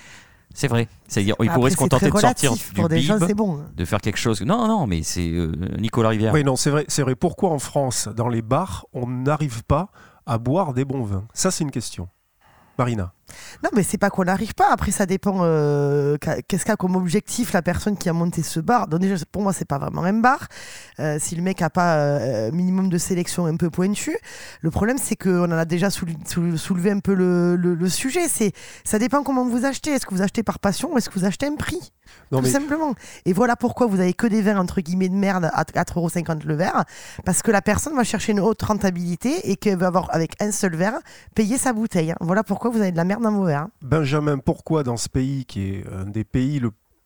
C'est 0.53 0.67
vrai. 0.67 0.87
C'est-à-dire, 1.07 1.35
il 1.41 1.49
pourrait 1.49 1.71
se 1.71 1.77
contenter 1.77 2.09
de 2.09 2.17
sortir 2.17 2.53
du 2.53 2.87
bib, 2.87 3.33
bon. 3.35 3.63
de 3.75 3.85
faire 3.85 4.01
quelque 4.01 4.17
chose. 4.17 4.41
Non, 4.41 4.67
non, 4.67 4.87
mais 4.87 5.03
c'est 5.03 5.29
euh, 5.29 5.51
Nicolas 5.77 6.09
Rivière. 6.09 6.33
Oui, 6.33 6.43
non, 6.43 6.55
c'est 6.55 6.69
vrai. 6.69 6.85
C'est 6.87 7.03
vrai. 7.03 7.15
Pourquoi 7.15 7.51
en 7.51 7.59
France, 7.59 8.07
dans 8.07 8.27
les 8.27 8.41
bars, 8.41 8.85
on 8.93 9.07
n'arrive 9.07 9.63
pas 9.63 9.89
à 10.25 10.37
boire 10.37 10.73
des 10.73 10.85
bons 10.85 11.03
vins? 11.03 11.25
Ça, 11.33 11.51
c'est 11.51 11.63
une 11.63 11.71
question. 11.71 12.09
Marina. 12.77 13.13
Non, 13.63 13.69
mais 13.75 13.83
c'est 13.83 13.97
pas 13.97 14.09
qu'on 14.09 14.25
n'arrive 14.25 14.53
pas. 14.53 14.71
Après, 14.71 14.91
ça 14.91 15.05
dépend. 15.05 15.39
Euh, 15.41 16.17
qu'est-ce 16.47 16.65
qu'a 16.65 16.75
comme 16.75 16.95
objectif 16.95 17.53
la 17.53 17.61
personne 17.61 17.97
qui 17.97 18.09
a 18.09 18.13
monté 18.13 18.43
ce 18.43 18.59
bar 18.59 18.87
Donc, 18.87 19.01
déjà, 19.01 19.15
pour 19.31 19.41
moi, 19.41 19.53
c'est 19.53 19.67
pas 19.67 19.77
vraiment 19.77 20.03
un 20.03 20.13
bar. 20.13 20.47
Euh, 20.99 21.17
si 21.19 21.35
le 21.35 21.41
mec 21.41 21.61
a 21.61 21.69
pas 21.69 21.95
euh, 21.95 22.51
minimum 22.51 22.89
de 22.89 22.97
sélection 22.97 23.45
un 23.45 23.55
peu 23.55 23.69
pointu, 23.69 24.17
le 24.61 24.71
problème, 24.71 24.97
c'est 24.97 25.15
qu'on 25.15 25.45
en 25.45 25.51
a 25.51 25.65
déjà 25.65 25.89
soulevé 25.89 26.91
un 26.91 26.99
peu 26.99 27.13
le, 27.13 27.55
le, 27.55 27.89
sujet. 27.89 28.27
C'est 28.27 28.51
ça 28.83 28.99
dépend 28.99 29.23
comment 29.23 29.47
vous 29.47 29.65
achetez. 29.65 29.91
Est-ce 29.91 30.05
que 30.05 30.13
vous 30.13 30.21
achetez 30.21 30.43
par 30.43 30.59
passion 30.59 30.93
ou 30.93 30.97
est-ce 30.97 31.09
que 31.09 31.19
vous 31.19 31.25
achetez 31.25 31.47
un 31.47 31.55
prix? 31.55 31.91
Tout 32.31 32.45
simplement. 32.45 32.93
Et 33.25 33.33
voilà 33.33 33.55
pourquoi 33.55 33.87
vous 33.87 33.99
avez 33.99 34.13
que 34.13 34.27
des 34.27 34.41
verres 34.41 34.59
entre 34.59 34.81
guillemets 34.81 35.09
de 35.09 35.15
merde 35.15 35.49
à 35.51 35.63
4,50€ 35.63 36.45
le 36.45 36.55
verre. 36.55 36.85
Parce 37.25 37.41
que 37.41 37.51
la 37.51 37.61
personne 37.61 37.95
va 37.95 38.03
chercher 38.03 38.33
une 38.33 38.39
haute 38.39 38.61
rentabilité 38.61 39.49
et 39.49 39.55
qu'elle 39.55 39.77
va 39.77 39.87
avoir, 39.87 40.13
avec 40.13 40.33
un 40.41 40.51
seul 40.51 40.75
verre, 40.75 40.99
payer 41.33 41.57
sa 41.57 41.73
bouteille. 41.73 42.13
Voilà 42.21 42.43
pourquoi 42.43 42.69
vous 42.69 42.81
avez 42.81 42.91
de 42.91 42.97
la 42.97 43.03
merde 43.03 43.18
Hein. 43.61 43.69
Benjamin, 43.81 44.37
pourquoi 44.37 44.83
dans 44.83 44.97
ce 44.97 45.09
pays 45.09 45.45
qui 45.45 45.69
est 45.69 45.85
un 45.91 46.05
des 46.05 46.23
pays 46.23 46.61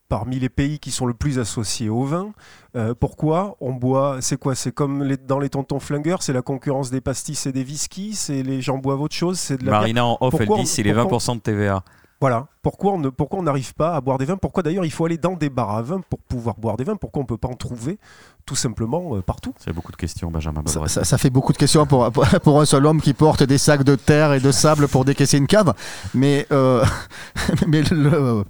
parmi 0.10 0.38
les 0.38 0.50
pays 0.50 0.78
qui 0.78 0.92
sont 0.92 1.08
le 1.08 1.16
plus 1.16 1.40
associés 1.40 1.90
au 1.90 2.04
vin. 2.04 2.34
Euh, 2.76 2.94
pourquoi 2.94 3.58
on 3.60 3.74
boit 3.74 4.18
C'est 4.22 4.38
quoi 4.38 4.54
C'est 4.54 4.72
comme 4.72 5.16
dans 5.28 5.40
les 5.40 5.50
tontons 5.50 5.80
flingueurs, 5.80 6.22
c'est 6.22 6.34
la 6.34 6.44
concurrence 6.44 6.92
des 6.92 7.02
pastis 7.02 7.48
et 7.48 7.52
des 7.52 7.64
whisky, 7.64 8.14
c'est 8.14 8.44
les 8.44 8.62
gens 8.62 8.78
boivent 8.78 9.02
autre 9.02 9.16
chose, 9.16 9.40
c'est 9.40 9.58
de 9.58 9.66
la 9.66 9.72
Marina 9.72 10.06
en 10.06 10.18
off, 10.22 10.36
elle 10.40 10.48
dit 10.50 10.68
c'est 10.68 10.84
les 10.84 10.94
20% 10.94 11.38
de 11.38 11.40
TVA. 11.40 11.84
Voilà. 12.22 12.48
Pourquoi 12.62 12.94
on 12.94 13.44
n'arrive 13.44 13.74
pas 13.74 13.96
à 13.96 14.02
boire 14.02 14.18
des 14.18 14.26
vins? 14.26 14.38
Pourquoi 14.38 14.64
d'ailleurs 14.64 14.86
il 14.86 14.92
faut 14.92 15.06
aller 15.06 15.18
dans 15.18 15.34
des 15.34 15.50
bars 15.50 15.72
à 15.72 15.82
vin 15.82 16.00
pour 16.10 16.20
pouvoir 16.20 16.56
boire 16.56 16.78
des 16.78 16.86
vins? 16.86 16.96
Pourquoi 16.96 17.22
on 17.22 17.24
ne 17.24 17.28
peut 17.28 17.38
pas 17.38 17.50
en 17.50 17.56
trouver 17.56 17.98
tout 18.46 18.56
simplement 18.56 19.16
euh, 19.16 19.22
partout 19.22 19.54
C'est 19.58 19.74
beaucoup 19.74 19.92
de 19.92 19.98
questions, 19.98 20.30
Benjamin. 20.30 20.64
Ça, 20.88 21.18
fait 21.18 21.30
beaucoup 21.30 21.54
de 21.54 21.58
questions 21.58 21.86
pour, 21.86 22.12
pour, 22.12 22.62
un 22.62 22.66
seul 22.66 22.86
homme 22.86 23.02
qui 23.02 23.14
porte 23.14 23.44
des 23.44 23.58
sacs 23.58 23.84
de 23.84 23.96
terre 23.96 24.34
et 24.34 24.40
de 24.40 24.52
sable 24.52 24.88
pour 24.88 25.06
décaisser 25.06 25.38
une 25.38 25.48
cave. 25.48 25.74
Mais, 26.14 26.46
euh, 26.52 26.84
mais 27.68 27.82
le, 27.84 28.44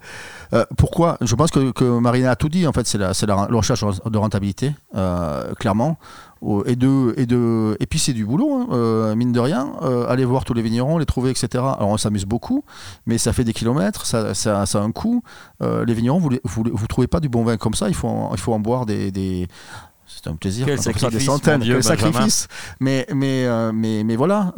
euh, 0.53 0.65
pourquoi? 0.77 1.17
Je 1.21 1.35
pense 1.35 1.51
que, 1.51 1.71
que, 1.71 1.83
Marina 1.99 2.31
a 2.31 2.35
tout 2.35 2.49
dit. 2.49 2.65
En 2.67 2.73
fait, 2.73 2.87
c'est 2.87 2.97
la, 2.97 3.13
la, 3.27 3.35
recherche 3.45 3.83
de 4.05 4.17
rentabilité, 4.17 4.73
clairement 5.59 5.97
et 6.65 6.75
de 6.75 7.77
et 7.79 7.85
puis 7.85 7.99
c'est 7.99 8.13
du 8.13 8.25
boulot 8.25 8.53
hein, 8.53 8.67
euh, 8.71 9.15
mine 9.15 9.31
de 9.31 9.39
rien 9.39 9.73
euh, 9.81 10.07
aller 10.09 10.25
voir 10.25 10.43
tous 10.43 10.53
les 10.53 10.61
vignerons 10.61 10.97
les 10.97 11.05
trouver 11.05 11.31
etc 11.31 11.47
alors 11.55 11.89
on 11.89 11.97
s'amuse 11.97 12.25
beaucoup 12.25 12.63
mais 13.05 13.17
ça 13.17 13.33
fait 13.33 13.43
des 13.43 13.53
kilomètres 13.53 14.05
ça, 14.05 14.33
ça, 14.33 14.61
a 14.61 14.77
un 14.77 14.91
coût. 14.91 15.23
Euh, 15.61 15.85
les 15.85 15.93
vignerons 15.93 16.19
vous, 16.19 16.31
vous, 16.43 16.63
vous 16.71 16.87
trouvez 16.87 17.07
pas 17.07 17.19
du 17.19 17.29
bon 17.29 17.43
vin 17.43 17.57
comme 17.57 17.73
ça 17.73 17.87
il 17.87 17.95
faut 17.95 18.07
en, 18.07 18.59
boire 18.59 18.85
des 18.85 19.47
c'est 20.05 20.27
un 20.27 20.35
plaisir. 20.35 20.65
Quel 20.65 20.81
sacrifice, 20.81 21.09
des 21.09 21.19
centaines, 21.19 21.61
Dieu, 21.61 21.75
quel 21.75 21.83
sacrifice. 21.83 22.47
Mais, 22.79 23.05
mais, 23.13 23.47
mais, 23.73 24.03
mais 24.03 24.15
voilà, 24.15 24.53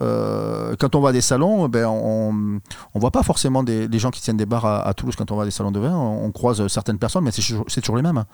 quand 0.79 0.95
on 0.95 1.01
va 1.01 1.09
à 1.09 1.13
des 1.13 1.21
salons, 1.21 1.69
ben 1.69 1.85
on, 1.87 2.59
on 2.93 2.99
voit 2.99 3.11
pas 3.11 3.23
forcément 3.23 3.63
des, 3.63 3.87
des 3.87 3.99
gens 3.99 4.11
qui 4.11 4.21
tiennent 4.21 4.37
des 4.37 4.45
bars 4.45 4.65
à, 4.65 4.93
Toulouse 4.93 5.15
quand 5.15 5.31
on 5.31 5.35
va 5.35 5.43
à 5.43 5.45
des 5.45 5.51
salons 5.51 5.71
de 5.71 5.79
vin. 5.79 5.95
On, 5.95 6.31
croise 6.31 6.67
certaines 6.67 6.97
personnes, 6.97 7.23
mais 7.23 7.31
c'est 7.31 7.81
toujours 7.81 7.95
les 7.97 8.01
mêmes. 8.01 8.25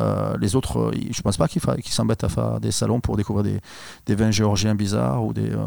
Euh, 0.00 0.36
les 0.40 0.54
autres, 0.54 0.78
euh, 0.78 0.92
je 0.94 1.18
ne 1.18 1.22
pense 1.22 1.36
pas 1.36 1.48
qu'ils 1.48 1.62
s'embêtent 1.92 2.24
à 2.24 2.28
faire 2.28 2.60
des 2.60 2.70
salons 2.70 3.00
pour 3.00 3.16
découvrir 3.16 3.44
des, 3.44 3.60
des 4.06 4.14
vins 4.14 4.30
géorgiens 4.30 4.74
bizarres 4.74 5.24
ou 5.24 5.32
des, 5.32 5.50
euh, 5.50 5.66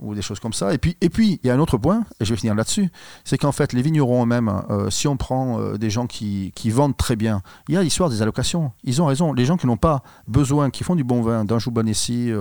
ou 0.00 0.14
des 0.14 0.22
choses 0.22 0.40
comme 0.40 0.52
ça. 0.52 0.72
Et 0.72 0.78
puis, 0.78 0.96
et 1.00 1.08
puis, 1.08 1.40
il 1.42 1.46
y 1.46 1.50
a 1.50 1.54
un 1.54 1.58
autre 1.58 1.76
point, 1.76 2.04
et 2.20 2.24
je 2.24 2.32
vais 2.32 2.38
finir 2.38 2.54
là-dessus, 2.54 2.90
c'est 3.24 3.38
qu'en 3.38 3.52
fait, 3.52 3.72
les 3.72 3.82
vignerons 3.82 4.24
eux-mêmes, 4.24 4.62
euh, 4.70 4.90
si 4.90 5.08
on 5.08 5.16
prend 5.16 5.60
euh, 5.60 5.76
des 5.76 5.90
gens 5.90 6.06
qui, 6.06 6.52
qui, 6.54 6.70
vendent 6.70 6.96
très 6.96 7.16
bien, 7.16 7.42
il 7.68 7.74
y 7.74 7.78
a 7.78 7.82
l'histoire 7.82 8.10
des 8.10 8.22
allocations. 8.22 8.72
Ils 8.84 9.02
ont 9.02 9.06
raison. 9.06 9.32
Les 9.32 9.44
gens 9.44 9.56
qui 9.56 9.66
n'ont 9.66 9.76
pas 9.76 10.02
besoin, 10.26 10.70
qui 10.70 10.84
font 10.84 10.94
du 10.94 11.04
bon 11.04 11.22
vin, 11.22 11.44
d'un 11.44 11.58
Joubanessi, 11.58 12.32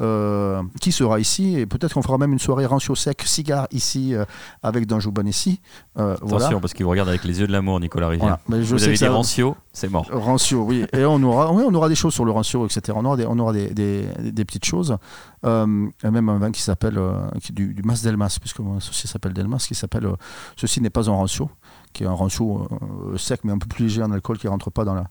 euh, 0.00 0.62
qui 0.80 0.92
sera 0.92 1.20
ici, 1.20 1.58
et 1.58 1.66
peut-être 1.66 1.94
qu'on 1.94 2.02
fera 2.02 2.18
même 2.18 2.32
une 2.32 2.38
soirée 2.38 2.66
rancio 2.66 2.94
sec, 2.94 3.22
cigare 3.24 3.66
ici, 3.72 4.14
avec 4.62 4.86
d'un 4.86 5.00
Joubanessi. 5.00 5.60
Attention, 5.96 6.60
parce 6.60 6.72
qu'ils 6.72 6.84
vous 6.84 6.90
regardent 6.90 7.10
avec 7.10 7.24
les 7.24 7.40
yeux 7.40 7.46
de 7.46 7.52
l'amour, 7.52 7.80
Nicolas 7.80 8.08
Rivière. 8.08 8.38
Mais 8.48 8.62
je 8.62 8.72
vous 8.72 8.78
sais 8.78 8.86
avez 8.86 8.96
dit 8.96 9.06
rancio, 9.06 9.56
c'est 9.72 9.90
mort. 9.90 10.08
Rancio, 10.10 10.62
oui. 10.62 10.84
et 10.92 11.04
on 11.04 11.22
aura, 11.22 11.52
oui, 11.52 11.64
on 11.66 11.74
aura 11.74 11.88
des 11.88 11.94
choses 11.94 12.14
sur 12.14 12.24
le 12.24 12.30
rancio, 12.30 12.66
etc. 12.66 12.96
On 12.96 13.04
aura 13.04 13.16
des, 13.16 13.26
on 13.26 13.38
aura 13.38 13.52
des, 13.52 13.68
des, 13.70 14.06
des 14.18 14.44
petites 14.44 14.64
choses. 14.64 14.96
même 15.42 15.92
un 16.28 16.38
vin 16.38 16.50
qui 16.50 16.62
s'appelle 16.62 16.93
euh, 16.98 17.28
du, 17.52 17.74
du, 17.74 17.82
Mas 17.82 18.02
Delmas, 18.02 18.38
puisque 18.40 18.60
mon 18.60 18.76
associé 18.76 19.08
s'appelle 19.08 19.32
Delmas, 19.32 19.64
qui 19.68 19.74
s'appelle 19.74 20.06
euh, 20.06 20.16
Ceci 20.56 20.80
n'est 20.80 20.90
pas 20.90 21.08
un 21.08 21.12
rancio, 21.12 21.50
qui 21.92 22.04
est 22.04 22.06
un 22.06 22.12
rancio 22.12 22.68
euh, 23.12 23.16
sec 23.16 23.40
mais 23.44 23.52
un 23.52 23.58
peu 23.58 23.66
plus 23.66 23.84
léger 23.84 24.02
en 24.02 24.10
alcool 24.10 24.38
qui 24.38 24.46
ne 24.46 24.50
rentre 24.50 24.70
pas 24.70 24.84
dans 24.84 24.94
la, 24.94 25.06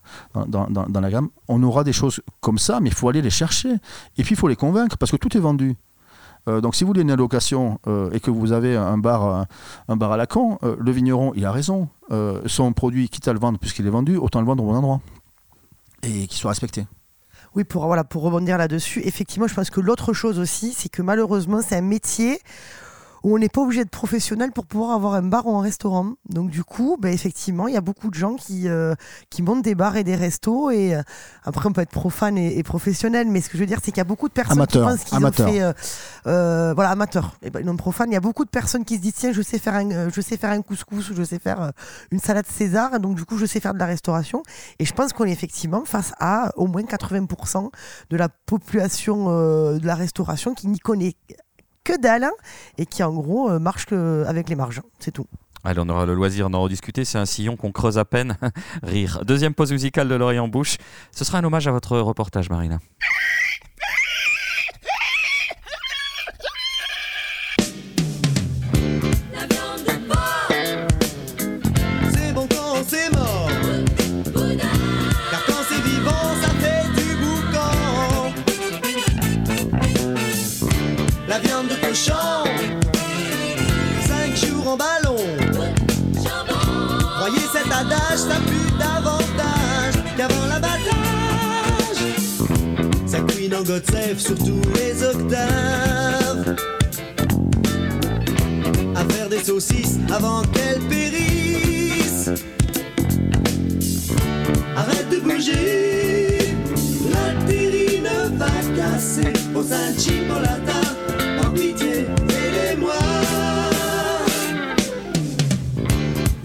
dans, 0.46 0.68
dans, 0.68 1.00
la 1.00 1.10
gamme. 1.10 1.28
On 1.48 1.62
aura 1.62 1.84
des 1.84 1.92
choses 1.92 2.20
comme 2.40 2.58
ça, 2.58 2.80
mais 2.80 2.88
il 2.90 2.94
faut 2.94 3.08
aller 3.08 3.22
les 3.22 3.30
chercher. 3.30 3.74
Et 4.16 4.22
puis 4.22 4.34
il 4.34 4.36
faut 4.36 4.48
les 4.48 4.56
convaincre, 4.56 4.96
parce 4.98 5.10
que 5.10 5.16
tout 5.16 5.36
est 5.36 5.40
vendu. 5.40 5.76
donc 6.46 6.74
si 6.74 6.84
vous 6.84 6.88
voulez 6.88 7.02
une 7.02 7.10
allocation 7.10 7.78
et 8.12 8.20
que 8.20 8.30
vous 8.30 8.52
avez 8.52 8.76
un 8.76 8.98
bar, 8.98 9.46
un 9.88 9.96
bar 9.96 10.12
à 10.12 10.16
la 10.16 10.26
con, 10.26 10.58
le 10.62 10.90
vigneron, 10.92 11.32
il 11.34 11.44
a 11.46 11.52
raison. 11.52 11.88
son 12.46 12.72
produit, 12.72 13.08
quitte 13.08 13.28
à 13.28 13.32
le 13.32 13.38
vendre 13.38 13.58
puisqu'il 13.58 13.86
est 13.86 13.90
vendu, 13.90 14.16
autant 14.16 14.40
le 14.40 14.46
vendre 14.46 14.62
au 14.62 14.66
bon 14.66 14.74
endroit. 14.74 15.00
Et 16.02 16.26
qu'il 16.26 16.38
soit 16.38 16.50
respecté. 16.50 16.86
Oui, 17.54 17.62
pour, 17.62 17.86
voilà, 17.86 18.02
pour 18.02 18.22
rebondir 18.22 18.58
là-dessus, 18.58 19.00
effectivement, 19.04 19.46
je 19.46 19.54
pense 19.54 19.70
que 19.70 19.80
l'autre 19.80 20.12
chose 20.12 20.40
aussi, 20.40 20.72
c'est 20.76 20.88
que 20.88 21.02
malheureusement, 21.02 21.60
c'est 21.62 21.76
un 21.76 21.82
métier 21.82 22.40
où 23.24 23.34
on 23.34 23.38
n'est 23.38 23.48
pas 23.48 23.62
obligé 23.62 23.82
d'être 23.82 23.90
professionnel 23.90 24.52
pour 24.52 24.66
pouvoir 24.66 24.90
avoir 24.90 25.14
un 25.14 25.22
bar 25.22 25.46
ou 25.46 25.56
un 25.56 25.62
restaurant. 25.62 26.12
Donc 26.28 26.50
du 26.50 26.62
coup, 26.62 26.98
bah, 27.00 27.10
effectivement, 27.10 27.66
il 27.66 27.74
y 27.74 27.76
a 27.76 27.80
beaucoup 27.80 28.10
de 28.10 28.14
gens 28.14 28.34
qui, 28.34 28.68
euh, 28.68 28.94
qui 29.30 29.40
montent 29.40 29.62
des 29.62 29.74
bars 29.74 29.96
et 29.96 30.04
des 30.04 30.14
restos. 30.14 30.70
Et 30.70 30.94
euh, 30.94 31.02
après, 31.42 31.66
on 31.66 31.72
peut 31.72 31.80
être 31.80 31.90
profane 31.90 32.36
et, 32.36 32.62
professionnel, 32.62 33.26
mais 33.28 33.40
ce 33.40 33.48
que 33.48 33.56
je 33.56 33.62
veux 33.62 33.66
dire, 33.66 33.78
c'est 33.82 33.92
qu'il 33.92 33.98
y 33.98 34.02
a 34.02 34.04
beaucoup 34.04 34.28
de 34.28 34.34
personnes 34.34 34.58
amateur, 34.58 34.82
qui 34.82 34.88
pensent 34.88 35.04
qu'ils 35.04 35.24
ont 35.24 35.32
fait... 35.32 35.74
Euh, 36.26 36.72
voilà, 36.74 36.90
amateur, 36.90 37.36
et 37.42 37.48
ben, 37.48 37.64
non 37.64 37.76
profane. 37.76 38.10
Il 38.10 38.14
y 38.14 38.18
a 38.18 38.20
beaucoup 38.20 38.44
de 38.44 38.50
personnes 38.50 38.84
qui 38.84 38.96
se 38.96 39.00
disent, 39.00 39.14
tiens, 39.14 39.32
je 39.32 39.40
sais 39.40 39.58
faire 39.58 39.74
un, 39.74 40.10
je 40.10 40.20
sais 40.20 40.36
faire 40.36 40.50
un 40.50 40.60
couscous, 40.60 41.12
je 41.14 41.22
sais 41.22 41.38
faire 41.38 41.72
une 42.10 42.20
salade 42.20 42.46
César, 42.46 43.00
donc 43.00 43.16
du 43.16 43.24
coup, 43.24 43.38
je 43.38 43.46
sais 43.46 43.58
faire 43.58 43.72
de 43.72 43.78
la 43.78 43.86
restauration. 43.86 44.42
Et 44.78 44.84
je 44.84 44.92
pense 44.92 45.14
qu'on 45.14 45.24
est 45.24 45.32
effectivement 45.32 45.84
face 45.86 46.12
à 46.20 46.52
au 46.56 46.66
moins 46.66 46.82
80% 46.82 47.70
de 48.10 48.16
la 48.18 48.28
population 48.28 49.28
de 49.28 49.86
la 49.86 49.94
restauration 49.94 50.52
qui 50.52 50.68
n'y 50.68 50.78
connaît 50.78 51.16
que 51.84 51.98
dalle 52.00 52.28
et 52.78 52.86
qui 52.86 53.02
en 53.02 53.12
gros 53.12 53.50
euh, 53.50 53.58
marche 53.58 53.86
avec 53.92 54.48
les 54.48 54.56
marges. 54.56 54.82
C'est 54.98 55.10
tout. 55.10 55.26
Allez, 55.66 55.80
on 55.82 55.88
aura 55.88 56.04
le 56.04 56.14
loisir 56.14 56.50
d'en 56.50 56.60
rediscuter. 56.62 57.06
C'est 57.06 57.16
un 57.16 57.24
sillon 57.24 57.56
qu'on 57.56 57.72
creuse 57.72 57.96
à 57.96 58.04
peine. 58.04 58.36
Rire. 58.82 59.22
Deuxième 59.24 59.54
pause 59.54 59.72
musicale 59.72 60.08
de 60.08 60.14
Lorient 60.14 60.46
Bouche. 60.46 60.76
Ce 61.10 61.24
sera 61.24 61.38
un 61.38 61.44
hommage 61.44 61.66
à 61.66 61.72
votre 61.72 61.98
reportage, 61.98 62.50
Marina. 62.50 62.80
Ça 87.90 88.36
plus 88.46 88.70
davantage 88.78 89.94
qu'avant 90.16 90.46
l'abattage. 90.46 90.84
Ça 93.06 93.20
couine 93.20 93.54
en 93.54 93.62
Godsef 93.62 94.18
sur 94.18 94.36
tous 94.38 94.62
les 94.74 95.02
octaves. 95.02 96.56
À 98.94 99.04
faire 99.12 99.28
des 99.28 99.42
saucisses 99.42 99.98
avant 100.12 100.42
qu'elles 100.52 100.82
périssent. 100.88 102.30
Arrête 104.76 105.08
de 105.10 105.18
bouger, 105.18 106.54
la 107.10 107.46
terrine 107.46 108.08
va 108.36 108.46
casser 108.76 109.32
au 109.54 109.62
San 109.62 109.94
Chimolata. 109.98 110.80
En 111.44 111.50
pitié, 111.50 112.06
aidez-moi. 112.28 112.94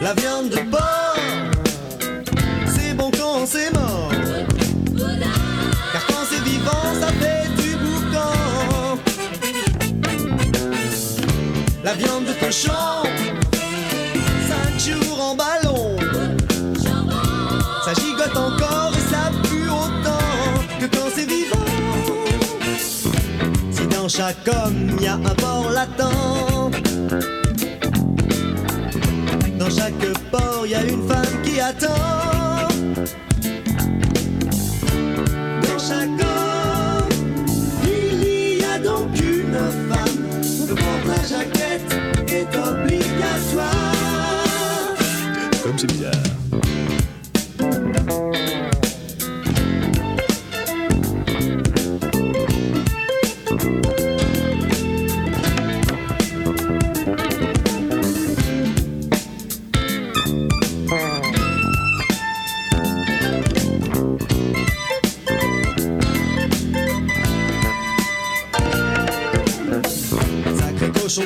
La 0.02 0.14
viande 0.14 0.50
de 0.50 0.70
porc 0.72 1.09
c'est 3.52 3.74
mort. 3.74 4.12
Car 5.91 6.06
quand 6.08 6.24
c'est 6.30 6.43
vivant, 6.43 6.88
ça 7.02 7.08
fait 7.22 7.47
du 7.60 7.76
boucan. 7.84 9.00
La 11.84 11.93
viande 11.93 12.26
de 12.26 12.34
cochon, 12.34 13.04
cinq 14.50 14.80
jours 14.80 15.20
en 15.20 15.36
ballon. 15.36 15.97
Ça 17.86 17.93
gigote 17.95 18.38
encore 18.38 18.91
et 19.00 19.06
ça 19.14 19.32
pue 19.43 19.68
autant 19.68 20.28
que 20.80 20.86
quand 20.86 21.10
c'est 21.16 21.26
vivant. 21.26 21.72
Si 23.72 23.88
dans 23.88 24.08
chaque 24.08 24.47
homme 24.47 24.95
y 25.02 25.08
a 25.08 25.16
un 25.16 25.36
port 25.43 25.72
latent. 25.72 26.72
Dans 29.58 29.70
chaque 29.70 30.06
port, 30.32 30.68
y 30.68 30.76
a 30.76 30.84
une 30.84 31.08
femme 31.08 31.41
qui 31.43 31.60
attend. 31.60 32.29
Comme 45.64 45.78
c'est. 45.78 46.29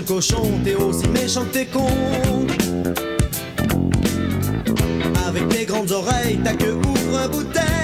Cochon, 0.01 0.03
cochon, 0.05 0.59
t'es 0.63 0.75
aussi 0.75 1.07
méchant 1.07 1.45
que 1.45 1.53
t'es 1.53 1.65
con. 1.65 1.87
Avec 5.27 5.49
tes 5.49 5.65
grandes 5.65 5.91
oreilles, 5.91 6.39
ta 6.43 6.53
queue 6.53 6.75
ouvre 6.75 7.19
un 7.19 7.27
bouteille. 7.27 7.82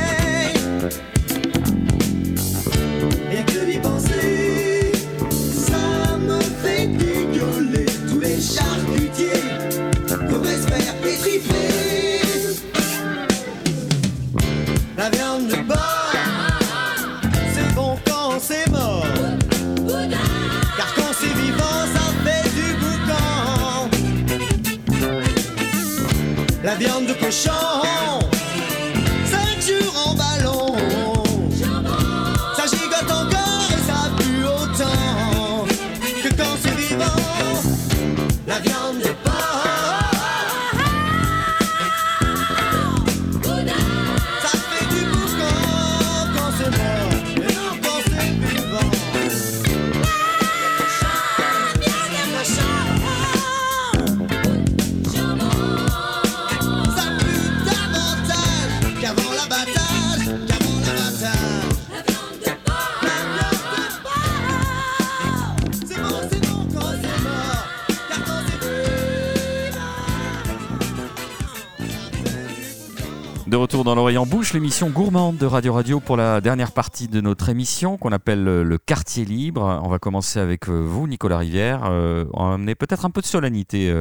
Dans 73.90 73.96
l'Orient 73.96 74.28
Bouche, 74.28 74.54
l'émission 74.54 74.92
gourmande 74.92 75.38
de 75.38 75.48
Radio 75.48 75.74
Radio 75.74 76.00
pour 76.00 76.16
la 76.16 76.42
dernière 76.42 76.74
partie 76.74 77.08
de 77.08 77.22
notre 77.22 77.50
émission 77.50 77.98
qu'on 77.98 78.12
appelle 78.12 78.48
euh, 78.48 78.64
le 78.64 78.78
quartier 78.78 79.26
libre. 79.26 79.82
On 79.84 79.90
va 79.90 79.98
commencer 79.98 80.40
avec 80.40 80.70
euh, 80.70 80.86
vous, 80.86 81.08
Nicolas 81.08 81.40
Rivière. 81.40 81.86
Euh, 81.90 82.26
on 82.36 82.50
va 82.50 82.54
amener 82.54 82.76
peut-être 82.76 83.06
un 83.06 83.10
peu 83.10 83.22
de 83.22 83.26
solennité 83.26 83.92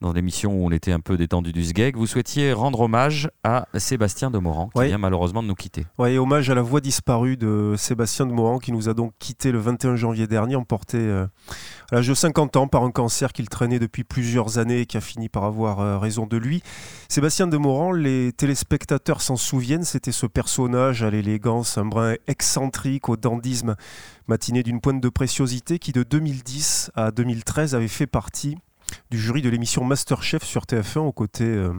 dans 0.00 0.12
l'émission 0.12 0.52
où 0.52 0.66
on 0.66 0.70
était 0.70 0.92
un 0.92 1.00
peu 1.00 1.16
détendu 1.16 1.52
du 1.52 1.64
sgeg. 1.64 1.96
Vous 1.96 2.06
souhaitiez 2.06 2.52
rendre 2.52 2.80
hommage 2.80 3.30
à 3.44 3.66
Sébastien 3.76 4.30
de 4.30 4.38
Morand, 4.38 4.68
qui 4.74 4.80
Oui. 4.80 4.86
vient 4.88 4.98
malheureusement 4.98 5.42
de 5.42 5.48
nous 5.48 5.54
quitter. 5.54 5.86
Et 6.06 6.18
hommage 6.18 6.50
à 6.50 6.54
la 6.54 6.62
voix 6.62 6.80
disparue 6.80 7.36
de 7.36 7.74
Sébastien 7.76 8.26
de 8.26 8.32
Morand 8.32 8.58
qui 8.58 8.72
nous 8.72 8.88
a 8.88 8.94
donc 8.94 9.12
quitté 9.18 9.52
le 9.52 9.58
21 9.58 9.96
janvier 9.96 10.26
dernier, 10.26 10.56
emporté 10.56 10.98
euh, 10.98 11.26
à 11.90 11.96
l'âge 11.96 12.08
de 12.08 12.14
50 12.14 12.56
ans 12.56 12.68
par 12.68 12.82
un 12.84 12.90
cancer 12.90 13.32
qu'il 13.32 13.48
traînait 13.48 13.78
depuis 13.78 14.04
plusieurs 14.04 14.58
années 14.58 14.80
et 14.80 14.86
qui 14.86 14.96
a 14.96 15.00
fini 15.00 15.28
par 15.28 15.44
avoir 15.44 15.80
euh, 15.80 15.98
raison 15.98 16.26
de 16.26 16.36
lui. 16.36 16.62
Sébastien 17.08 17.46
de 17.46 17.56
Morand, 17.56 17.92
les 17.92 18.32
téléspectateurs 18.32 19.22
s'en 19.22 19.36
souviennent, 19.36 19.84
c'était 19.84 20.12
ce 20.12 20.26
personnage 20.26 21.02
à 21.02 21.10
l'élégance, 21.10 21.78
un 21.78 21.84
brin 21.86 22.14
excentrique, 22.26 23.08
au 23.08 23.16
dandisme 23.16 23.76
matiné 24.28 24.62
d'une 24.62 24.80
pointe 24.80 25.00
de 25.00 25.08
préciosité 25.08 25.78
qui 25.78 25.92
de 25.92 26.02
2010 26.02 26.90
à 26.94 27.10
2013 27.10 27.74
avait 27.74 27.88
fait 27.88 28.06
partie 28.06 28.56
du 29.10 29.18
jury 29.18 29.42
de 29.42 29.48
l'émission 29.48 29.84
Masterchef 29.84 30.44
sur 30.44 30.62
TF1 30.64 31.00
aux 31.00 31.12
côtés 31.12 31.44
euh, 31.44 31.72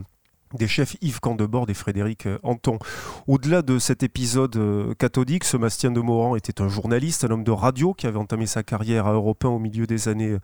des 0.53 0.67
chefs 0.67 0.95
Yves 1.01 1.19
Candebord 1.19 1.69
et 1.69 1.73
Frédéric 1.73 2.25
euh, 2.25 2.39
Anton. 2.43 2.79
Au-delà 3.27 3.61
de 3.61 3.79
cet 3.79 4.01
épisode 4.01 4.55
euh, 4.55 4.93
cathodique, 4.93 5.43
Sébastien 5.43 5.91
de 5.91 5.99
Morand 5.99 6.35
était 6.35 6.61
un 6.61 6.69
journaliste, 6.69 7.25
un 7.25 7.31
homme 7.31 7.43
de 7.43 7.51
radio 7.51 7.93
qui 7.93 8.07
avait 8.07 8.17
entamé 8.17 8.45
sa 8.45 8.63
carrière 8.63 9.07
à 9.07 9.13
Europe 9.13 9.43
1 9.43 9.49
au 9.49 9.59
milieu 9.59 9.87
des 9.87 10.07
années 10.07 10.37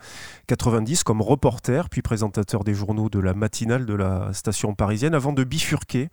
90 0.47 1.03
comme 1.03 1.21
reporter, 1.21 1.89
puis 1.89 2.01
présentateur 2.01 2.63
des 2.63 2.73
journaux 2.73 3.09
de 3.09 3.19
la 3.19 3.33
matinale 3.33 3.85
de 3.85 3.93
la 3.93 4.33
station 4.33 4.75
parisienne, 4.75 5.15
avant 5.15 5.31
de 5.31 5.43
bifurquer 5.43 6.09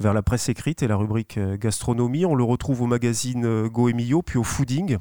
vers 0.00 0.14
la 0.14 0.22
presse 0.22 0.48
écrite 0.48 0.82
et 0.82 0.88
la 0.88 0.96
rubrique 0.96 1.38
gastronomie. 1.38 2.26
On 2.26 2.34
le 2.34 2.44
retrouve 2.44 2.82
au 2.82 2.86
magazine 2.86 3.68
Goemio, 3.68 4.22
puis 4.22 4.38
au 4.38 4.44
Fooding, 4.44 4.98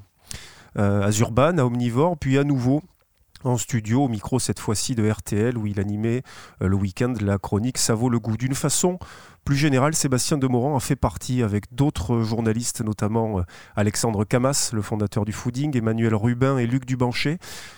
à 0.75 1.11
Zurban, 1.11 1.57
à 1.57 1.63
Omnivore, 1.65 2.17
puis 2.17 2.37
à 2.37 2.43
nouveau 2.43 2.83
en 3.43 3.57
studio, 3.57 4.03
au 4.03 4.07
micro 4.07 4.39
cette 4.39 4.59
fois-ci 4.59 4.95
de 4.95 5.09
RTL, 5.09 5.57
où 5.57 5.67
il 5.67 5.79
animait 5.79 6.23
euh, 6.61 6.67
le 6.67 6.75
week-end 6.75 7.13
la 7.21 7.37
chronique 7.37 7.77
Ça 7.77 7.93
vaut 7.93 8.09
le 8.09 8.19
goût. 8.19 8.37
D'une 8.37 8.55
façon 8.55 8.99
plus 9.47 9.55
général, 9.55 9.95
Sébastien 9.95 10.37
Demorand 10.37 10.75
a 10.75 10.81
fait 10.81 10.97
partie 10.97 11.41
avec 11.41 11.73
d'autres 11.73 12.19
journalistes, 12.19 12.81
notamment 12.81 13.39
euh, 13.39 13.43
Alexandre 13.77 14.25
Camas, 14.25 14.71
le 14.73 14.81
fondateur 14.81 15.23
du 15.23 15.31
Fooding, 15.31 15.77
Emmanuel 15.77 16.13
Rubin 16.15 16.57
et 16.57 16.67
Luc 16.67 16.83
Dubanchet, 16.83 17.37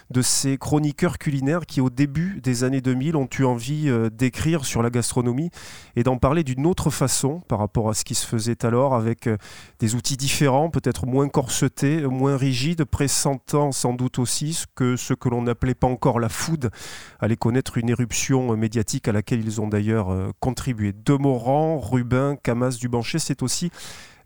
de 0.09 0.23
ces 0.23 0.57
chroniqueurs 0.57 1.19
culinaires 1.19 1.67
qui, 1.67 1.79
au 1.79 1.91
début 1.91 2.41
des 2.41 2.63
années 2.63 2.81
2000, 2.81 3.15
ont 3.15 3.29
eu 3.37 3.43
envie 3.43 3.87
euh, 3.87 4.09
d'écrire 4.09 4.65
sur 4.65 4.81
la 4.81 4.89
gastronomie 4.89 5.51
et 5.95 6.01
d'en 6.01 6.17
parler 6.17 6.43
d'une 6.43 6.65
autre 6.65 6.89
façon 6.89 7.41
par 7.47 7.59
rapport 7.59 7.87
à 7.87 7.93
ce 7.93 8.03
qui 8.03 8.15
se 8.15 8.25
faisait 8.25 8.65
alors, 8.65 8.95
avec 8.95 9.27
euh, 9.27 9.37
des 9.77 9.93
outils 9.93 10.17
différents, 10.17 10.71
peut-être 10.71 11.05
moins 11.05 11.29
corsetés, 11.29 12.01
moins 12.01 12.35
rigides, 12.35 12.83
pressentant 12.83 13.71
sans 13.71 13.93
doute 13.93 14.17
aussi 14.17 14.63
que 14.73 14.95
ce 14.95 15.13
que 15.13 15.29
l'on 15.29 15.43
n'appelait 15.43 15.75
pas 15.75 15.85
encore 15.85 16.19
la 16.19 16.29
food 16.29 16.71
allait 17.19 17.37
connaître 17.37 17.77
une 17.77 17.89
éruption 17.89 18.57
médiatique 18.57 19.07
à 19.07 19.11
laquelle 19.11 19.45
ils 19.45 19.61
ont 19.61 19.67
d'ailleurs 19.67 20.31
contribué. 20.39 20.95
Demorand 21.05 21.58
Rubin, 21.77 22.35
Camas, 22.41 22.77
Dubancher, 22.79 23.19
c'est 23.19 23.43
aussi 23.43 23.71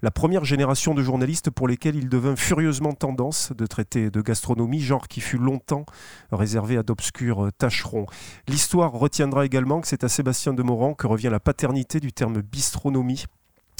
la 0.01 0.11
première 0.11 0.43
génération 0.43 0.93
de 0.93 1.01
journalistes 1.01 1.49
pour 1.49 1.67
lesquels 1.67 1.95
il 1.95 2.09
devint 2.09 2.35
furieusement 2.35 2.91
tendance 2.91 3.53
de 3.57 3.65
traiter 3.65 4.11
de 4.11 4.21
gastronomie, 4.21 4.81
genre 4.81 5.07
qui 5.07 5.21
fut 5.21 5.37
longtemps 5.37 5.85
réservé 6.31 6.77
à 6.77 6.83
d'obscurs 6.83 7.49
tâcherons. 7.57 8.05
L'histoire 8.47 8.91
retiendra 8.91 9.45
également 9.45 9.79
que 9.81 9.87
c'est 9.87 10.03
à 10.03 10.09
Sébastien 10.09 10.53
de 10.53 10.61
Morand 10.61 10.93
que 10.93 11.07
revient 11.07 11.29
la 11.31 11.39
paternité 11.39 11.99
du 11.99 12.11
terme 12.11 12.41
bistronomie 12.41 13.25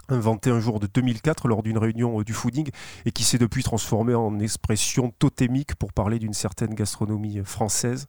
inventé 0.10 0.50
un 0.50 0.60
jour 0.60 0.80
de 0.80 0.88
2004 0.88 1.48
lors 1.48 1.64
d'une 1.64 1.78
réunion 1.78 2.20
euh, 2.20 2.24
du 2.24 2.34
fooding 2.34 2.70
et 3.06 3.12
qui 3.12 3.24
s'est 3.24 3.38
depuis 3.38 3.64
transformé 3.64 4.14
en 4.14 4.40
expression 4.40 5.12
totémique 5.18 5.76
pour 5.76 5.94
parler 5.94 6.20
d'une 6.20 6.34
certaine 6.34 6.74
gastronomie 6.74 7.40
euh, 7.40 7.44
française. 7.44 8.08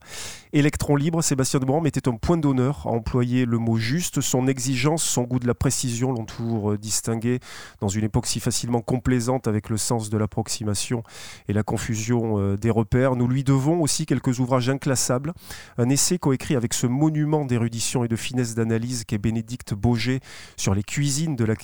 Électron 0.52 0.96
libre, 0.96 1.22
Sébastien 1.22 1.60
de 1.60 1.66
Morand 1.66 1.80
mettait 1.80 2.08
un 2.08 2.16
point 2.16 2.36
d'honneur 2.36 2.86
à 2.86 2.90
employer 2.90 3.44
le 3.44 3.58
mot 3.58 3.76
juste. 3.76 4.20
Son 4.20 4.46
exigence, 4.46 5.02
son 5.02 5.22
goût 5.22 5.38
de 5.38 5.46
la 5.46 5.54
précision 5.54 6.12
l'ont 6.12 6.24
toujours 6.24 6.72
euh, 6.72 6.78
distingué 6.78 7.38
dans 7.80 7.88
une 7.88 8.04
époque 8.04 8.26
si 8.26 8.40
facilement 8.40 8.80
complaisante 8.80 9.46
avec 9.46 9.68
le 9.68 9.76
sens 9.76 10.10
de 10.10 10.18
l'approximation 10.18 11.02
et 11.48 11.52
la 11.52 11.62
confusion 11.62 12.54
des 12.56 12.70
repères. 12.70 13.16
Nous 13.16 13.28
lui 13.28 13.44
devons 13.44 13.80
aussi 13.80 14.06
quelques 14.06 14.38
ouvrages 14.40 14.68
inclassables. 14.68 15.32
Un 15.78 15.88
essai 15.88 16.18
coécrit 16.18 16.56
avec 16.56 16.74
ce 16.74 16.86
monument 16.86 17.44
d'érudition 17.44 18.04
et 18.04 18.08
de 18.08 18.16
finesse 18.16 18.54
d'analyse 18.54 19.04
qu'est 19.04 19.18
Bénédicte 19.18 19.74
Boger 19.74 20.20
sur 20.56 20.74
les 20.74 20.82
cuisines 20.82 21.36
de 21.36 21.44
la 21.44 21.56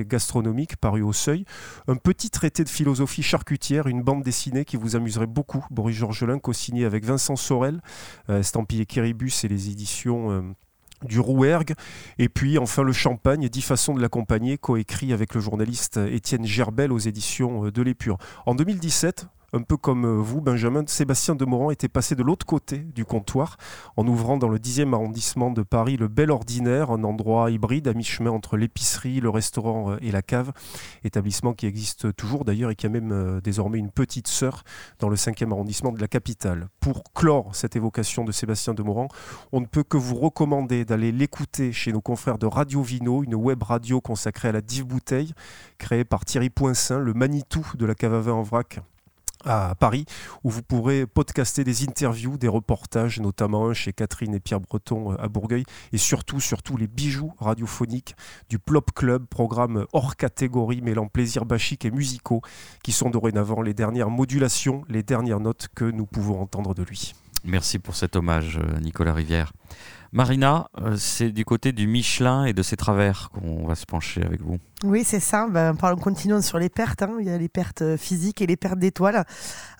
gastronomique 0.00 0.76
paru 0.76 1.02
au 1.02 1.12
seuil, 1.12 1.44
un 1.88 1.96
petit 1.96 2.30
traité 2.30 2.64
de 2.64 2.68
philosophie 2.68 3.22
charcutière, 3.22 3.86
une 3.86 4.02
bande 4.02 4.22
dessinée 4.22 4.64
qui 4.64 4.76
vous 4.76 4.96
amuserait 4.96 5.26
beaucoup, 5.26 5.64
Boris 5.70 5.96
Georgelin, 5.96 6.38
co-signé 6.38 6.84
avec 6.84 7.04
Vincent 7.04 7.36
Sorel, 7.36 7.80
euh, 8.30 8.40
estampillé 8.40 8.86
Kéribus 8.86 9.44
et 9.44 9.48
les 9.48 9.70
éditions 9.70 10.30
euh, 10.30 10.42
du 11.02 11.20
Rouergue, 11.20 11.74
et 12.18 12.28
puis 12.28 12.58
enfin 12.58 12.82
le 12.82 12.92
champagne, 12.92 13.48
dix 13.48 13.62
façons 13.62 13.94
de 13.94 14.00
l'accompagner, 14.00 14.58
coécrit 14.58 15.12
avec 15.12 15.34
le 15.34 15.40
journaliste 15.40 15.98
Étienne 15.98 16.46
Gerbel 16.46 16.92
aux 16.92 16.98
éditions 16.98 17.66
euh, 17.66 17.70
de 17.70 17.82
l'Épure. 17.82 18.18
En 18.46 18.54
2017, 18.54 19.26
un 19.54 19.62
peu 19.62 19.76
comme 19.76 20.04
euh, 20.04 20.20
vous, 20.20 20.40
Benjamin, 20.40 20.82
Sébastien 20.86 21.36
Demorand 21.36 21.70
était 21.70 21.88
passé 21.88 22.16
de 22.16 22.24
l'autre 22.24 22.44
côté 22.44 22.78
du 22.78 23.04
comptoir 23.04 23.56
en 23.96 24.06
ouvrant 24.06 24.36
dans 24.36 24.48
le 24.48 24.58
10e 24.58 24.92
arrondissement 24.92 25.52
de 25.52 25.62
Paris 25.62 25.96
le 25.96 26.08
Bel 26.08 26.32
Ordinaire, 26.32 26.90
un 26.90 27.04
endroit 27.04 27.52
hybride 27.52 27.86
à 27.86 27.94
mi-chemin 27.94 28.32
entre 28.32 28.56
l'épicerie, 28.56 29.20
le 29.20 29.30
restaurant 29.30 29.92
euh, 29.92 29.96
et 30.00 30.10
la 30.10 30.22
cave. 30.22 30.52
Établissement 31.04 31.52
qui 31.52 31.66
existe 31.66 32.16
toujours 32.16 32.44
d'ailleurs 32.44 32.72
et 32.72 32.74
qui 32.74 32.86
a 32.86 32.88
même 32.88 33.12
euh, 33.12 33.40
désormais 33.40 33.78
une 33.78 33.92
petite 33.92 34.26
sœur 34.26 34.64
dans 34.98 35.08
le 35.08 35.14
5e 35.14 35.52
arrondissement 35.52 35.92
de 35.92 36.00
la 36.00 36.08
capitale. 36.08 36.66
Pour 36.80 37.04
clore 37.14 37.54
cette 37.54 37.76
évocation 37.76 38.24
de 38.24 38.32
Sébastien 38.32 38.74
Demorand, 38.74 39.08
on 39.52 39.60
ne 39.60 39.66
peut 39.66 39.84
que 39.84 39.96
vous 39.96 40.16
recommander 40.16 40.84
d'aller 40.84 41.12
l'écouter 41.12 41.72
chez 41.72 41.92
nos 41.92 42.00
confrères 42.00 42.38
de 42.38 42.46
Radio 42.46 42.82
Vino, 42.82 43.22
une 43.22 43.36
web 43.36 43.62
radio 43.62 44.00
consacrée 44.00 44.48
à 44.48 44.52
la 44.52 44.60
dive 44.60 44.84
bouteille, 44.84 45.32
créée 45.78 46.04
par 46.04 46.24
Thierry 46.24 46.50
Poinsin, 46.50 46.98
le 46.98 47.14
Manitou 47.14 47.64
de 47.76 47.86
la 47.86 47.94
cave 47.94 48.14
à 48.14 48.20
vin 48.20 48.32
en 48.32 48.42
vrac 48.42 48.80
à 49.44 49.74
Paris, 49.74 50.06
où 50.42 50.50
vous 50.50 50.62
pourrez 50.62 51.06
podcaster 51.06 51.64
des 51.64 51.84
interviews, 51.84 52.36
des 52.36 52.48
reportages, 52.48 53.20
notamment 53.20 53.72
chez 53.72 53.92
Catherine 53.92 54.34
et 54.34 54.40
Pierre 54.40 54.60
Breton 54.60 55.12
euh, 55.12 55.16
à 55.22 55.28
Bourgueil, 55.28 55.64
et 55.92 55.98
surtout, 55.98 56.40
surtout 56.40 56.76
les 56.76 56.86
bijoux 56.86 57.32
radiophoniques 57.38 58.16
du 58.48 58.58
Plop 58.58 58.92
Club, 58.94 59.26
programme 59.26 59.86
hors 59.92 60.16
catégorie 60.16 60.80
mêlant 60.80 61.06
plaisir 61.06 61.44
bachique 61.44 61.84
et 61.84 61.90
musicaux, 61.90 62.42
qui 62.82 62.92
sont 62.92 63.10
dorénavant 63.10 63.62
les 63.62 63.74
dernières 63.74 64.10
modulations, 64.10 64.84
les 64.88 65.02
dernières 65.02 65.40
notes 65.40 65.68
que 65.74 65.84
nous 65.84 66.06
pouvons 66.06 66.40
entendre 66.40 66.74
de 66.74 66.82
lui. 66.82 67.14
Merci 67.44 67.78
pour 67.78 67.94
cet 67.94 68.16
hommage, 68.16 68.58
euh, 68.58 68.80
Nicolas 68.80 69.12
Rivière. 69.12 69.52
Marina, 70.14 70.68
euh, 70.80 70.94
c'est 70.96 71.30
du 71.30 71.44
côté 71.44 71.72
du 71.72 71.88
Michelin 71.88 72.44
et 72.44 72.52
de 72.52 72.62
ses 72.62 72.76
travers 72.76 73.30
qu'on 73.30 73.66
va 73.66 73.74
se 73.74 73.84
pencher 73.84 74.22
avec 74.22 74.40
vous. 74.42 74.58
Oui, 74.84 75.02
c'est 75.04 75.18
ça. 75.18 75.48
Ben, 75.50 75.74
parlons, 75.74 75.96
continuons 75.96 76.40
sur 76.40 76.60
les 76.60 76.68
pertes. 76.68 77.02
Hein. 77.02 77.16
Il 77.18 77.26
y 77.26 77.30
a 77.30 77.36
les 77.36 77.48
pertes 77.48 77.82
euh, 77.82 77.96
physiques 77.96 78.40
et 78.40 78.46
les 78.46 78.54
pertes 78.54 78.78
d'étoiles. 78.78 79.24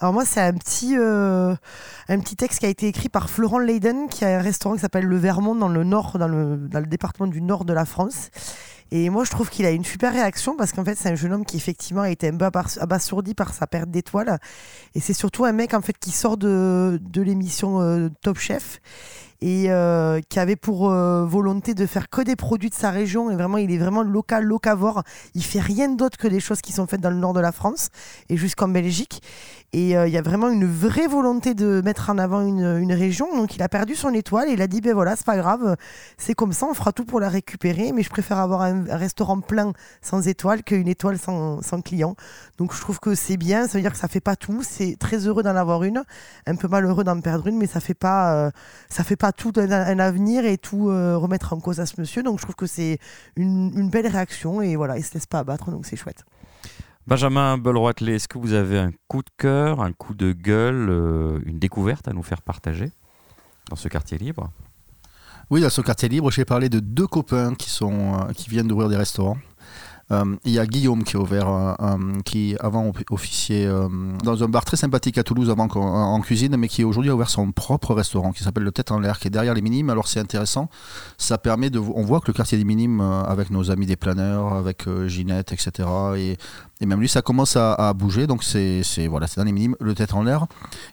Alors 0.00 0.12
moi, 0.12 0.24
c'est 0.24 0.40
un 0.40 0.54
petit, 0.54 0.96
euh, 0.98 1.54
un 2.08 2.18
petit 2.18 2.34
texte 2.34 2.58
qui 2.58 2.66
a 2.66 2.68
été 2.68 2.88
écrit 2.88 3.08
par 3.08 3.30
Florent 3.30 3.60
Leyden, 3.60 4.08
qui 4.08 4.24
a 4.24 4.40
un 4.40 4.42
restaurant 4.42 4.74
qui 4.74 4.80
s'appelle 4.80 5.04
Le 5.04 5.16
Vermont 5.16 5.54
dans 5.54 5.68
le 5.68 5.84
nord, 5.84 6.18
dans 6.18 6.26
le, 6.26 6.56
dans 6.56 6.80
le 6.80 6.86
département 6.86 7.28
du 7.28 7.40
nord 7.40 7.64
de 7.64 7.72
la 7.72 7.84
France. 7.84 8.30
Et 8.90 9.10
moi, 9.10 9.22
je 9.22 9.30
trouve 9.30 9.50
qu'il 9.50 9.66
a 9.66 9.70
une 9.70 9.84
super 9.84 10.12
réaction 10.12 10.56
parce 10.56 10.72
qu'en 10.72 10.84
fait, 10.84 10.96
c'est 10.96 11.10
un 11.10 11.14
jeune 11.14 11.32
homme 11.32 11.44
qui 11.44 11.56
effectivement 11.56 12.02
a 12.02 12.10
été 12.10 12.28
un 12.28 12.36
peu 12.36 12.44
abasourdi 12.80 13.34
par 13.34 13.54
sa 13.54 13.68
perte 13.68 13.88
d'étoiles. 13.88 14.38
Et 14.96 15.00
c'est 15.00 15.14
surtout 15.14 15.44
un 15.44 15.52
mec 15.52 15.74
en 15.74 15.80
fait 15.80 15.96
qui 15.96 16.10
sort 16.10 16.36
de, 16.36 17.00
de 17.00 17.22
l'émission 17.22 18.10
Top 18.22 18.38
Chef 18.38 18.80
et 19.44 19.66
euh, 19.68 20.22
qui 20.30 20.40
avait 20.40 20.56
pour 20.56 20.90
euh, 20.90 21.26
volonté 21.26 21.74
de 21.74 21.84
faire 21.84 22.08
que 22.08 22.22
des 22.22 22.34
produits 22.34 22.70
de 22.70 22.74
sa 22.74 22.90
région. 22.90 23.30
Et 23.30 23.34
vraiment 23.34 23.58
il 23.58 23.70
est 23.70 23.76
vraiment 23.76 24.02
local 24.02 24.42
locavore. 24.42 25.02
Il 25.34 25.44
fait 25.44 25.60
rien 25.60 25.90
d'autre 25.90 26.16
que 26.16 26.26
des 26.26 26.40
choses 26.40 26.62
qui 26.62 26.72
sont 26.72 26.86
faites 26.86 27.02
dans 27.02 27.10
le 27.10 27.16
nord 27.16 27.34
de 27.34 27.40
la 27.40 27.52
France 27.52 27.90
et 28.30 28.38
jusqu'en 28.38 28.68
Belgique 28.68 29.20
et 29.74 29.96
euh, 29.96 30.06
il 30.06 30.14
y 30.14 30.18
a 30.18 30.22
vraiment 30.22 30.48
une 30.48 30.66
vraie 30.66 31.06
volonté 31.08 31.54
de 31.54 31.82
mettre 31.84 32.08
en 32.08 32.18
avant 32.18 32.40
une, 32.46 32.92
région. 32.92 33.36
Donc 33.36 33.56
il 33.56 33.62
a 33.62 33.68
perdu 33.68 33.94
son 33.94 34.14
étoile 34.14 34.48
et 34.48 34.52
il 34.52 34.62
a 34.62 34.66
dit 34.66 34.80
ben 34.80 34.94
voilà 34.94 35.16
c'est 35.16 35.26
pas 35.26 35.36
grave 35.36 35.76
c'est 36.16 36.34
comme 36.34 36.52
ça 36.52 36.66
on 36.66 36.74
fera 36.74 36.92
tout 36.92 37.04
pour 37.04 37.20
la 37.20 37.28
récupérer. 37.28 37.92
Mais 37.92 38.02
je 38.02 38.10
préfère 38.10 38.38
avoir 38.38 38.62
un, 38.62 38.84
restaurant 38.88 39.40
plein 39.40 39.72
sans 40.00 40.28
étoile 40.28 40.62
qu'une 40.62 40.88
étoile 40.88 41.18
sans, 41.18 41.60
client. 41.84 42.14
Donc 42.58 42.74
je 42.74 42.80
trouve 42.80 43.00
que 43.00 43.14
c'est 43.14 43.36
bien. 43.36 43.66
Ça 43.66 43.78
veut 43.78 43.82
dire 43.82 43.92
que 43.92 43.98
ça 43.98 44.08
fait 44.08 44.20
pas 44.20 44.36
tout. 44.36 44.62
C'est 44.62 44.96
très 44.98 45.26
heureux 45.26 45.42
d'en 45.42 45.56
avoir 45.56 45.82
une. 45.82 46.04
Un 46.46 46.56
peu 46.56 46.68
malheureux 46.68 47.04
d'en 47.04 47.20
perdre 47.20 47.48
une 47.48 47.58
mais 47.58 47.66
ça 47.66 47.80
fait 47.80 47.94
pas 47.94 48.50
ça 48.88 49.02
fait 49.04 49.16
pas 49.16 49.32
tout 49.32 49.52
un, 49.56 49.98
avenir 49.98 50.44
et 50.44 50.58
tout 50.58 50.88
euh, 50.88 51.16
remettre 51.16 51.52
en 51.52 51.60
cause 51.60 51.80
à 51.80 51.86
ce 51.86 52.00
monsieur. 52.00 52.22
Donc 52.22 52.38
je 52.38 52.44
trouve 52.44 52.56
que 52.56 52.66
c'est 52.66 52.98
une, 53.36 53.88
belle 53.90 54.06
réaction 54.06 54.62
et 54.62 54.76
voilà, 54.76 54.98
il 54.98 55.04
se 55.04 55.14
laisse 55.14 55.26
pas 55.26 55.40
abattre, 55.40 55.70
donc 55.70 55.86
c'est 55.86 55.96
chouette. 55.96 56.24
Benjamin 57.06 57.58
Belroitelet, 57.58 58.14
est-ce 58.14 58.28
que 58.28 58.38
vous 58.38 58.54
avez 58.54 58.78
un 58.78 58.90
coup 59.08 59.22
de 59.22 59.28
cœur, 59.36 59.82
un 59.82 59.92
coup 59.92 60.14
de 60.14 60.32
gueule, 60.32 60.88
euh, 60.88 61.38
une 61.44 61.58
découverte 61.58 62.08
à 62.08 62.14
nous 62.14 62.22
faire 62.22 62.40
partager 62.40 62.90
dans 63.68 63.76
ce 63.76 63.88
quartier 63.88 64.16
libre? 64.16 64.50
Oui, 65.50 65.60
dans 65.60 65.68
ce 65.68 65.82
quartier 65.82 66.08
libre, 66.08 66.30
j'ai 66.30 66.46
parlé 66.46 66.70
de 66.70 66.80
deux 66.80 67.06
copains 67.06 67.54
qui, 67.54 67.68
sont, 67.68 68.14
euh, 68.14 68.32
qui 68.32 68.48
viennent 68.48 68.68
d'ouvrir 68.68 68.88
des 68.88 68.96
restaurants. 68.96 69.36
Euh, 70.12 70.36
il 70.44 70.52
y 70.52 70.58
a 70.58 70.66
Guillaume 70.66 71.02
qui 71.02 71.16
a 71.16 71.20
ouvert, 71.20 71.76
qui 72.26 72.56
avant 72.60 72.92
officiait 73.10 73.66
dans 74.22 74.44
un 74.44 74.48
bar 74.48 74.62
très 74.66 74.76
sympathique 74.76 75.16
à 75.16 75.22
Toulouse 75.22 75.48
avant 75.48 75.66
en, 75.66 76.20
cuisine, 76.20 76.56
mais 76.58 76.68
qui 76.68 76.84
aujourd'hui 76.84 77.10
a 77.10 77.14
ouvert 77.14 77.30
son 77.30 77.52
propre 77.52 77.94
restaurant 77.94 78.32
qui 78.32 78.42
s'appelle 78.42 78.64
le 78.64 78.72
Tête 78.72 78.92
en 78.92 79.00
l'air, 79.00 79.18
qui 79.18 79.28
est 79.28 79.30
derrière 79.30 79.54
les 79.54 79.62
Minimes. 79.62 79.88
Alors 79.88 80.06
c'est 80.06 80.20
intéressant, 80.20 80.68
ça 81.16 81.38
permet 81.38 81.70
de, 81.70 81.78
on 81.78 82.02
voit 82.02 82.20
que 82.20 82.26
le 82.26 82.34
quartier 82.34 82.58
des 82.58 82.64
Minimes, 82.64 83.00
avec 83.00 83.48
nos 83.48 83.70
amis 83.70 83.86
des 83.86 83.96
planeurs, 83.96 84.52
avec 84.52 84.86
Ginette, 85.06 85.52
etc. 85.52 85.88
Et, 86.18 86.36
et 86.80 86.86
même 86.86 87.00
lui, 87.00 87.08
ça 87.08 87.22
commence 87.22 87.56
à, 87.56 87.92
bouger. 87.94 88.26
Donc 88.26 88.42
c'est 88.44 88.82
voilà, 89.08 89.26
dans 89.36 89.44
les 89.44 89.52
Minimes, 89.52 89.76
le 89.80 89.94
Tête 89.94 90.14
en 90.14 90.22
l'air. 90.22 90.46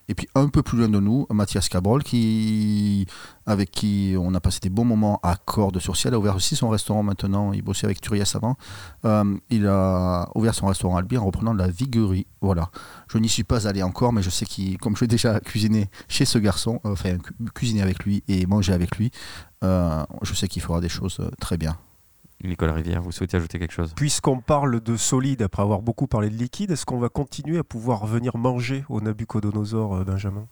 Et 0.08 0.16
puis 0.16 0.28
un 0.36 0.48
peu 0.48 0.62
plus 0.64 0.78
loin 0.78 0.90
de 0.90 1.00
nous, 1.00 1.26
Mathias 1.30 1.70
Cabrol, 1.70 2.04
qui 2.04 3.08
avec 3.48 3.72
qui 3.72 4.16
on 4.18 4.34
a 4.36 4.40
passé 4.40 4.60
des 4.62 4.70
bons 4.70 4.86
moments 4.86 5.20
à 5.24 5.36
Cordes 5.36 5.80
sur 5.80 5.96
a 6.14 6.18
ouvert 6.18 6.36
aussi 6.36 6.56
son 6.56 6.70
restaurant 6.70 7.04
maintenant. 7.04 7.54
Il 7.54 7.62
bossait 7.64 7.86
avec 7.86 8.00
Turias 8.02 8.34
avant 8.36 8.56
Euh, 9.06 9.38
il 9.50 9.68
a 9.68 10.30
ouvert 10.36 10.54
son 10.54 10.68
restaurant 10.68 10.98
Albi 10.98 11.18
en 11.18 11.26
reprenant 11.26 11.54
de 11.54 11.60
la 11.60 11.68
viguerie. 11.68 12.28
Voilà. 12.42 12.70
Je 13.08 13.18
n'y 13.18 13.30
suis 13.30 13.44
pas 13.44 13.68
allé 13.68 13.84
encore, 13.84 14.14
mais 14.14 14.22
je 14.22 14.30
sais 14.30 14.46
qu'il, 14.46 14.78
comme 14.78 14.96
je 14.96 15.02
l'ai 15.02 15.08
déjà 15.08 15.40
cuisiné 15.40 15.90
chez 16.08 16.26
ce 16.26 16.38
garçon, 16.38 16.80
euh, 16.86 16.92
enfin 16.94 17.18
cu- 17.18 17.34
cuisiné 17.54 17.82
avec 17.82 18.04
lui 18.04 18.24
et 18.28 18.46
mangé 18.46 18.74
avec 18.74 18.98
lui, 18.98 19.12
euh, 19.64 20.04
je 20.22 20.34
sais 20.34 20.48
qu'il 20.48 20.62
fera 20.62 20.80
des 20.80 20.90
choses 20.90 21.20
très 21.40 21.58
bien. 21.58 21.76
Nicolas 22.48 22.74
Rivière, 22.74 23.02
vous 23.02 23.12
souhaitez 23.12 23.38
ajouter 23.38 23.60
quelque 23.60 23.74
chose? 23.74 23.94
Puisqu'on 23.96 24.40
parle 24.40 24.82
de 24.82 24.98
solide 24.98 25.42
après 25.42 25.62
avoir 25.62 25.82
beaucoup 25.82 26.08
parlé 26.08 26.30
de 26.30 26.36
liquide, 26.36 26.72
est-ce 26.72 26.86
qu'on 26.86 27.00
va 27.00 27.10
continuer 27.10 27.58
à 27.58 27.64
pouvoir 27.64 28.06
venir 28.06 28.38
manger 28.38 28.84
au 28.90 29.02
Nabucodonosor, 29.02 29.96
euh, 29.96 30.04
Benjamin? 30.04 30.48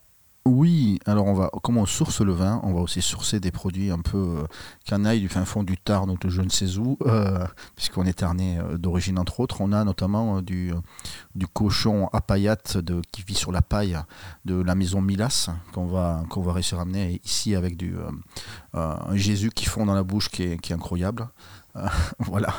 Oui, 0.45 0.99
alors 1.05 1.27
on 1.27 1.33
va, 1.33 1.51
comme 1.61 1.77
on 1.77 1.85
source 1.85 2.21
le 2.21 2.31
vin, 2.31 2.59
on 2.63 2.73
va 2.73 2.79
aussi 2.79 3.01
sourcer 3.01 3.39
des 3.39 3.51
produits 3.51 3.91
un 3.91 3.99
peu 3.99 4.17
euh, 4.17 4.43
canailles 4.85 5.19
du 5.19 5.27
fin 5.27 5.43
fond 5.45 5.63
du 5.63 5.77
Tarn 5.77 6.09
ou 6.09 6.17
de 6.17 6.29
je 6.29 6.41
ne 6.41 6.49
sais 6.49 6.77
où, 6.77 6.97
euh, 7.05 7.45
puisqu'on 7.75 8.05
est 8.05 8.13
tarnais 8.13 8.57
euh, 8.57 8.77
d'origine 8.77 9.19
entre 9.19 9.41
autres. 9.41 9.61
On 9.61 9.73
a 9.73 9.83
notamment 9.83 10.41
du, 10.41 10.71
du 11.35 11.45
cochon 11.45 12.07
à 12.13 12.21
paillettes 12.21 12.77
de, 12.77 13.01
qui 13.11 13.21
vit 13.21 13.35
sur 13.35 13.51
la 13.51 13.61
paille 13.61 13.99
de 14.45 14.59
la 14.59 14.75
maison 14.75 15.01
Milas, 15.01 15.49
qu'on 15.73 15.85
va, 15.85 16.23
qu'on 16.29 16.41
va 16.41 16.53
réussir 16.53 16.79
à 16.79 16.83
amener 16.83 17.21
ici 17.25 17.53
avec 17.53 17.77
du, 17.77 17.95
un 18.73 19.15
Jésus 19.15 19.49
qui 19.49 19.65
fond 19.65 19.85
dans 19.85 19.93
la 19.93 20.03
bouche 20.03 20.29
qui 20.29 20.43
est, 20.43 20.57
qui 20.57 20.71
est 20.71 20.75
incroyable. 20.75 21.29
Euh, 21.75 21.87
voilà. 22.19 22.53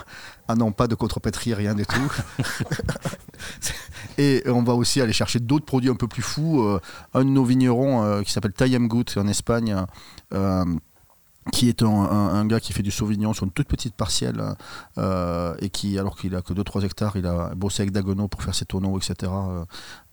Ah 0.48 0.54
non, 0.54 0.72
pas 0.72 0.86
de 0.86 0.94
contrepétrie, 0.94 1.54
rien 1.54 1.74
du 1.74 1.86
tout. 1.86 2.12
Et 4.18 4.42
on 4.46 4.62
va 4.62 4.74
aussi 4.74 5.00
aller 5.00 5.12
chercher 5.12 5.40
d'autres 5.40 5.64
produits 5.64 5.90
un 5.90 5.94
peu 5.94 6.08
plus 6.08 6.22
fous. 6.22 6.62
Euh, 6.62 6.80
un 7.14 7.24
de 7.24 7.30
nos 7.30 7.44
vignerons 7.44 8.02
euh, 8.02 8.22
qui 8.22 8.32
s'appelle 8.32 8.52
Tayem 8.52 8.88
Gut 8.88 9.16
en 9.16 9.26
Espagne, 9.26 9.84
qui 11.52 11.68
est 11.68 11.82
un, 11.82 12.46
gars 12.46 12.60
qui 12.60 12.72
fait 12.72 12.82
du 12.82 12.90
sauvignon 12.90 13.32
sur 13.32 13.44
une 13.44 13.50
toute 13.50 13.66
petite 13.66 13.94
parcelle 13.94 14.42
euh, 14.98 15.54
et 15.60 15.70
qui, 15.70 15.98
alors 15.98 16.16
qu'il 16.16 16.34
a 16.36 16.42
que 16.42 16.52
2-3 16.52 16.84
hectares, 16.84 17.16
il 17.16 17.26
a 17.26 17.54
bossé 17.54 17.82
avec 17.82 17.92
Dagono 17.92 18.28
pour 18.28 18.42
faire 18.42 18.54
ses 18.54 18.66
tonneaux, 18.66 18.98
etc. 18.98 19.32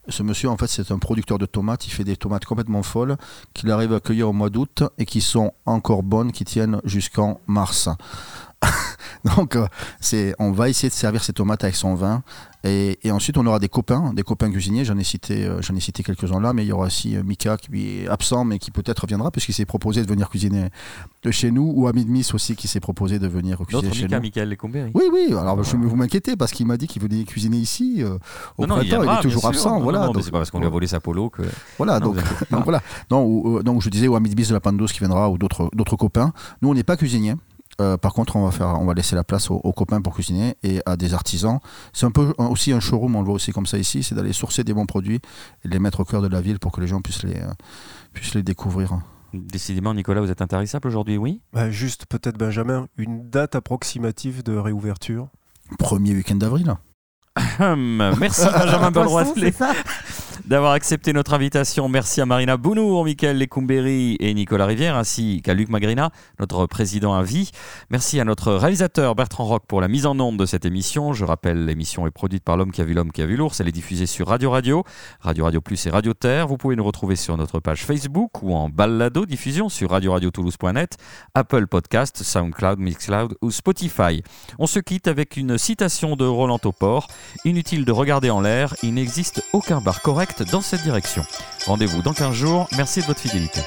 Ce 0.09 0.23
monsieur, 0.23 0.49
en 0.49 0.55
fait, 0.55 0.67
c'est 0.67 0.89
un 0.91 0.99
producteur 0.99 1.37
de 1.37 1.45
tomates. 1.45 1.85
Il 1.85 1.89
fait 1.89 2.05
des 2.05 2.15
tomates 2.15 2.45
complètement 2.45 2.81
folles 2.81 3.17
qu'il 3.53 3.69
arrive 3.71 3.93
à 3.93 3.99
cueillir 3.99 4.29
au 4.29 4.33
mois 4.33 4.49
d'août 4.49 4.83
et 4.97 5.05
qui 5.05 5.19
sont 5.19 5.53
encore 5.65 6.01
bonnes, 6.01 6.31
qui 6.31 6.45
tiennent 6.45 6.79
jusqu'en 6.85 7.41
mars. 7.45 7.89
Donc, 9.36 9.55
euh, 9.55 9.68
c'est, 9.99 10.34
on 10.39 10.51
va 10.51 10.70
essayer 10.70 10.89
de 10.89 10.93
servir 10.93 11.24
ces 11.24 11.34
tomates 11.34 11.64
avec 11.64 11.76
son 11.76 11.95
vin. 11.95 12.24
Et, 12.64 12.99
et 13.03 13.12
ensuite, 13.12 13.38
on 13.38 13.45
aura 13.45 13.60
des 13.60 13.70
copains, 13.70 14.14
des 14.14 14.24
copains 14.24 14.49
cuisiniers. 14.51 14.84
J'en 14.84 14.97
ai 14.97 15.03
cité, 15.03 15.45
euh, 15.45 15.62
j'en 15.62 15.76
ai 15.76 15.80
cité 15.80 16.03
quelques-uns 16.03 16.41
là, 16.41 16.53
mais 16.53 16.66
il 16.66 16.68
y 16.68 16.72
aura 16.72 16.88
aussi 16.88 17.16
euh, 17.16 17.24
Mika 17.24 17.55
qui 17.58 18.01
est 18.01 18.08
absent, 18.08 18.45
mais 18.45 18.60
qui 18.60 18.72
peut-être 18.72 18.99
reviendra, 19.01 19.32
puisqu'il 19.32 19.53
s'est 19.53 19.66
proposé 19.66 20.01
de 20.03 20.08
venir 20.08 20.30
cuisiner 20.30 20.70
de 21.24 21.32
chez 21.32 21.51
nous, 21.51 21.72
ou 21.76 21.88
Hamid 21.88 22.10
Miss 22.10 22.34
aussi, 22.34 22.55
qui 22.55 22.68
s'est 22.68 22.80
proposé 22.80 23.20
de 23.20 23.28
venir 23.28 23.60
cuisiner 23.60 23.93
chez 23.93 24.03
Mika, 24.03 24.16
nous. 24.18 24.22
Michael 24.24 24.49
Lecomberi. 24.49 24.91
Oui, 24.93 25.03
oui, 25.12 25.28
alors 25.32 25.64
je, 25.64 25.78
vous 25.78 25.95
m'inquiétez 25.95 26.36
parce 26.36 26.51
qu'il 26.51 26.66
m'a 26.66 26.78
dit 26.78 26.88
qu'il 26.88 27.01
venait 27.01 27.24
cuisiner 27.24 27.58
ici 27.58 27.97
euh, 27.99 28.18
au 28.58 28.66
Non, 28.66 28.76
non, 28.76 28.82
printemps, 28.82 29.03
il, 29.03 29.10
est 29.10 29.22
toujours 29.22 29.45
absent. 29.45 29.78
Non, 29.78 29.84
voilà, 29.84 30.08
donc- 30.08 30.24
c'est 30.24 30.32
pas 30.32 30.39
parce 30.39 30.51
qu'on 30.51 30.60
lui 30.60 30.68
a 30.68 30.70
volé 30.70 30.88
sa 30.88 30.99
polo 30.99 31.30
que. 31.30 31.43
voilà, 31.78 31.99
donc, 32.01 32.18
voilà. 32.49 32.82
Non, 33.12 33.58
euh, 33.58 33.64
donc 33.64 33.82
je 33.82 33.89
disais, 33.89 34.08
ou 34.08 34.16
Hamid 34.16 34.36
Bis 34.36 34.49
de 34.49 34.53
la 34.53 34.60
Pandos 34.60 34.88
qui 34.88 34.99
viendra, 34.99 35.30
ou 35.30 35.38
d'autres 35.38 35.70
d'autres 35.74 35.95
copains. 35.95 36.34
Nous, 36.62 36.70
on 36.70 36.74
n'est 36.74 36.84
pas 36.84 36.97
cuisiniers. 36.97 37.36
Euh, 37.80 37.95
par 37.97 38.13
contre, 38.13 38.36
on 38.36 38.43
va, 38.45 38.51
faire, 38.51 38.67
on 38.80 38.86
va 38.86 38.93
laisser 38.95 39.15
la 39.15 39.23
place 39.23 39.51
aux, 39.51 39.55
aux 39.63 39.71
copains 39.73 40.01
pour 40.01 40.13
cuisiner 40.15 40.55
et 40.63 40.82
à 40.86 40.97
des 40.97 41.13
artisans. 41.13 41.59
C'est 41.93 42.05
un 42.07 42.11
peu 42.11 42.34
un- 42.39 42.47
aussi 42.47 42.71
un 42.73 42.80
showroom, 42.80 43.15
on 43.15 43.19
le 43.19 43.25
voit 43.25 43.36
aussi 43.36 43.51
comme 43.51 43.67
ça 43.67 43.78
ici, 43.78 44.01
c'est 44.03 44.15
d'aller 44.15 44.34
sourcer 44.34 44.63
des 44.63 44.73
bons 44.73 44.88
produits 44.88 45.19
et 45.63 45.67
les 45.67 45.78
mettre 45.80 45.99
au 45.99 46.05
cœur 46.05 46.21
de 46.21 46.28
la 46.28 46.41
ville 46.41 46.57
pour 46.59 46.71
que 46.71 46.82
les 46.82 46.88
gens 46.88 47.01
puissent 47.01 47.23
les, 47.23 47.36
euh, 47.39 47.51
puissent 48.13 48.34
les 48.34 48.41
découvrir. 48.43 48.99
Décidément, 49.34 49.93
Nicolas, 49.93 50.21
vous 50.21 50.32
êtes 50.32 50.41
intarissable 50.41 50.88
aujourd'hui, 50.88 51.17
oui? 51.17 51.41
Bah, 51.53 51.69
Juste 51.69 52.05
peut-être, 52.07 52.38
Benjamin, 52.38 52.88
une 52.97 53.30
date 53.30 53.55
approximative 53.55 54.41
de 54.41 54.55
réouverture? 54.57 55.28
Premier 55.78 56.13
week-end 56.15 56.36
d'avril. 56.36 56.73
Merci 57.59 58.45
Benjamin 58.45 58.91
d'avoir 60.47 60.71
accepté 60.71 61.11
notre 61.11 61.33
invitation. 61.33 61.89
Merci 61.89 62.21
à 62.21 62.25
Marina 62.25 62.55
Bounour, 62.55 63.03
Michael 63.03 63.37
Lecumberi 63.37 64.15
et 64.21 64.33
Nicolas 64.33 64.65
Rivière, 64.65 64.95
ainsi 64.95 65.41
qu'à 65.43 65.53
Luc 65.53 65.67
Magrina, 65.67 66.11
notre 66.39 66.65
président 66.67 67.13
à 67.13 67.21
vie. 67.21 67.51
Merci 67.89 68.21
à 68.21 68.23
notre 68.23 68.53
réalisateur 68.53 69.13
Bertrand 69.13 69.43
Roch 69.43 69.63
pour 69.67 69.81
la 69.81 69.89
mise 69.89 70.05
en 70.05 70.17
onde 70.17 70.37
de 70.37 70.45
cette 70.45 70.65
émission. 70.65 71.11
Je 71.11 71.25
rappelle, 71.25 71.65
l'émission 71.65 72.07
est 72.07 72.11
produite 72.11 72.45
par 72.45 72.55
l'homme 72.55 72.71
qui 72.71 72.79
a 72.79 72.85
vu 72.85 72.93
l'homme 72.93 73.11
qui 73.11 73.21
a 73.21 73.25
vu 73.25 73.35
l'ours. 73.35 73.59
Elle 73.59 73.67
est 73.67 73.73
diffusée 73.73 74.05
sur 74.05 74.27
Radio 74.27 74.49
Radio, 74.49 74.85
Radio 75.19 75.43
Radio 75.43 75.59
Plus 75.59 75.85
et 75.85 75.89
Radio 75.89 76.13
Terre. 76.13 76.47
Vous 76.47 76.55
pouvez 76.55 76.77
nous 76.77 76.85
retrouver 76.85 77.17
sur 77.17 77.35
notre 77.35 77.59
page 77.59 77.83
Facebook 77.83 78.41
ou 78.41 78.53
en 78.53 78.69
balado 78.69 79.25
diffusion 79.25 79.67
sur 79.67 79.91
radioradiotoulouse.net, 79.91 80.95
Apple 81.33 81.67
Podcast, 81.67 82.23
SoundCloud, 82.23 82.79
Mixcloud 82.79 83.35
ou 83.41 83.51
Spotify. 83.51 84.23
On 84.59 84.67
se 84.67 84.79
quitte 84.79 85.09
avec 85.09 85.35
une 85.35 85.57
citation 85.57 86.15
de 86.15 86.25
Roland 86.25 86.59
Topor. 86.59 87.07
Inutile 87.43 87.83
de 87.83 87.91
regarder 87.91 88.29
en 88.29 88.39
l'air, 88.39 88.75
il 88.81 88.93
n'existe 88.93 89.43
aucun 89.51 89.81
bar 89.81 90.01
correct 90.01 90.36
dans 90.43 90.61
cette 90.61 90.83
direction. 90.83 91.25
Rendez-vous 91.65 92.01
dans 92.01 92.13
15 92.13 92.33
jours. 92.33 92.67
Merci 92.77 93.01
de 93.01 93.05
votre 93.05 93.19
fidélité. 93.19 93.61